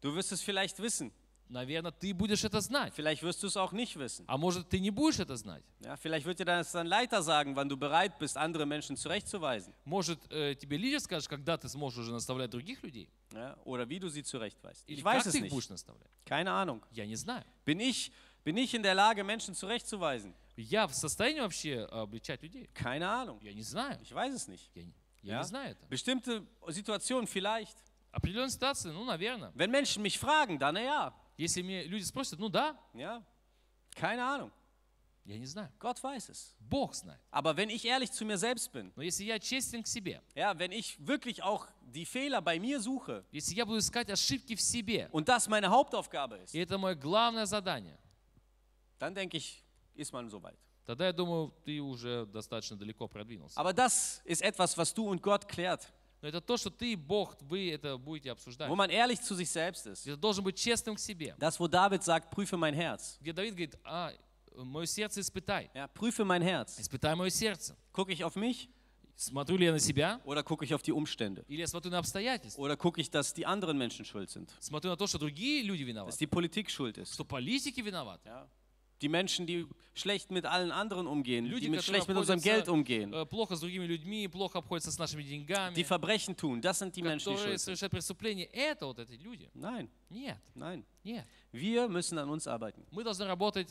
Du 0.00 0.14
wirst 0.14 0.32
es 0.32 0.40
vielleicht 0.42 0.78
wissen. 0.80 1.12
Наверное, 1.50 1.92
ты 1.92 2.12
будешь 2.12 2.44
это 2.44 2.60
знать. 2.60 2.92
Vielleicht 2.94 3.22
wirst 3.22 3.42
du 3.42 3.46
es 3.46 3.56
auch 3.56 3.72
nicht 3.72 3.96
wissen. 3.98 4.24
А 4.28 4.36
может, 4.36 4.68
ты 4.68 4.78
не 4.80 4.90
будешь 4.90 5.18
это 5.18 5.34
знать. 5.36 5.64
Ja, 5.80 5.96
vielleicht 5.96 6.26
wird 6.26 6.38
dir 6.38 6.44
das 6.44 6.72
dein 6.72 6.86
Leiter 6.86 7.22
sagen, 7.22 7.56
wann 7.56 7.70
du 7.70 7.76
bereit 7.78 8.18
bist, 8.18 8.36
andere 8.36 8.66
Menschen 8.66 8.98
zurechtzuweisen. 8.98 9.72
Может, 9.86 10.18
э, 10.30 10.54
тебе 10.56 10.76
лидер 10.76 11.00
скажет, 11.00 11.26
когда 11.30 11.56
ты 11.56 11.66
сможешь 11.70 12.00
уже 12.00 12.12
наставлять 12.12 12.50
других 12.50 12.82
людей. 12.82 13.08
Ja, 13.32 13.56
oder 13.64 13.88
wie 13.88 13.98
du 13.98 14.10
sie 14.10 14.22
zurechtweist. 14.22 14.84
Или 14.86 14.98
Ich 14.98 15.04
как 15.04 15.16
weiß 15.16 15.26
es 15.26 15.32
ты 15.32 15.38
их 15.38 15.48
будешь 15.50 15.70
nicht. 15.70 15.70
наставлять. 15.70 16.10
Keine 16.26 16.50
Ahnung. 16.52 16.82
Я 16.90 17.06
не 17.06 17.16
знаю. 17.16 17.44
Bin 17.64 17.80
ich, 17.80 18.12
bin 18.44 18.58
ich 18.58 18.74
in 18.74 18.82
der 18.82 18.94
Lage, 18.94 19.24
Menschen 19.24 19.54
zurechtzuweisen? 19.54 20.34
Я 20.56 20.86
в 20.86 20.92
состоянии 20.94 21.40
вообще 21.40 21.76
э, 21.76 21.84
обличать 21.86 22.42
людей? 22.42 22.68
Keine 22.74 23.08
Ahnung. 23.08 23.40
Я 23.42 23.54
не 23.54 23.62
знаю. 23.62 23.98
Ich 24.02 24.12
weiß 24.14 24.34
es 24.34 24.48
nicht. 24.48 24.68
Я, 24.74 24.82
не- 24.84 24.92
я 25.22 25.32
Ja? 25.36 25.38
не 25.40 25.46
знаю 25.46 25.70
это. 25.70 25.86
Bestimmte 25.88 26.46
Situationen 26.68 27.26
vielleicht. 27.26 27.78
Определенные 28.12 28.50
ситуации, 28.50 28.90
ну, 28.90 29.04
наверное. 29.04 29.52
Wenn 29.54 29.70
Menschen 29.70 30.02
mich 30.02 30.18
fragen, 30.18 30.58
dann 30.58 30.76
ja. 30.76 31.14
Если 31.36 31.62
мне 31.62 31.84
люди 31.84 32.02
спросят, 32.02 32.38
ну 32.38 32.48
да, 32.48 32.76
Ja. 32.94 33.22
Keine 33.94 34.24
Ahnung. 34.24 34.52
Я 35.24 35.36
не 35.36 35.44
знаю. 35.44 35.70
Gott 35.78 36.02
weiß 36.02 36.30
es. 36.30 36.56
Бог 36.58 36.94
знает. 36.94 37.20
Aber 37.30 37.54
wenn 37.54 37.68
ich 37.68 37.84
ehrlich 37.84 38.10
zu 38.10 38.24
mir 38.24 38.38
selbst 38.38 38.72
bin, 38.72 38.90
Но 38.96 39.02
если 39.02 39.24
я 39.24 39.38
честен 39.38 39.82
к 39.82 39.86
себе, 39.86 40.22
ja, 40.34 40.58
wenn 40.58 40.72
ich 40.72 40.96
wirklich 41.06 41.42
auch 41.42 41.68
die 41.82 42.06
Fehler 42.06 42.40
bei 42.40 42.58
mir 42.58 42.80
suche 42.80 43.24
если 43.30 43.54
я 43.54 43.66
буду 43.66 43.78
искать 43.78 44.08
ошибки 44.08 44.56
в 44.56 44.60
себе, 44.62 45.08
und 45.12 45.28
das 45.28 45.46
meine 45.46 45.68
Hauptaufgabe 45.68 46.38
ist, 46.38 46.54
и 46.54 46.58
это 46.58 46.78
мое 46.78 46.94
главное 46.94 47.44
задание, 47.44 47.98
dann 48.98 49.14
denke 49.14 49.36
ich, 49.36 49.62
ist 49.94 50.12
man 50.14 50.30
soweit. 50.30 50.56
тогда 50.86 51.06
я 51.06 51.12
думаю, 51.12 51.54
ты 51.62 51.78
уже 51.78 52.24
достаточно 52.24 52.78
далеко 52.78 53.06
продвинулся. 53.06 53.60
Aber 53.60 53.74
das 53.74 54.22
ist 54.24 54.40
etwas, 54.40 54.78
was 54.78 54.94
du 54.94 55.08
und 55.10 55.20
Gott 55.20 55.46
klärt, 55.46 55.92
Но 56.22 56.28
это 56.28 56.40
то, 56.40 56.56
что 56.56 56.68
ты 56.70 56.92
и 56.92 56.96
Бог, 56.96 57.36
вы 57.42 57.70
это 57.70 57.96
будете 57.96 58.32
обсуждать. 58.32 58.68
wo 58.68 58.74
man 58.74 58.90
ehrlich 58.90 59.20
zu 59.20 59.34
sich 59.36 59.48
selbst 59.48 59.86
ist. 59.86 60.04
Ты 60.04 60.16
должен 60.16 60.42
быть 60.42 60.56
честным 60.56 60.96
к 60.96 60.98
себе. 60.98 61.36
Das, 61.38 61.60
wo 61.60 61.68
David 61.68 62.02
sagt, 62.02 62.30
prüfe 62.30 62.56
mein 62.56 62.74
Herz. 62.74 63.18
Где 63.20 63.32
Давид 63.32 63.52
говорит, 63.54 63.78
а, 63.84 64.12
мое 64.56 64.86
сердце 64.86 65.20
испытай. 65.20 65.70
Ja, 65.74 65.86
prüfe 65.86 66.24
mein 66.24 66.42
Herz. 66.42 66.78
Испытай 66.80 67.14
мое 67.14 67.30
сердце. 67.30 67.76
Gucke 67.92 68.12
ich 68.12 68.24
auf 68.24 68.34
mich 68.36 68.68
Смотрю 69.16 69.56
ли 69.56 69.64
я 69.66 69.72
на 69.72 69.80
себя, 69.80 70.20
oder 70.24 70.44
gucke 70.44 70.64
ich 70.64 70.72
auf 70.74 70.82
die 70.82 70.92
Umstände? 70.92 71.44
или 71.48 71.60
я 71.60 71.66
смотрю 71.66 71.90
на 71.90 71.98
обстоятельства. 71.98 72.60
Oder 72.60 72.76
gucke 72.76 73.00
ich, 73.00 73.10
dass 73.10 73.34
die 73.34 73.44
anderen 73.46 73.76
Menschen 73.76 74.04
schuld 74.04 74.30
sind? 74.30 74.48
Смотрю 74.60 74.90
на 74.90 74.96
то, 74.96 75.06
что 75.08 75.18
другие 75.18 75.62
люди 75.62 75.82
Dass 75.84 75.88
виноваты. 75.88 76.18
die 76.18 76.26
Politik 76.28 76.70
schuld 76.70 76.98
ist? 76.98 77.14
Что 77.14 77.24
политики 77.24 77.80
виноваты. 77.80 78.28
Ja. 78.28 78.48
Die 79.02 79.08
Menschen, 79.08 79.46
die 79.46 79.64
schlecht 79.94 80.30
mit 80.32 80.44
allen 80.44 80.72
anderen 80.72 81.06
umgehen, 81.06 81.46
Люди, 81.46 81.66
die 81.66 81.68
mit 81.70 81.78
которые 81.80 82.00
schlecht 82.02 82.08
mit 82.08 82.16
unserem 82.16 82.40
Geld 82.40 82.68
umgehen, 82.68 83.12
э, 83.12 83.24
плохо 83.26 83.54
с 83.54 83.60
другими 83.60 83.84
людьми, 83.86 84.26
плохо 84.26 84.58
обходятся 84.58 84.90
с 84.90 84.98
нашими 84.98 85.22
деньгами, 85.22 85.72
die 85.74 85.84
Verbrechen 85.84 86.36
tun, 86.36 86.60
das 86.60 86.80
sind 86.80 86.96
die 86.96 87.02
Menschen, 87.02 87.30
die 87.30 87.36
которые 87.36 87.56
schuld 87.56 87.60
sind. 87.60 87.64
совершают 87.76 87.92
преступления. 87.92 88.46
Это 88.52 88.86
вот 88.86 88.98
эти 88.98 89.12
люди. 89.12 89.48
Nein, 89.54 89.88
Нет, 90.10 90.38
nein. 90.56 90.84
нет. 91.04 91.24
Wir 91.52 91.88
müssen 91.88 92.18
an 92.18 92.28
uns 92.28 92.46
arbeiten. 92.48 92.84
Мы 92.90 93.04
должны 93.04 93.24
работать 93.26 93.68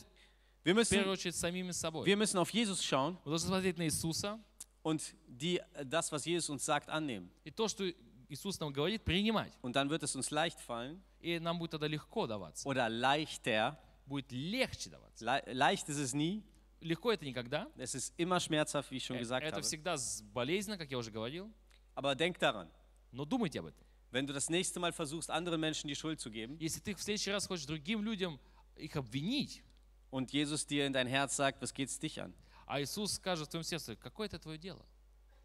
Wir 0.64 0.74
в 0.74 0.88
первую 0.88 1.08
müssen, 1.08 1.10
очередь 1.12 1.34
с 1.36 1.40
самими 1.40 1.72
собой. 1.72 2.06
wir 2.06 2.16
müssen 2.16 2.38
auf 2.38 2.50
Jesus 2.50 2.82
schauen 2.82 3.18
Мы 3.26 3.30
должны 3.32 3.48
смотреть 3.48 3.76
на 3.76 3.84
Иисуса 3.84 4.40
und 4.82 5.14
die, 5.26 5.60
das, 5.84 6.10
was 6.10 6.24
Jesus 6.24 6.48
uns 6.48 6.64
sagt, 6.64 6.88
annehmen. 6.88 7.28
и 7.44 7.50
то, 7.50 7.68
что 7.68 7.84
Иисус 8.30 8.58
нам 8.60 8.72
говорит, 8.72 9.04
принимать. 9.04 9.52
Und 9.60 9.74
dann 9.76 9.90
wird 9.90 10.02
es 10.02 10.16
uns 10.16 10.30
leicht 10.30 10.58
fallen 10.60 11.02
И 11.20 11.38
нам 11.38 11.58
будет 11.58 11.72
тогда 11.72 11.86
легко 11.86 12.26
даваться. 12.26 12.66
oder 12.66 12.88
leichter. 12.88 13.76
Будет 14.05 14.31
легче 14.31 14.89
даваться. 14.89 15.23
Le 15.23 15.53
leicht 15.53 15.87
ist 15.89 15.97
es 15.99 16.13
nie. 16.13 16.43
Легко 16.81 17.11
это 17.13 17.23
никогда. 17.25 17.69
Es 17.77 17.95
ist 17.95 18.13
immer 18.17 18.39
schmerzhaft, 18.39 18.91
wie 18.91 18.97
ich 18.97 19.05
schon 19.05 19.15
Э, 19.15 19.19
gesagt 19.19 19.45
Это 19.45 19.55
habe. 19.57 19.63
всегда 19.63 19.95
болезненно, 20.33 20.77
как 20.77 20.91
я 20.91 20.97
уже 20.97 21.11
говорил. 21.11 21.49
Aber 21.95 22.13
denk 22.15 22.37
daran, 22.39 22.69
Но 23.11 23.23
думайте 23.25 23.59
об 23.59 23.67
этом. 23.67 23.83
wenn 24.11 24.27
du 24.27 24.33
das 24.33 24.49
nächste 24.49 24.79
Mal 24.79 24.91
versuchst, 24.91 25.29
anderen 25.29 25.59
Menschen 25.61 25.87
die 25.87 25.95
Schuld 25.95 26.19
zu 26.19 26.29
geben 26.29 26.57
Если 26.59 26.79
ты 26.81 26.93
в 26.95 27.01
следующий 27.01 27.31
раз 27.31 27.47
хочешь 27.47 27.65
другим 27.65 28.03
людям 28.03 28.39
их 28.75 28.95
обвинить, 28.95 29.63
und 30.11 30.31
Jesus 30.31 30.67
dir 30.67 30.85
in 30.85 30.93
dein 30.93 31.07
Herz 31.07 31.35
sagt, 31.35 31.61
was 31.61 31.73
geht's 31.73 31.97
dich 31.99 32.19
an? 32.21 32.33
а 32.67 32.81
Иисус 32.81 33.13
скажет 33.13 33.47
в 33.47 33.51
твоем 33.51 33.63
сердце, 33.63 33.95
какое 33.95 34.27
это 34.27 34.37
твое 34.39 34.57
дело? 34.57 34.85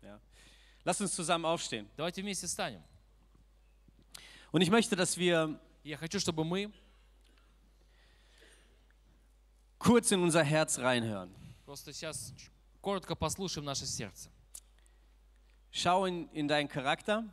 Ja. 0.02 0.20
Lass 0.84 1.00
uns 1.00 1.14
zusammen 1.14 1.44
aufstehen. 1.44 1.88
Давайте 1.96 2.22
вместе 2.22 2.46
станем. 2.48 2.82
Und 4.50 4.62
ich 4.62 4.70
möchte, 4.70 4.96
dass 4.96 5.16
wir 5.16 5.58
Я 5.84 5.96
хочу, 5.96 6.18
чтобы 6.20 6.44
мы 6.44 6.72
kurz 9.79 10.11
in 10.11 10.21
unser 10.21 10.43
Herz 10.43 10.79
reinhören. 10.79 11.29
просто 11.65 11.91
сейчас 11.93 12.33
ч- 12.37 12.49
коротко 12.81 13.15
послушаем 13.15 13.65
наше 13.65 13.85
сердце. 13.85 14.29
Schau 15.71 16.05
in, 16.05 16.27
in 16.33 16.47
deinen 16.47 16.67
Charakter 16.69 17.23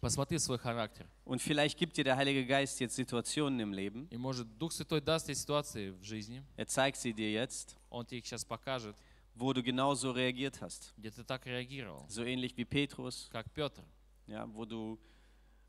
Посмотри 0.00 0.38
свой 0.38 0.58
характер. 0.58 1.06
und 1.24 1.40
vielleicht 1.42 1.78
gibt 1.78 1.96
dir 1.96 2.04
der 2.04 2.16
Heilige 2.16 2.46
Geist 2.46 2.78
jetzt 2.80 2.94
Situationen 2.96 3.58
im 3.60 3.72
Leben. 3.72 4.06
И 4.10 4.16
может 4.16 4.46
Дух 4.58 4.72
Святой 4.72 5.00
даст 5.00 5.26
тебе 5.26 5.34
ситуации 5.34 5.90
в 5.90 6.02
жизни, 6.04 6.42
Er 6.56 6.66
zeigt 6.66 6.96
sie 6.98 7.12
dir 7.12 7.32
jetzt, 7.32 7.76
Он 7.90 8.04
тебе 8.06 8.18
их 8.20 8.26
сейчас 8.26 8.44
покажет, 8.44 8.96
wo 9.34 9.52
du 9.52 9.62
genauso 9.62 10.12
reagiert 10.12 10.60
hast. 10.60 10.92
где 10.96 11.10
ты 11.10 11.24
так 11.24 11.46
реагировал, 11.46 12.06
So 12.08 12.22
ähnlich 12.24 12.56
wie 12.56 12.64
Petrus, 12.64 13.28
как 13.30 13.50
Петр, 13.52 13.82
ja, 14.26 14.46
wo 14.54 14.64
du 14.64 14.98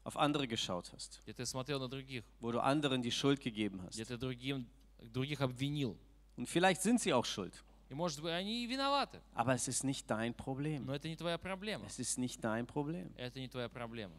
auf 0.03 0.15
andere 0.17 0.47
geschaut 0.47 0.91
hast, 0.93 1.21
где 1.25 1.33
ты 1.33 1.45
смотрел 1.45 1.79
на 1.79 1.87
других, 1.89 2.23
wo 2.39 2.51
du 2.51 2.59
anderen 2.61 3.01
die 3.01 3.11
Schuld 3.11 3.41
gegeben 3.41 3.79
где 3.89 4.03
hast. 4.03 4.07
ты 4.09 4.17
другим, 4.17 4.67
других 5.13 5.41
обвинил. 5.41 5.97
Und 6.35 6.47
vielleicht 6.47 6.81
sind 6.81 6.99
sie 7.01 7.13
auch 7.13 7.25
schuld, 7.25 7.63
И 7.89 7.93
может 7.93 8.21
быть 8.21 8.33
они 8.33 8.63
и 8.63 8.67
виноваты, 8.67 9.21
aber 9.33 9.53
es 9.53 9.67
ist 9.67 9.83
nicht 9.83 10.09
dein 10.09 10.33
Problem. 10.33 10.85
но 10.85 10.93
это 10.93 11.07
не 11.07 11.15
твоя 11.15 11.37
проблема. 11.37 11.85
Es 11.85 11.99
ist 11.99 12.17
nicht 12.17 12.43
dein 12.43 12.65
Problem. 12.65 13.11
Это 13.17 13.39
не 13.39 13.47
твоя 13.47 13.69
проблема. 13.69 14.13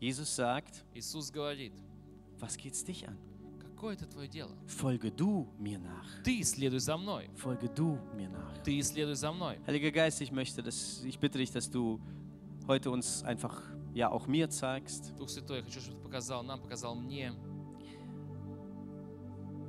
Jesus 0.00 0.34
sagt, 0.34 0.84
Иисус 0.94 1.30
говорит, 1.30 1.72
was 2.38 2.56
geht's 2.56 2.84
dich 2.84 3.06
an? 3.06 3.16
какое 3.82 3.94
это 3.94 4.06
твое 4.06 4.28
дело? 4.28 4.56
Folge 4.68 5.10
du 5.10 5.48
mir 5.58 5.78
nach. 5.78 6.22
Ты 6.22 6.42
следуй 6.44 6.78
за 6.78 6.96
мной. 6.96 7.28
Folge 7.36 7.68
du 7.68 7.98
mir 8.14 8.28
nach. 8.28 8.62
Ты 8.62 8.80
следуй 8.82 9.16
за 9.16 9.32
мной. 9.32 9.58
Heiliger 9.66 9.90
Geist, 9.90 10.20
ich 10.20 10.30
möchte, 10.30 10.62
dass, 10.62 11.02
ich 11.02 11.18
bitte 11.18 11.38
dich, 11.38 11.50
dass 11.50 11.68
du 11.68 12.00
heute 12.68 12.92
uns 12.92 13.24
einfach, 13.24 13.60
ja, 13.92 14.08
auch 14.08 14.28
mir 14.28 14.48
zeigst, 14.48 15.12
Дух 15.18 15.28
Святой, 15.28 15.58
я 15.58 15.64
хочу, 15.64 15.80
чтобы 15.80 15.96
ты 15.98 16.04
показал 16.04 16.44
нам, 16.44 16.60
показал 16.60 16.94
мне, 16.94 17.34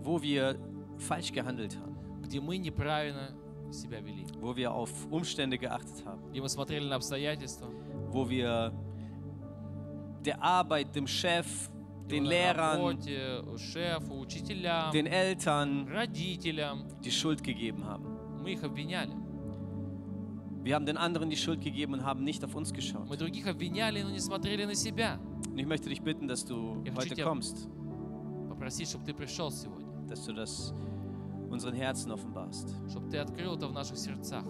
wo 0.03 0.21
wir 0.21 0.57
falsch 0.97 1.31
gehandelt 1.31 1.77
haben, 1.77 1.95
где 2.21 2.39
мы 2.39 2.57
неправильно 2.57 3.29
себя 3.71 3.99
вели, 4.01 4.25
wo 4.39 4.55
wir 4.55 4.71
auf 4.71 4.91
Umstände 5.11 5.57
geachtet 5.57 6.05
haben, 6.05 6.29
где 6.31 6.41
мы 6.41 6.49
смотрели 6.49 6.87
на 6.87 6.95
обстоятельства, 6.95 7.67
wo 8.11 8.29
wir 8.29 8.71
der 10.25 10.41
Arbeit, 10.41 10.95
dem 10.95 11.07
Chef, 11.07 11.69
den 12.09 12.23
на 12.23 12.29
Lehrern, 12.29 12.77
работе, 12.79 13.43
шефу, 13.57 14.19
учителям, 14.19 14.91
den 14.91 15.05
Eltern 15.07 15.87
родителям. 15.87 16.85
die 17.03 17.11
Schuld 17.11 17.43
gegeben 17.43 17.83
haben. 17.85 18.05
Мы 18.43 18.51
их 18.53 18.63
обвиняли. 18.63 19.11
Wir 20.63 20.75
haben 20.75 20.85
den 20.85 20.95
anderen 20.97 21.29
die 21.29 21.35
Schuld 21.35 21.59
gegeben 21.61 21.93
und 21.93 22.05
haben 22.05 22.23
nicht 22.23 22.43
auf 22.45 22.55
uns 22.55 22.71
geschaut. 22.73 23.09
Мы 23.09 23.17
других 23.17 23.47
обвиняли, 23.47 24.01
но 24.01 24.09
не 24.11 24.19
смотрели 24.19 24.63
на 24.65 24.75
себя. 24.75 25.19
Und 25.49 25.57
ich 25.59 25.65
möchte 25.67 25.89
dich 25.89 26.01
bitten, 26.01 26.27
dass 26.27 26.45
du 26.45 26.77
Ich 26.83 26.91
heute 26.91 26.95
möchte 26.95 27.15
dir- 27.15 27.25
kommst, 27.25 27.67
Попросить, 28.49 28.87
чтобы 28.87 29.03
ты 29.05 29.13
пришел 29.13 29.51
сегодня, 29.51 29.86
dass 30.07 30.25
du 30.25 30.33
das 30.33 30.73
unseren 31.49 31.75
Herzen 31.75 32.11
offenbarst. 32.11 32.75
чтобы 32.89 33.09
ты 33.09 33.17
открыл 33.17 33.55
это 33.55 33.67
в 33.67 33.73
наших 33.73 33.97
сердцах. 33.97 34.43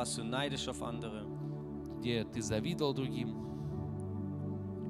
Warst 0.00 0.16
du 0.16 0.24
neidisch 0.24 0.66
auf 0.66 0.82
andere? 0.82 1.26
где 1.98 2.24
ты 2.24 2.40
завидовал 2.40 2.94
другим, 2.94 3.36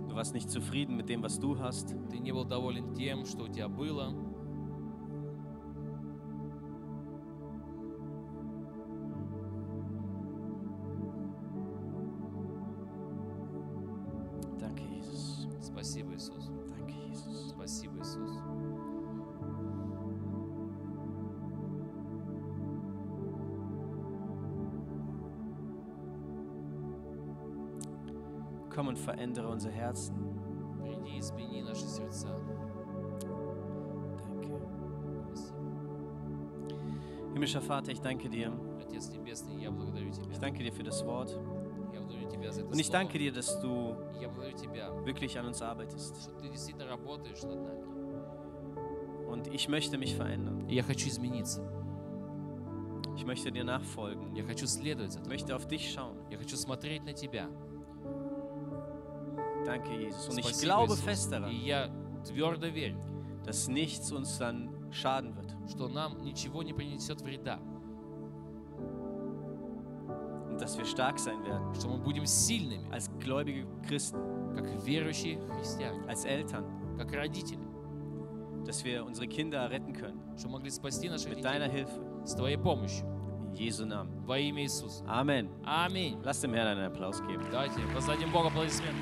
Du 0.08 0.14
warst 0.14 0.34
nicht 0.34 0.48
zufrieden 0.48 0.96
mit 0.96 1.08
dem, 1.08 1.20
was 1.20 1.40
du 1.40 1.58
hast. 1.58 1.96
ты 2.08 2.18
не 2.20 2.30
был 2.30 2.44
доволен 2.44 2.94
тем, 2.94 3.26
что 3.26 3.42
у 3.44 3.48
тебя 3.48 3.68
было, 3.68 4.14
Danke, 14.60 14.84
Jesus. 14.84 15.48
Спасибо, 15.60 16.14
Иисус. 16.14 16.50
Danke, 16.68 16.94
Jesus. 17.08 17.50
Спасибо, 17.50 17.98
Иисус. 17.98 18.30
Komm 28.73 28.87
und 28.89 28.97
verändere 28.99 29.47
unser 29.47 29.69
Herzen. 29.71 30.15
Приди 30.81 31.15
и 31.15 31.19
измени 31.19 31.61
наши 31.61 31.85
сердца. 31.87 32.27
Danke. 34.17 34.59
Спасибо. 35.27 35.59
Himmlischer 37.33 37.61
Vater, 37.61 37.91
ich 37.91 38.01
danke 38.01 38.29
dir. 38.29 38.51
Отец 38.81 39.09
Небесный, 39.09 39.61
я 39.61 39.71
благодарю 39.71 40.11
Тебя. 40.11 40.31
Ich 40.31 40.39
danke 40.39 40.63
dir 40.63 40.71
für 40.71 40.83
das 40.83 41.05
Wort. 41.05 41.29
Я 41.93 41.99
благодарю 42.01 42.29
Тебя 42.29 42.51
за 42.51 42.61
это 42.61 42.69
Und 42.71 42.79
ich 42.79 42.87
слово. 42.87 42.99
danke 42.99 43.17
dir, 43.19 43.31
dass 43.31 43.59
du 43.61 43.95
Я 44.21 44.29
благодарю 44.29 44.57
Тебя, 44.57 45.05
wirklich 45.05 45.37
an 45.37 45.45
uns 45.47 45.61
arbeitest. 45.61 46.21
что 46.21 46.31
Ты 46.41 46.49
действительно 46.49 46.87
работаешь 46.87 47.43
над 47.43 47.61
нами. 47.63 47.83
Und 49.27 49.47
ich 49.47 49.67
möchte 49.67 49.97
mich 49.97 50.15
verändern. 50.15 50.65
И 50.69 50.75
я 50.75 50.83
хочу 50.83 51.07
измениться. 51.09 51.61
Ich 53.17 53.25
möchte 53.25 53.51
dir 53.51 53.63
nachfolgen. 53.63 54.35
Я 54.35 54.43
хочу 54.43 54.67
следовать 54.67 55.11
Ich 55.15 55.17
этому. 55.17 55.29
möchte 55.29 55.55
auf 55.55 55.65
dich 55.67 55.91
schauen. 55.93 56.15
Я 56.29 56.37
хочу 56.37 56.55
смотреть 56.57 57.03
на 57.05 57.13
Тебя. 57.13 57.47
Danke, 59.69 59.93
Jesus. 59.95 60.29
Und 60.29 60.37
ich 60.39 60.45
Спасибо, 60.45 60.73
glaube 60.73 60.93
Иисус. 60.93 61.01
fest 61.01 61.27
И 61.27 61.31
daran, 61.31 61.51
я 61.51 61.89
твердо 62.23 62.67
верю, 62.67 62.97
dass 63.43 63.67
nichts 63.67 64.11
uns 64.11 64.37
dann 64.37 64.69
schaden 64.91 65.35
wird. 65.35 65.51
что 65.67 65.87
нам 65.87 66.21
ничего 66.23 66.61
не 66.63 66.73
принесет 66.73 67.21
вреда. 67.21 67.59
Und 70.49 70.61
dass 70.61 70.77
wir 70.77 70.85
stark 70.85 71.19
sein 71.19 71.43
werden. 71.43 71.73
что 71.75 71.87
мы 71.87 71.97
будем 71.97 72.25
сильными, 72.25 72.87
Als 72.91 73.09
gläubige 73.19 73.65
Christen, 73.87 74.53
как 74.55 74.65
верующие 74.85 75.39
христиане, 75.57 76.03
als 76.07 76.25
Eltern, 76.25 76.65
как 76.97 77.11
родители, 77.13 77.59
dass 78.65 78.83
wir 78.83 79.03
unsere 79.05 79.27
Kinder 79.27 79.69
retten 79.69 79.93
können. 79.93 80.19
что 80.37 80.47
могли 80.49 80.69
спасти 80.69 81.09
наших 81.09 81.31
Mit 81.35 81.43
deiner 81.43 81.67
детей 81.67 81.85
Hilfe. 81.85 81.99
с 82.25 82.35
Твоей 82.35 82.57
помощью. 82.57 83.05
In 83.49 83.53
Jesu 83.55 83.85
Namen. 83.85 84.25
Во 84.25 84.37
имя 84.37 84.63
Иисуса. 84.63 85.03
Amen. 85.07 85.49
Аминь. 85.65 86.17
Lass 86.23 86.41
dem 86.41 86.53
Herrn 86.53 86.67
einen 86.77 86.85
Applaus 86.91 87.21
geben. 87.27 87.43
Давайте 87.51 87.79
воздадим 87.93 88.31
Богу 88.31 88.47
аплодисменты. 88.47 88.95